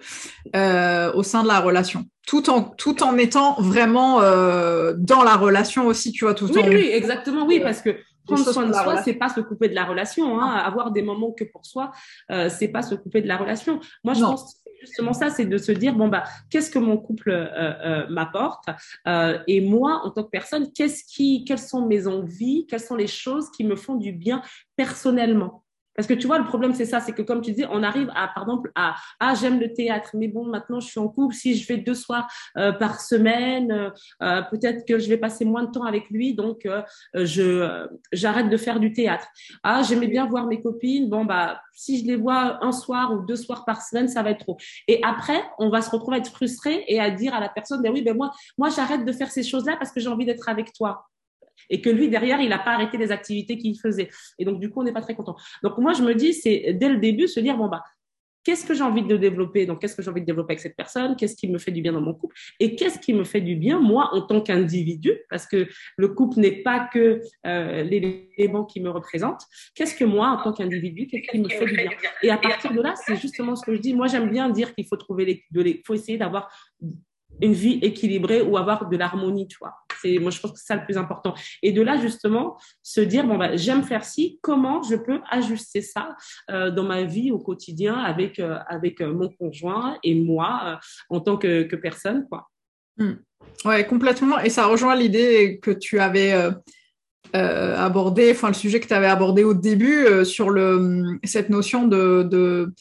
au 0.54 1.24
sein 1.24 1.42
de 1.42 1.48
la 1.48 1.62
relation, 1.62 2.06
tout 2.28 2.50
en 2.50 2.62
tout 2.62 3.04
en 3.04 3.18
étant 3.18 3.60
vraiment 3.60 4.22
euh, 4.22 4.94
dans 4.98 5.24
la 5.24 5.36
relation 5.36 5.88
aussi, 5.88 6.12
tu 6.12 6.26
vois, 6.26 6.34
tout 6.34 6.50
oui, 6.52 6.62
en 6.62 6.68
oui, 6.68 6.90
exactement, 6.94 7.46
oui, 7.46 7.60
parce 7.60 7.82
que 7.82 7.98
prendre 8.26 8.52
soin 8.52 8.68
de 8.68 8.74
soi, 8.74 9.02
c'est 9.04 9.14
pas 9.14 9.30
se 9.30 9.42
couper 9.42 9.70
de 9.70 9.76
la 9.76 9.86
relation. 9.86 10.40
Hein. 10.40 10.48
Avoir 10.48 10.92
des 10.92 11.02
moments 11.02 11.32
que 11.32 11.44
pour 11.44 11.66
soi, 11.66 11.92
euh, 12.32 12.50
c'est 12.50 12.68
pas 12.68 12.82
se 12.82 12.96
couper 12.96 13.22
de 13.22 13.28
la 13.28 13.38
relation. 13.38 13.80
Moi, 14.04 14.14
je 14.14 14.22
pense 14.22 14.54
que 14.54 14.62
justement 14.82 15.14
ça, 15.14 15.30
c'est 15.30 15.46
de 15.46 15.58
se 15.58 15.72
dire 15.72 15.96
bon 15.96 16.08
bah 16.08 16.24
qu'est-ce 16.50 16.70
que 16.70 16.80
mon 16.80 16.98
couple 16.98 17.30
euh, 17.30 17.46
euh, 17.56 18.08
m'apporte 18.10 18.66
euh, 19.08 19.40
et 19.48 19.62
moi 19.62 20.02
en 20.04 20.12
tant 20.12 20.24
que 20.24 20.30
personne, 20.30 20.72
qu'est-ce 20.74 21.04
qui, 21.04 21.46
quelles 21.46 21.60
sont 21.60 21.86
mes 21.86 22.08
envies, 22.08 22.66
quelles 22.68 22.82
sont 22.82 22.96
les 22.96 23.08
choses 23.08 23.50
qui 23.52 23.64
me 23.64 23.76
font 23.76 23.96
du 23.96 24.12
bien 24.12 24.42
personnellement? 24.76 25.64
Parce 25.96 26.08
que 26.08 26.14
tu 26.14 26.28
vois, 26.28 26.38
le 26.38 26.46
problème, 26.46 26.74
c'est 26.74 26.86
ça, 26.86 27.00
c'est 27.00 27.12
que 27.12 27.22
comme 27.22 27.42
tu 27.42 27.52
dis, 27.52 27.66
on 27.70 27.84
arrive 27.84 28.10
à, 28.16 28.30
par 28.30 28.44
exemple, 28.44 28.72
à, 28.76 28.96
ah, 29.20 29.34
j'aime 29.36 29.60
le 29.60 29.74
théâtre, 29.74 30.12
mais 30.14 30.28
bon, 30.28 30.46
maintenant, 30.46 30.80
je 30.80 30.88
suis 30.88 31.00
en 31.00 31.08
couple, 31.08 31.36
si 31.36 31.56
je 31.56 31.66
fais 31.66 31.78
deux 31.78 31.94
soirs 31.94 32.28
euh, 32.58 32.72
par 32.72 33.02
semaine, 33.02 33.72
euh, 33.72 33.90
euh, 34.24 34.42
peut-être 34.44 34.86
que 34.88 35.00
je 35.00 35.10
vais 35.10 35.18
passer 35.18 35.46
moins 35.46 35.64
de 35.64 35.72
temps 35.72 35.84
avec 35.84 36.10
lui, 36.10 36.34
donc 36.34 36.68
je 37.14 37.88
j'arrête 38.12 38.50
de 38.50 38.58
faire 38.58 38.80
du 38.80 38.94
théâtre. 38.94 39.28
Ah, 39.64 39.82
j'aimais 39.84 40.08
bien 40.08 40.28
voir 40.28 40.48
mes 40.48 40.62
copines, 40.62 41.10
bon, 41.10 41.26
bah, 41.26 41.62
si 41.74 42.00
je 42.00 42.06
les 42.06 42.16
vois 42.16 42.64
un 42.64 42.72
soir 42.72 43.14
ou 43.14 43.26
deux 43.26 43.36
soirs 43.36 43.66
par 43.66 43.82
semaine, 43.82 44.08
ça 44.08 44.24
va 44.24 44.32
être 44.32 44.46
trop. 44.46 44.58
Et 44.88 45.02
après, 45.04 45.42
on 45.60 45.70
va 45.70 45.82
se 45.82 45.90
retrouver 45.90 46.18
à 46.18 46.20
être 46.20 46.32
frustré 46.32 46.84
et 46.88 47.00
à 47.00 47.10
dire 47.12 47.34
à 47.34 47.40
la 47.40 47.50
personne, 47.50 47.82
ben 47.82 47.92
oui, 47.92 48.02
ben 48.02 48.16
moi, 48.16 48.32
moi, 48.58 48.70
j'arrête 48.70 49.06
de 49.06 49.12
faire 49.12 49.32
ces 49.32 49.44
choses-là 49.44 49.76
parce 49.78 49.92
que 49.92 50.00
j'ai 50.00 50.10
envie 50.10 50.26
d'être 50.26 50.48
avec 50.48 50.74
toi 50.74 51.11
et 51.70 51.82
que 51.82 51.90
lui, 51.90 52.10
derrière, 52.10 52.42
il 52.42 52.50
n'a 52.50 52.60
pas 52.60 52.72
arrêté 52.72 52.98
les 52.98 53.12
activités 53.12 53.58
qu'il 53.58 53.80
faisait. 53.80 54.10
Et 54.40 54.46
donc, 54.46 54.60
du 54.60 54.70
coup, 54.70 54.82
on 54.82 54.84
n'est 54.84 54.94
pas 54.94 55.02
très 55.02 55.16
content. 55.16 55.36
Donc, 55.64 55.78
moi, 55.78 55.94
je 55.94 56.04
me 56.04 56.16
dis, 56.16 56.34
c'est 56.34 56.74
dès 56.74 56.90
le 56.90 56.98
début, 56.98 57.28
se 57.28 57.40
dire, 57.40 57.58
bon, 57.58 57.68
bah, 57.68 57.84
qu'est-ce 58.44 58.66
que 58.66 58.74
j'ai 58.74 58.84
envie 58.84 59.04
de 59.04 59.18
développer? 59.18 59.66
Donc, 59.66 59.82
qu'est-ce 59.82 59.96
que 59.96 60.02
j'ai 60.02 60.10
envie 60.10 60.22
de 60.22 60.26
développer 60.26 60.54
avec 60.54 60.62
cette 60.62 60.76
personne? 60.76 61.16
Qu'est-ce 61.16 61.36
qui 61.36 61.48
me 61.48 61.58
fait 61.58 61.72
du 61.72 61.82
bien 61.82 61.94
dans 61.94 62.02
mon 62.02 62.14
couple? 62.14 62.36
Et 62.60 62.76
qu'est-ce 62.76 63.00
qui 63.00 63.14
me 63.14 63.24
fait 63.24 63.42
du 63.42 63.56
bien, 63.56 63.80
moi, 63.80 64.10
en 64.14 64.22
tant 64.22 64.42
qu'individu? 64.42 65.14
Parce 65.30 65.46
que 65.46 65.68
le 65.98 66.08
couple 66.10 66.40
n'est 66.40 66.64
pas 66.64 66.90
que 66.92 67.22
euh, 67.46 67.84
l'élément 67.84 68.66
qui 68.66 68.82
me 68.82 68.90
représente. 68.90 69.44
Qu'est-ce 69.76 69.96
que 69.96 70.06
moi, 70.06 70.30
en 70.30 70.44
tant 70.44 70.54
qu'individu, 70.54 71.08
qu'est-ce 71.08 71.32
qui 71.32 71.40
me 71.40 71.50
fait 71.50 71.66
du 71.66 71.74
bien? 71.74 71.92
Et 72.24 72.32
à 72.32 72.38
partir 72.38 72.74
de 72.74 72.82
là, 72.82 72.94
c'est 72.96 73.16
justement 73.16 73.56
ce 73.56 73.66
que 73.66 73.76
je 73.76 73.82
dis. 73.82 73.94
Moi, 73.94 74.08
j'aime 74.08 74.30
bien 74.30 74.50
dire 74.50 74.74
qu'il 74.74 74.88
faut 74.88 74.98
trouver 74.98 75.26
les, 75.26 75.44
de 75.52 75.80
faut 75.86 75.94
essayer 75.94 76.18
d'avoir 76.18 76.52
une 77.42 77.54
vie 77.54 77.80
équilibrée 77.82 78.42
ou 78.42 78.58
avoir 78.58 78.88
de 78.90 78.98
l'harmonie, 78.98 79.48
tu 79.48 79.58
vois. 79.60 79.74
C'est, 80.02 80.18
moi, 80.20 80.32
je 80.32 80.40
pense 80.40 80.52
que 80.52 80.58
c'est 80.60 80.66
ça 80.66 80.76
le 80.76 80.86
plus 80.86 80.98
important. 80.98 81.34
Et 81.62 81.72
de 81.72 81.82
là, 81.82 81.98
justement, 81.98 82.58
se 82.82 83.02
dire, 83.02 83.26
bon, 83.26 83.38
bah, 83.38 83.56
j'aime 83.56 83.84
faire 83.84 84.04
ci, 84.04 84.40
comment 84.42 84.82
je 84.84 84.96
peux 84.96 85.20
ajuster 85.30 85.82
ça 85.82 86.16
euh, 86.50 86.72
dans 86.72 86.84
ma 86.84 87.04
vie 87.04 87.32
au 87.32 87.40
quotidien 87.40 87.96
avec, 87.96 88.40
euh, 88.40 88.58
avec 88.68 89.02
euh, 89.02 89.14
mon 89.14 89.30
conjoint 89.30 89.98
et 90.04 90.16
moi 90.16 90.62
euh, 90.66 90.76
en 91.10 91.20
tant 91.20 91.38
que, 91.38 91.76
personne, 91.76 92.28
quoi. 92.30 92.48
Hmm. 92.98 93.14
Ouais, 93.66 93.86
complètement. 93.86 94.40
Et 94.40 94.50
ça 94.50 94.66
rejoint 94.68 94.96
l'idée 94.96 95.60
que 95.62 95.72
tu 95.72 96.00
avais 96.00 96.34
abordé, 97.34 98.32
enfin, 98.32 98.50
le 98.50 98.54
sujet 98.54 98.80
que 98.80 98.88
tu 98.88 98.94
avais 98.94 99.08
abordé 99.08 99.44
au 99.44 99.54
début 99.54 100.06
sur 100.26 100.50
le, 100.50 101.20
cette 101.24 101.50
notion 101.50 101.88
de 101.88 102.74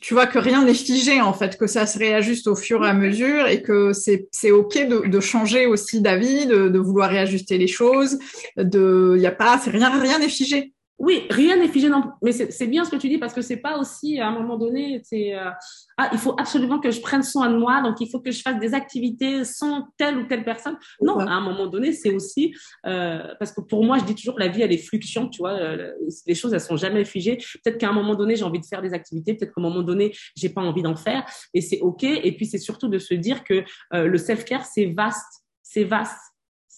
tu 0.00 0.14
vois 0.14 0.26
que 0.26 0.38
rien 0.38 0.64
n'est 0.64 0.74
figé 0.74 1.20
en 1.20 1.32
fait, 1.32 1.56
que 1.56 1.66
ça 1.66 1.86
se 1.86 1.98
réajuste 1.98 2.46
au 2.46 2.56
fur 2.56 2.84
et 2.84 2.88
à 2.88 2.94
mesure 2.94 3.46
et 3.48 3.62
que 3.62 3.92
c'est 3.92 4.28
c'est 4.32 4.50
ok 4.50 4.86
de, 4.86 5.20
changer 5.20 5.66
aussi 5.66 6.00
d'avis, 6.00 6.46
de, 6.46 6.68
de 6.68 6.78
vouloir 6.78 7.10
réajuster 7.10 7.58
les 7.58 7.66
choses. 7.66 8.18
De, 8.56 9.16
y 9.18 9.26
a 9.26 9.32
pas, 9.32 9.60
c'est 9.62 9.70
rien, 9.70 10.00
rien 10.00 10.18
n'est 10.18 10.28
figé. 10.28 10.72
Oui, 10.98 11.26
rien 11.30 11.56
n'est 11.56 11.68
figé 11.68 11.88
non 11.88 12.02
Mais 12.22 12.32
c'est 12.32 12.66
bien 12.66 12.84
ce 12.84 12.90
que 12.90 12.96
tu 12.96 13.08
dis 13.08 13.18
parce 13.18 13.32
que 13.32 13.40
c'est 13.40 13.58
pas 13.58 13.78
aussi 13.78 14.18
à 14.18 14.28
un 14.28 14.32
moment 14.32 14.56
donné, 14.56 15.00
c'est 15.04 15.32
euh, 15.34 15.50
ah 15.96 16.10
il 16.12 16.18
faut 16.18 16.34
absolument 16.38 16.80
que 16.80 16.90
je 16.90 17.00
prenne 17.00 17.22
soin 17.22 17.48
de 17.50 17.56
moi, 17.56 17.80
donc 17.82 18.00
il 18.00 18.10
faut 18.10 18.18
que 18.18 18.32
je 18.32 18.42
fasse 18.42 18.58
des 18.58 18.74
activités 18.74 19.44
sans 19.44 19.86
telle 19.96 20.18
ou 20.18 20.24
telle 20.24 20.44
personne. 20.44 20.76
Non, 21.00 21.20
à 21.20 21.30
un 21.30 21.40
moment 21.40 21.68
donné, 21.68 21.92
c'est 21.92 22.10
aussi 22.10 22.52
euh, 22.86 23.32
parce 23.38 23.52
que 23.52 23.60
pour 23.60 23.84
moi, 23.84 23.98
je 23.98 24.04
dis 24.04 24.16
toujours 24.16 24.40
la 24.40 24.48
vie 24.48 24.62
elle 24.62 24.72
est 24.72 24.78
fluctuante, 24.78 25.30
tu 25.30 25.38
vois, 25.38 25.52
euh, 25.52 25.92
les 26.26 26.34
choses 26.34 26.52
elles 26.52 26.60
sont 26.60 26.76
jamais 26.76 27.04
figées. 27.04 27.38
Peut-être 27.62 27.78
qu'à 27.78 27.90
un 27.90 27.92
moment 27.92 28.16
donné, 28.16 28.34
j'ai 28.34 28.44
envie 28.44 28.60
de 28.60 28.66
faire 28.66 28.82
des 28.82 28.92
activités, 28.92 29.34
peut-être 29.34 29.54
qu'à 29.54 29.60
un 29.60 29.68
moment 29.68 29.82
donné, 29.82 30.12
j'ai 30.36 30.48
pas 30.48 30.62
envie 30.62 30.82
d'en 30.82 30.96
faire, 30.96 31.24
et 31.54 31.60
c'est 31.60 31.78
ok. 31.80 32.02
Et 32.02 32.32
puis 32.32 32.46
c'est 32.46 32.58
surtout 32.58 32.88
de 32.88 32.98
se 32.98 33.14
dire 33.14 33.44
que 33.44 33.62
euh, 33.94 34.06
le 34.06 34.18
self 34.18 34.44
care 34.44 34.64
c'est 34.64 34.86
vaste, 34.86 35.44
c'est 35.62 35.84
vaste 35.84 36.18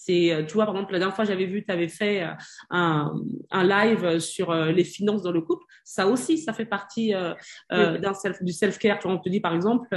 C'est, 0.03 0.33
euh, 0.33 0.43
tu 0.43 0.55
vois, 0.55 0.65
par 0.65 0.73
exemple, 0.73 0.93
la 0.93 0.97
dernière 0.99 1.15
fois, 1.15 1.25
j'avais 1.25 1.45
vu, 1.45 1.63
tu 1.63 1.71
avais 1.71 1.87
fait 1.87 2.23
euh, 2.23 2.31
un, 2.71 3.13
un, 3.51 3.63
live 3.63 4.17
sur 4.17 4.49
euh, 4.49 4.71
les 4.71 4.83
finances 4.83 5.21
dans 5.21 5.31
le 5.31 5.41
couple. 5.41 5.63
Ça 5.83 6.07
aussi, 6.07 6.39
ça 6.39 6.53
fait 6.53 6.65
partie 6.65 7.13
euh, 7.13 7.35
d'un 7.69 8.15
self, 8.15 8.41
du 8.41 8.51
self-care. 8.51 8.97
Tu 8.97 9.07
vois, 9.07 9.15
on 9.15 9.19
te 9.19 9.29
dit, 9.29 9.39
par 9.39 9.53
exemple, 9.53 9.87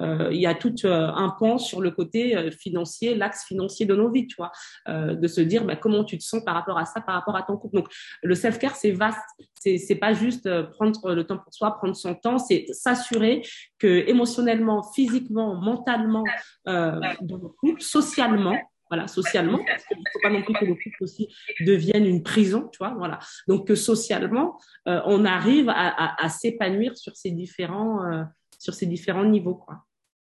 il 0.00 0.40
y 0.40 0.46
a 0.46 0.54
tout 0.54 0.74
un 0.84 1.34
pan 1.38 1.58
sur 1.58 1.82
le 1.82 1.90
côté 1.90 2.50
financier, 2.50 3.14
l'axe 3.14 3.44
financier 3.44 3.84
de 3.84 3.94
nos 3.94 4.10
vies, 4.10 4.26
tu 4.26 4.36
vois, 4.36 4.52
de 4.88 5.26
se 5.26 5.40
dire 5.40 5.64
bah, 5.64 5.76
comment 5.76 6.04
tu 6.04 6.16
te 6.16 6.22
sens 6.22 6.42
par 6.44 6.54
rapport 6.54 6.78
à 6.78 6.86
ça, 6.86 7.00
par 7.00 7.16
rapport 7.16 7.36
à 7.36 7.42
ton 7.42 7.56
couple. 7.56 7.76
Donc, 7.76 7.88
le 8.22 8.34
self-care, 8.34 8.76
c'est 8.76 8.92
vaste. 8.92 9.18
C'est, 9.54 9.78
c'est 9.78 9.96
pas 9.96 10.12
juste 10.12 10.48
prendre 10.70 11.14
le 11.14 11.24
temps 11.24 11.38
pour 11.38 11.52
soi, 11.52 11.76
prendre 11.76 11.94
son 11.94 12.14
temps, 12.14 12.38
c'est 12.38 12.66
s'assurer 12.72 13.42
que 13.78 14.08
émotionnellement, 14.08 14.82
physiquement, 14.92 15.54
mentalement, 15.56 16.24
euh, 16.68 17.00
dans 17.20 17.38
le 17.38 17.48
couple, 17.48 17.82
socialement, 17.82 18.56
voilà, 18.92 19.08
socialement, 19.08 19.58
parce 19.66 19.86
qu'il 19.86 19.96
ne 19.96 20.02
faut 20.12 20.18
pas 20.22 20.28
non 20.28 20.42
plus 20.42 20.52
que 20.52 20.66
le 20.66 20.74
couple 20.74 21.02
aussi 21.02 21.26
devienne 21.60 22.04
une 22.04 22.22
prison, 22.22 22.68
tu 22.70 22.76
vois, 22.76 22.92
voilà. 22.94 23.20
Donc 23.48 23.66
que 23.66 23.74
socialement, 23.74 24.60
euh, 24.86 25.00
on 25.06 25.24
arrive 25.24 25.70
à, 25.70 26.28
s'épanouir 26.28 26.94
sur 26.98 27.16
ces 27.16 27.30
différents, 27.30 28.04
euh, 28.04 28.22
sur 28.58 28.74
ces 28.74 28.84
différents 28.84 29.24
niveaux, 29.24 29.54
quoi. 29.54 29.78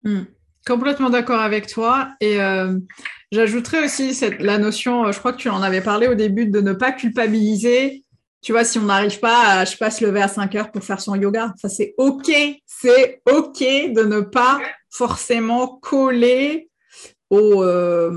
Mmh. 0.03 0.21
Complètement 0.65 1.11
d'accord 1.11 1.41
avec 1.41 1.67
toi. 1.67 2.09
Et 2.19 2.41
euh, 2.41 2.79
j'ajouterais 3.31 3.85
aussi 3.85 4.15
cette, 4.15 4.41
la 4.41 4.57
notion, 4.57 5.11
je 5.11 5.19
crois 5.19 5.33
que 5.33 5.37
tu 5.37 5.49
en 5.49 5.61
avais 5.61 5.81
parlé 5.81 6.07
au 6.07 6.15
début, 6.15 6.47
de 6.47 6.59
ne 6.59 6.73
pas 6.73 6.91
culpabiliser. 6.91 8.03
Tu 8.41 8.51
vois, 8.51 8.63
si 8.63 8.79
on 8.79 8.85
n'arrive 8.85 9.19
pas 9.19 9.59
à, 9.59 9.65
je 9.65 9.77
passe 9.77 10.01
lever 10.01 10.23
à 10.23 10.27
5 10.27 10.55
heures 10.55 10.71
pour 10.71 10.83
faire 10.83 11.01
son 11.01 11.13
yoga, 11.13 11.53
ça 11.57 11.69
c'est 11.69 11.93
OK. 11.99 12.31
C'est 12.65 13.21
OK 13.31 13.59
de 13.59 14.03
ne 14.05 14.21
pas 14.21 14.59
forcément 14.89 15.67
coller 15.67 16.71
au, 17.29 17.63
euh, 17.63 18.11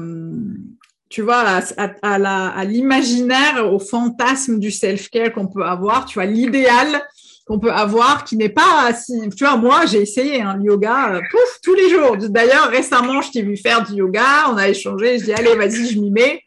tu 1.09 1.23
vois, 1.23 1.45
à, 1.77 2.65
l'imaginaire, 2.65 3.73
au 3.73 3.79
fantasme 3.79 4.59
du 4.59 4.71
self-care 4.71 5.33
qu'on 5.33 5.47
peut 5.47 5.65
avoir, 5.65 6.05
tu 6.05 6.15
vois, 6.15 6.27
l'idéal 6.27 7.03
qu'on 7.47 7.59
peut 7.59 7.73
avoir 7.73 8.25
qui 8.25 8.37
n'est 8.37 8.51
pas 8.51 8.93
si 8.93 9.31
tu 9.31 9.45
vois 9.45 9.57
moi 9.57 9.87
j'ai 9.87 10.03
essayé 10.03 10.43
un 10.43 10.51
hein, 10.51 10.61
yoga 10.63 11.15
euh, 11.15 11.21
pouf 11.31 11.61
tous 11.63 11.75
les 11.75 11.89
jours. 11.89 12.19
D'ailleurs 12.19 12.69
récemment 12.69 13.23
je 13.23 13.31
t'ai 13.31 13.41
vu 13.41 13.57
faire 13.57 13.83
du 13.83 13.95
yoga 13.95 14.51
on 14.51 14.59
a 14.59 14.69
échangé 14.69 15.19
je 15.19 15.25
dis 15.25 15.33
allez 15.33 15.55
vas-y 15.55 15.89
je 15.89 15.99
m'y 15.99 16.11
mets. 16.11 16.43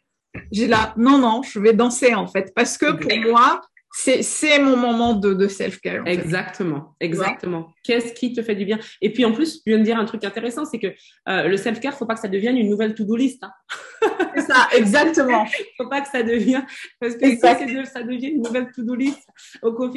J'ai 0.52 0.68
là 0.68 0.94
non 0.96 1.18
non 1.18 1.42
je 1.42 1.58
vais 1.58 1.72
danser 1.72 2.14
en 2.14 2.28
fait. 2.28 2.52
Parce 2.54 2.78
que 2.78 2.92
pour 2.92 3.32
moi 3.32 3.60
c'est 3.92 4.58
mon 4.58 4.76
moment 4.76 5.12
de, 5.12 5.34
de 5.34 5.48
self-care. 5.48 6.06
Exactement, 6.06 6.94
exactement. 6.98 7.72
Qu'est-ce 7.84 8.14
qui 8.14 8.32
te 8.32 8.42
fait 8.42 8.54
du 8.54 8.64
bien? 8.64 8.78
Et 9.00 9.12
puis 9.12 9.24
en 9.24 9.32
plus, 9.32 9.62
je 9.66 9.72
viens 9.72 9.78
de 9.78 9.84
dire 9.84 9.98
un 9.98 10.04
truc 10.04 10.24
intéressant, 10.24 10.64
c'est 10.64 10.78
que 10.78 10.88
euh, 11.28 11.48
le 11.48 11.56
self-care, 11.56 11.94
faut 11.94 12.06
pas 12.06 12.14
que 12.14 12.20
ça 12.20 12.28
devienne 12.28 12.56
une 12.56 12.70
nouvelle 12.70 12.94
to-do 12.94 13.16
list. 13.16 13.44
Hein. 13.44 13.52
c'est 14.34 14.42
ça, 14.42 14.68
exactement. 14.74 15.44
faut 15.76 15.88
pas 15.88 16.00
que 16.00 16.08
ça 16.08 16.22
devienne, 16.22 16.64
parce 17.00 17.16
que 17.16 17.28
si 17.28 17.38
ça 17.38 17.54
devient 18.02 18.28
une 18.28 18.42
nouvelle 18.42 18.70
to-do 18.72 18.94
list, 18.94 19.28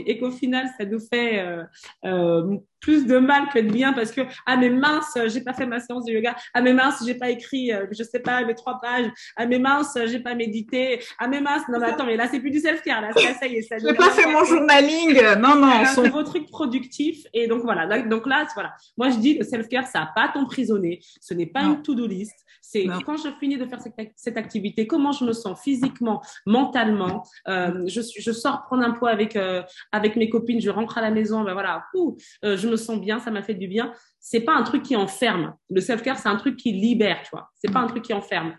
et 0.05 0.17
qu'au 0.17 0.31
final, 0.31 0.67
ça 0.77 0.85
nous 0.85 0.99
fait 0.99 1.39
euh, 1.39 1.63
euh, 2.05 2.57
plus 2.79 3.05
de 3.05 3.17
mal 3.17 3.49
que 3.53 3.59
de 3.59 3.69
bien 3.69 3.93
parce 3.93 4.11
que 4.11 4.21
ah 4.45 4.57
mais 4.57 4.69
mince 4.69 5.17
j'ai 5.27 5.41
pas 5.41 5.53
fait 5.53 5.65
ma 5.65 5.79
séance 5.79 6.05
de 6.05 6.13
yoga. 6.13 6.35
Ah 6.53 6.61
mais 6.61 6.73
mince 6.73 7.03
j'ai 7.05 7.15
pas 7.15 7.29
écrit 7.29 7.71
euh, 7.73 7.85
je 7.91 8.03
sais 8.03 8.19
pas 8.19 8.43
mes 8.43 8.55
trois 8.55 8.79
pages. 8.81 9.07
Ah 9.35 9.45
mais 9.45 9.59
mince 9.59 9.97
j'ai 10.05 10.19
pas 10.19 10.35
médité. 10.35 10.99
Ah 11.19 11.27
mais 11.27 11.41
mince. 11.41 11.63
Non 11.69 11.79
mais 11.79 11.87
attends 11.87 12.05
mais 12.05 12.17
là 12.17 12.27
c'est 12.29 12.39
plus 12.39 12.51
du 12.51 12.59
self 12.59 12.81
care 12.81 13.01
là. 13.01 13.09
Ça, 13.13 13.47
y 13.47 13.55
est 13.55 13.61
ça 13.63 13.77
j'ai 13.77 13.93
pas 13.93 14.09
fait 14.11 14.31
mon 14.31 14.43
journaling. 14.43 15.19
Non 15.39 15.55
non 15.55 15.83
c'est 15.85 15.99
un 15.99 16.03
nouveau 16.03 16.23
truc 16.23 16.49
productif 16.49 17.25
et 17.33 17.47
donc 17.47 17.63
voilà. 17.63 18.01
Donc 18.03 18.27
là 18.27 18.45
voilà. 18.53 18.73
Moi 18.97 19.09
je 19.09 19.17
dis 19.17 19.37
le 19.37 19.43
self 19.43 19.67
care 19.67 19.87
ça 19.87 20.03
a 20.03 20.05
pas 20.13 20.29
t'emprisonner. 20.33 20.99
Ce 21.21 21.33
n'est 21.33 21.47
pas 21.47 21.61
une 21.61 21.81
to 21.81 21.95
do 21.95 22.05
list. 22.05 22.35
C'est 22.61 22.87
quand 23.05 23.17
je 23.17 23.29
finis 23.39 23.57
de 23.57 23.65
faire 23.65 23.79
cette, 23.79 23.93
cette, 24.15 24.37
activité 24.37 24.87
comment 24.87 25.11
je 25.11 25.23
me 25.23 25.33
sens 25.33 25.61
physiquement 25.61 26.21
mentalement 26.47 27.23
euh, 27.47 27.83
je 27.85 28.01
je 28.01 28.31
sors 28.31 28.63
prendre 28.63 28.83
un 28.83 28.91
poids 28.91 29.11
avec 29.11 29.35
euh, 29.35 29.61
avec 29.91 30.15
mes 30.15 30.29
copines 30.29 30.59
je 30.59 30.71
rentre 30.71 30.97
à 30.97 31.01
la 31.01 31.11
maison 31.11 31.43
ben 31.43 31.53
voilà. 31.53 31.85
Ouh, 31.93 32.17
euh, 32.43 32.57
je 32.57 32.64
me 32.67 32.75
sens 32.75 32.99
bien, 32.99 33.19
ça 33.19 33.31
m'a 33.31 33.41
fait 33.41 33.53
du 33.53 33.67
bien. 33.67 33.93
C'est 34.19 34.41
pas 34.41 34.53
un 34.53 34.63
truc 34.63 34.83
qui 34.83 34.95
enferme. 34.95 35.53
Le 35.69 35.81
self-care, 35.81 36.17
c'est 36.17 36.29
un 36.29 36.35
truc 36.37 36.57
qui 36.57 36.71
libère, 36.71 37.21
tu 37.23 37.29
vois. 37.31 37.49
C'est 37.55 37.71
pas 37.71 37.79
un 37.79 37.87
truc 37.87 38.03
qui 38.03 38.13
enferme. 38.13 38.55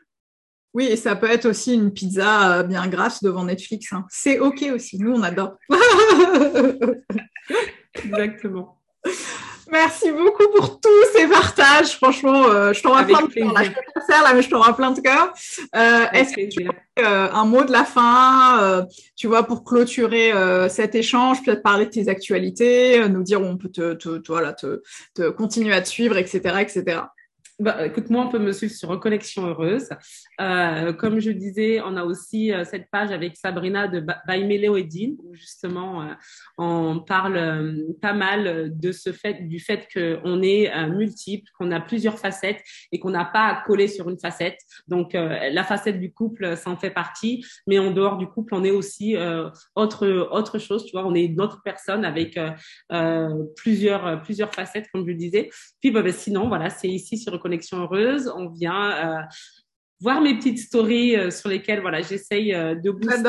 Oui, 0.75 0.85
et 0.85 0.97
ça 0.97 1.16
peut 1.16 1.31
être 1.31 1.47
aussi 1.47 1.75
une 1.75 1.92
pizza 1.92 2.59
euh, 2.59 2.62
bien 2.62 2.87
grasse 2.87 3.23
devant 3.23 3.45
Netflix. 3.45 3.92
Hein. 3.92 4.05
C'est 4.11 4.38
OK 4.40 4.62
aussi. 4.75 4.99
Nous, 4.99 5.11
on 5.11 5.23
adore. 5.23 5.57
Exactement. 7.95 8.79
Merci 9.70 10.12
beaucoup 10.12 10.48
pour 10.55 10.81
tous 10.81 11.05
ces 11.14 11.26
partages. 11.26 11.96
Franchement, 11.96 12.44
euh, 12.46 12.72
je 12.72 12.83
t'en 12.83 13.05
plein 13.05 13.22
de 13.22 13.33
cœur. 13.33 13.52
Là, 13.52 13.64
je 13.64 13.70
peux 13.70 14.11
là, 14.11 14.35
mais 14.35 14.42
je 14.42 14.74
plein 14.74 14.90
de 14.92 15.00
cœur. 15.00 15.33
Euh, 15.74 16.07
Est-ce 16.12 16.35
que 16.35 16.48
tu 16.48 16.68
as 16.68 16.72
euh, 17.05 17.29
un 17.33 17.44
mot 17.44 17.64
de 17.64 17.72
la 17.72 17.85
fin, 17.85 18.62
euh, 18.62 18.83
tu 19.16 19.26
vois, 19.26 19.42
pour 19.42 19.64
clôturer 19.64 20.33
euh, 20.33 20.68
cet 20.68 20.94
échange, 20.94 21.42
peut-être 21.44 21.62
parler 21.62 21.87
de 21.87 21.90
tes 21.90 22.09
actualités, 22.09 23.07
nous 23.09 23.22
dire 23.22 23.40
où 23.40 23.44
on 23.44 23.57
peut 23.57 23.68
te, 23.68 23.94
te, 23.94 24.18
te 24.18 24.33
voilà, 24.33 24.52
te, 24.52 24.83
te 25.14 25.29
continuer 25.29 25.74
à 25.74 25.83
te 25.83 25.88
suivre, 25.88 26.16
etc., 26.16 26.40
etc. 26.61 27.00
Bah, 27.59 27.87
écoute, 27.87 28.11
moi, 28.11 28.27
on 28.27 28.29
peut 28.29 28.38
me 28.38 28.53
suivre 28.53 28.75
sur 28.75 28.90
Reconnexion 28.90 29.47
Heureuse. 29.47 29.88
Euh, 30.42 30.92
comme 30.92 31.21
je 31.21 31.31
disais, 31.31 31.81
on 31.81 31.97
a 31.97 32.05
aussi 32.05 32.53
euh, 32.53 32.64
cette 32.64 32.90
page 32.90 33.12
avec 33.12 33.35
Sabrina 33.38 33.88
de 33.88 34.01
By 34.29 34.45
Méléo 34.45 34.77
où 34.77 35.35
justement 35.35 36.03
euh, 36.03 36.12
on 36.59 37.01
parle 37.01 37.37
euh, 37.38 37.83
pas 38.03 38.12
mal 38.12 38.79
de 38.79 38.92
ce 38.92 39.11
fait, 39.11 39.49
du 39.49 39.59
fait 39.59 39.88
qu'on 39.90 40.42
est 40.42 40.71
multiple, 40.88 41.51
qu'on 41.59 41.71
a 41.71 41.81
plusieurs 41.81 42.19
facettes 42.19 42.62
et 42.92 42.99
qu'on 42.99 43.09
n'a 43.09 43.25
pas 43.25 43.47
à 43.47 43.62
coller 43.64 43.88
sur 43.88 44.11
une 44.11 44.19
facette. 44.19 44.59
Donc, 44.87 45.14
la 45.14 45.64
facette 45.64 45.99
du 45.99 46.12
couple, 46.12 46.57
ça 46.57 46.69
en 46.69 46.77
fait 46.77 46.90
partie, 46.90 47.45
mais 47.66 47.79
en 47.79 47.90
dehors 47.90 48.19
du 48.19 48.27
couple, 48.27 48.55
on 48.55 48.64
est 48.64 48.71
aussi 48.71 49.16
autre 49.75 50.07
autre 50.31 50.59
chose. 50.59 50.85
Tu 50.85 50.92
vois, 50.92 51.07
on 51.07 51.14
est 51.14 51.25
une 51.25 51.40
autre 51.40 51.62
personne 51.64 52.05
avec 52.05 52.38
plusieurs 53.57 54.23
plusieurs 54.23 54.53
facettes, 54.55 54.88
comme 54.92 55.03
je 55.03 55.12
le 55.12 55.14
disais. 55.14 55.51
Puis, 55.81 55.90
bah, 55.90 56.03
bah, 56.03 56.12
sinon, 56.12 56.49
voilà, 56.49 56.71
c'est 56.71 56.88
ici 56.88 57.16
sur 57.16 57.33
connexion 57.46 57.82
heureuse, 57.82 58.32
on 58.35 58.48
vient 58.48 58.90
euh, 58.90 59.22
voir 60.00 60.20
mes 60.20 60.35
petites 60.37 60.59
stories 60.59 61.16
euh, 61.16 61.30
sur 61.30 61.48
lesquelles 61.48 61.80
voilà, 61.80 62.02
j'essaye 62.02 62.52
euh, 62.52 62.74
de 62.74 62.90
booster. 62.90 63.22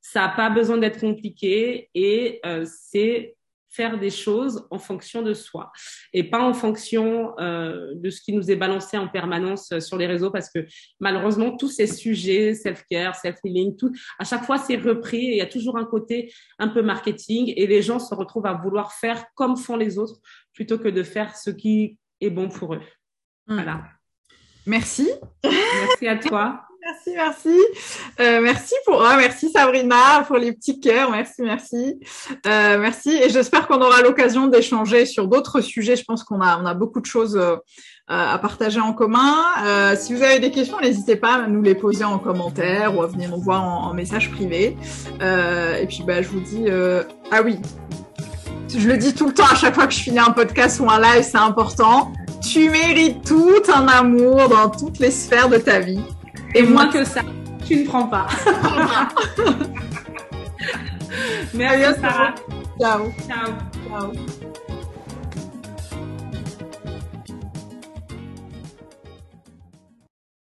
ça 0.00 0.20
n'a 0.20 0.28
pas 0.30 0.48
besoin 0.48 0.78
d'être 0.78 1.00
compliqué 1.00 1.90
et 1.94 2.40
c'est 2.64 3.36
faire 3.78 3.96
des 3.96 4.10
choses 4.10 4.66
en 4.72 4.78
fonction 4.80 5.22
de 5.22 5.34
soi 5.34 5.70
et 6.12 6.24
pas 6.24 6.40
en 6.40 6.52
fonction 6.52 7.32
euh, 7.38 7.92
de 7.94 8.10
ce 8.10 8.20
qui 8.20 8.32
nous 8.32 8.50
est 8.50 8.56
balancé 8.56 8.98
en 8.98 9.06
permanence 9.06 9.78
sur 9.78 9.96
les 9.96 10.08
réseaux 10.08 10.32
parce 10.32 10.50
que 10.50 10.66
malheureusement 10.98 11.56
tous 11.56 11.68
ces 11.68 11.86
sujets 11.86 12.54
self-care, 12.54 13.14
self-healing, 13.14 13.76
tout 13.76 13.92
à 14.18 14.24
chaque 14.24 14.44
fois 14.44 14.58
c'est 14.58 14.74
repris 14.74 15.28
et 15.28 15.32
il 15.34 15.36
y 15.36 15.42
a 15.42 15.46
toujours 15.46 15.78
un 15.78 15.84
côté 15.84 16.34
un 16.58 16.66
peu 16.66 16.82
marketing 16.82 17.52
et 17.56 17.68
les 17.68 17.80
gens 17.80 18.00
se 18.00 18.12
retrouvent 18.16 18.46
à 18.46 18.54
vouloir 18.54 18.92
faire 18.92 19.26
comme 19.36 19.56
font 19.56 19.76
les 19.76 19.96
autres 19.96 20.18
plutôt 20.52 20.78
que 20.78 20.88
de 20.88 21.04
faire 21.04 21.36
ce 21.36 21.50
qui 21.50 21.98
est 22.20 22.30
bon 22.30 22.48
pour 22.48 22.74
eux. 22.74 22.82
Hmm. 23.46 23.54
Voilà. 23.54 23.84
Merci. 24.66 25.08
Merci 25.44 26.08
à 26.08 26.16
toi. 26.16 26.67
Merci, 26.88 27.10
merci. 27.14 27.58
Euh, 28.18 28.40
merci 28.40 28.74
pour 28.86 29.04
ah, 29.04 29.16
merci 29.18 29.50
Sabrina 29.50 30.24
pour 30.26 30.38
les 30.38 30.52
petits 30.52 30.80
cœurs. 30.80 31.10
Merci, 31.10 31.42
merci. 31.42 32.00
Euh, 32.46 32.78
merci. 32.78 33.10
Et 33.10 33.28
j'espère 33.28 33.68
qu'on 33.68 33.82
aura 33.82 34.00
l'occasion 34.00 34.46
d'échanger 34.46 35.04
sur 35.04 35.28
d'autres 35.28 35.60
sujets. 35.60 35.96
Je 35.96 36.04
pense 36.04 36.24
qu'on 36.24 36.40
a, 36.40 36.58
on 36.58 36.64
a 36.64 36.72
beaucoup 36.72 37.00
de 37.00 37.06
choses 37.06 37.36
euh, 37.36 37.56
à 38.06 38.38
partager 38.38 38.80
en 38.80 38.94
commun. 38.94 39.34
Si 39.96 40.14
vous 40.14 40.22
avez 40.22 40.38
des 40.38 40.50
questions, 40.50 40.80
n'hésitez 40.80 41.16
pas 41.16 41.34
à 41.34 41.46
nous 41.46 41.60
les 41.60 41.74
poser 41.74 42.04
en 42.04 42.18
commentaire 42.18 42.96
ou 42.96 43.02
à 43.02 43.06
venir 43.06 43.28
nous 43.28 43.42
voir 43.42 43.64
en, 43.64 43.90
en 43.90 43.92
message 43.92 44.30
privé. 44.30 44.74
et 45.20 45.86
puis, 45.86 46.04
bah, 46.06 46.22
je 46.22 46.28
vous 46.28 46.40
dis, 46.40 46.64
ah 47.30 47.42
oui, 47.42 47.58
je 48.74 48.88
le 48.88 48.96
dis 48.96 49.12
tout 49.12 49.26
le 49.26 49.34
temps 49.34 49.44
à 49.44 49.56
chaque 49.56 49.74
fois 49.74 49.86
que 49.86 49.92
je 49.92 50.00
finis 50.00 50.20
un 50.20 50.30
podcast 50.30 50.80
ou 50.80 50.88
un 50.88 50.98
live, 50.98 51.22
c'est 51.22 51.36
important. 51.36 52.12
Tu 52.40 52.70
mérites 52.70 53.26
tout 53.26 53.62
un 53.74 53.86
amour 53.88 54.48
dans 54.48 54.70
toutes 54.70 55.00
les 55.00 55.10
sphères 55.10 55.50
de 55.50 55.58
ta 55.58 55.80
vie. 55.80 56.00
Et 56.54 56.62
moins 56.62 56.88
que 56.88 57.04
ça, 57.04 57.20
tu 57.66 57.76
ne 57.76 57.84
prends 57.86 58.06
pas. 58.06 58.26
Merci 61.54 62.00
Sarah. 62.00 62.34
Ciao. 62.80 63.12
Ciao. 63.26 63.52
Ciao. 63.88 64.12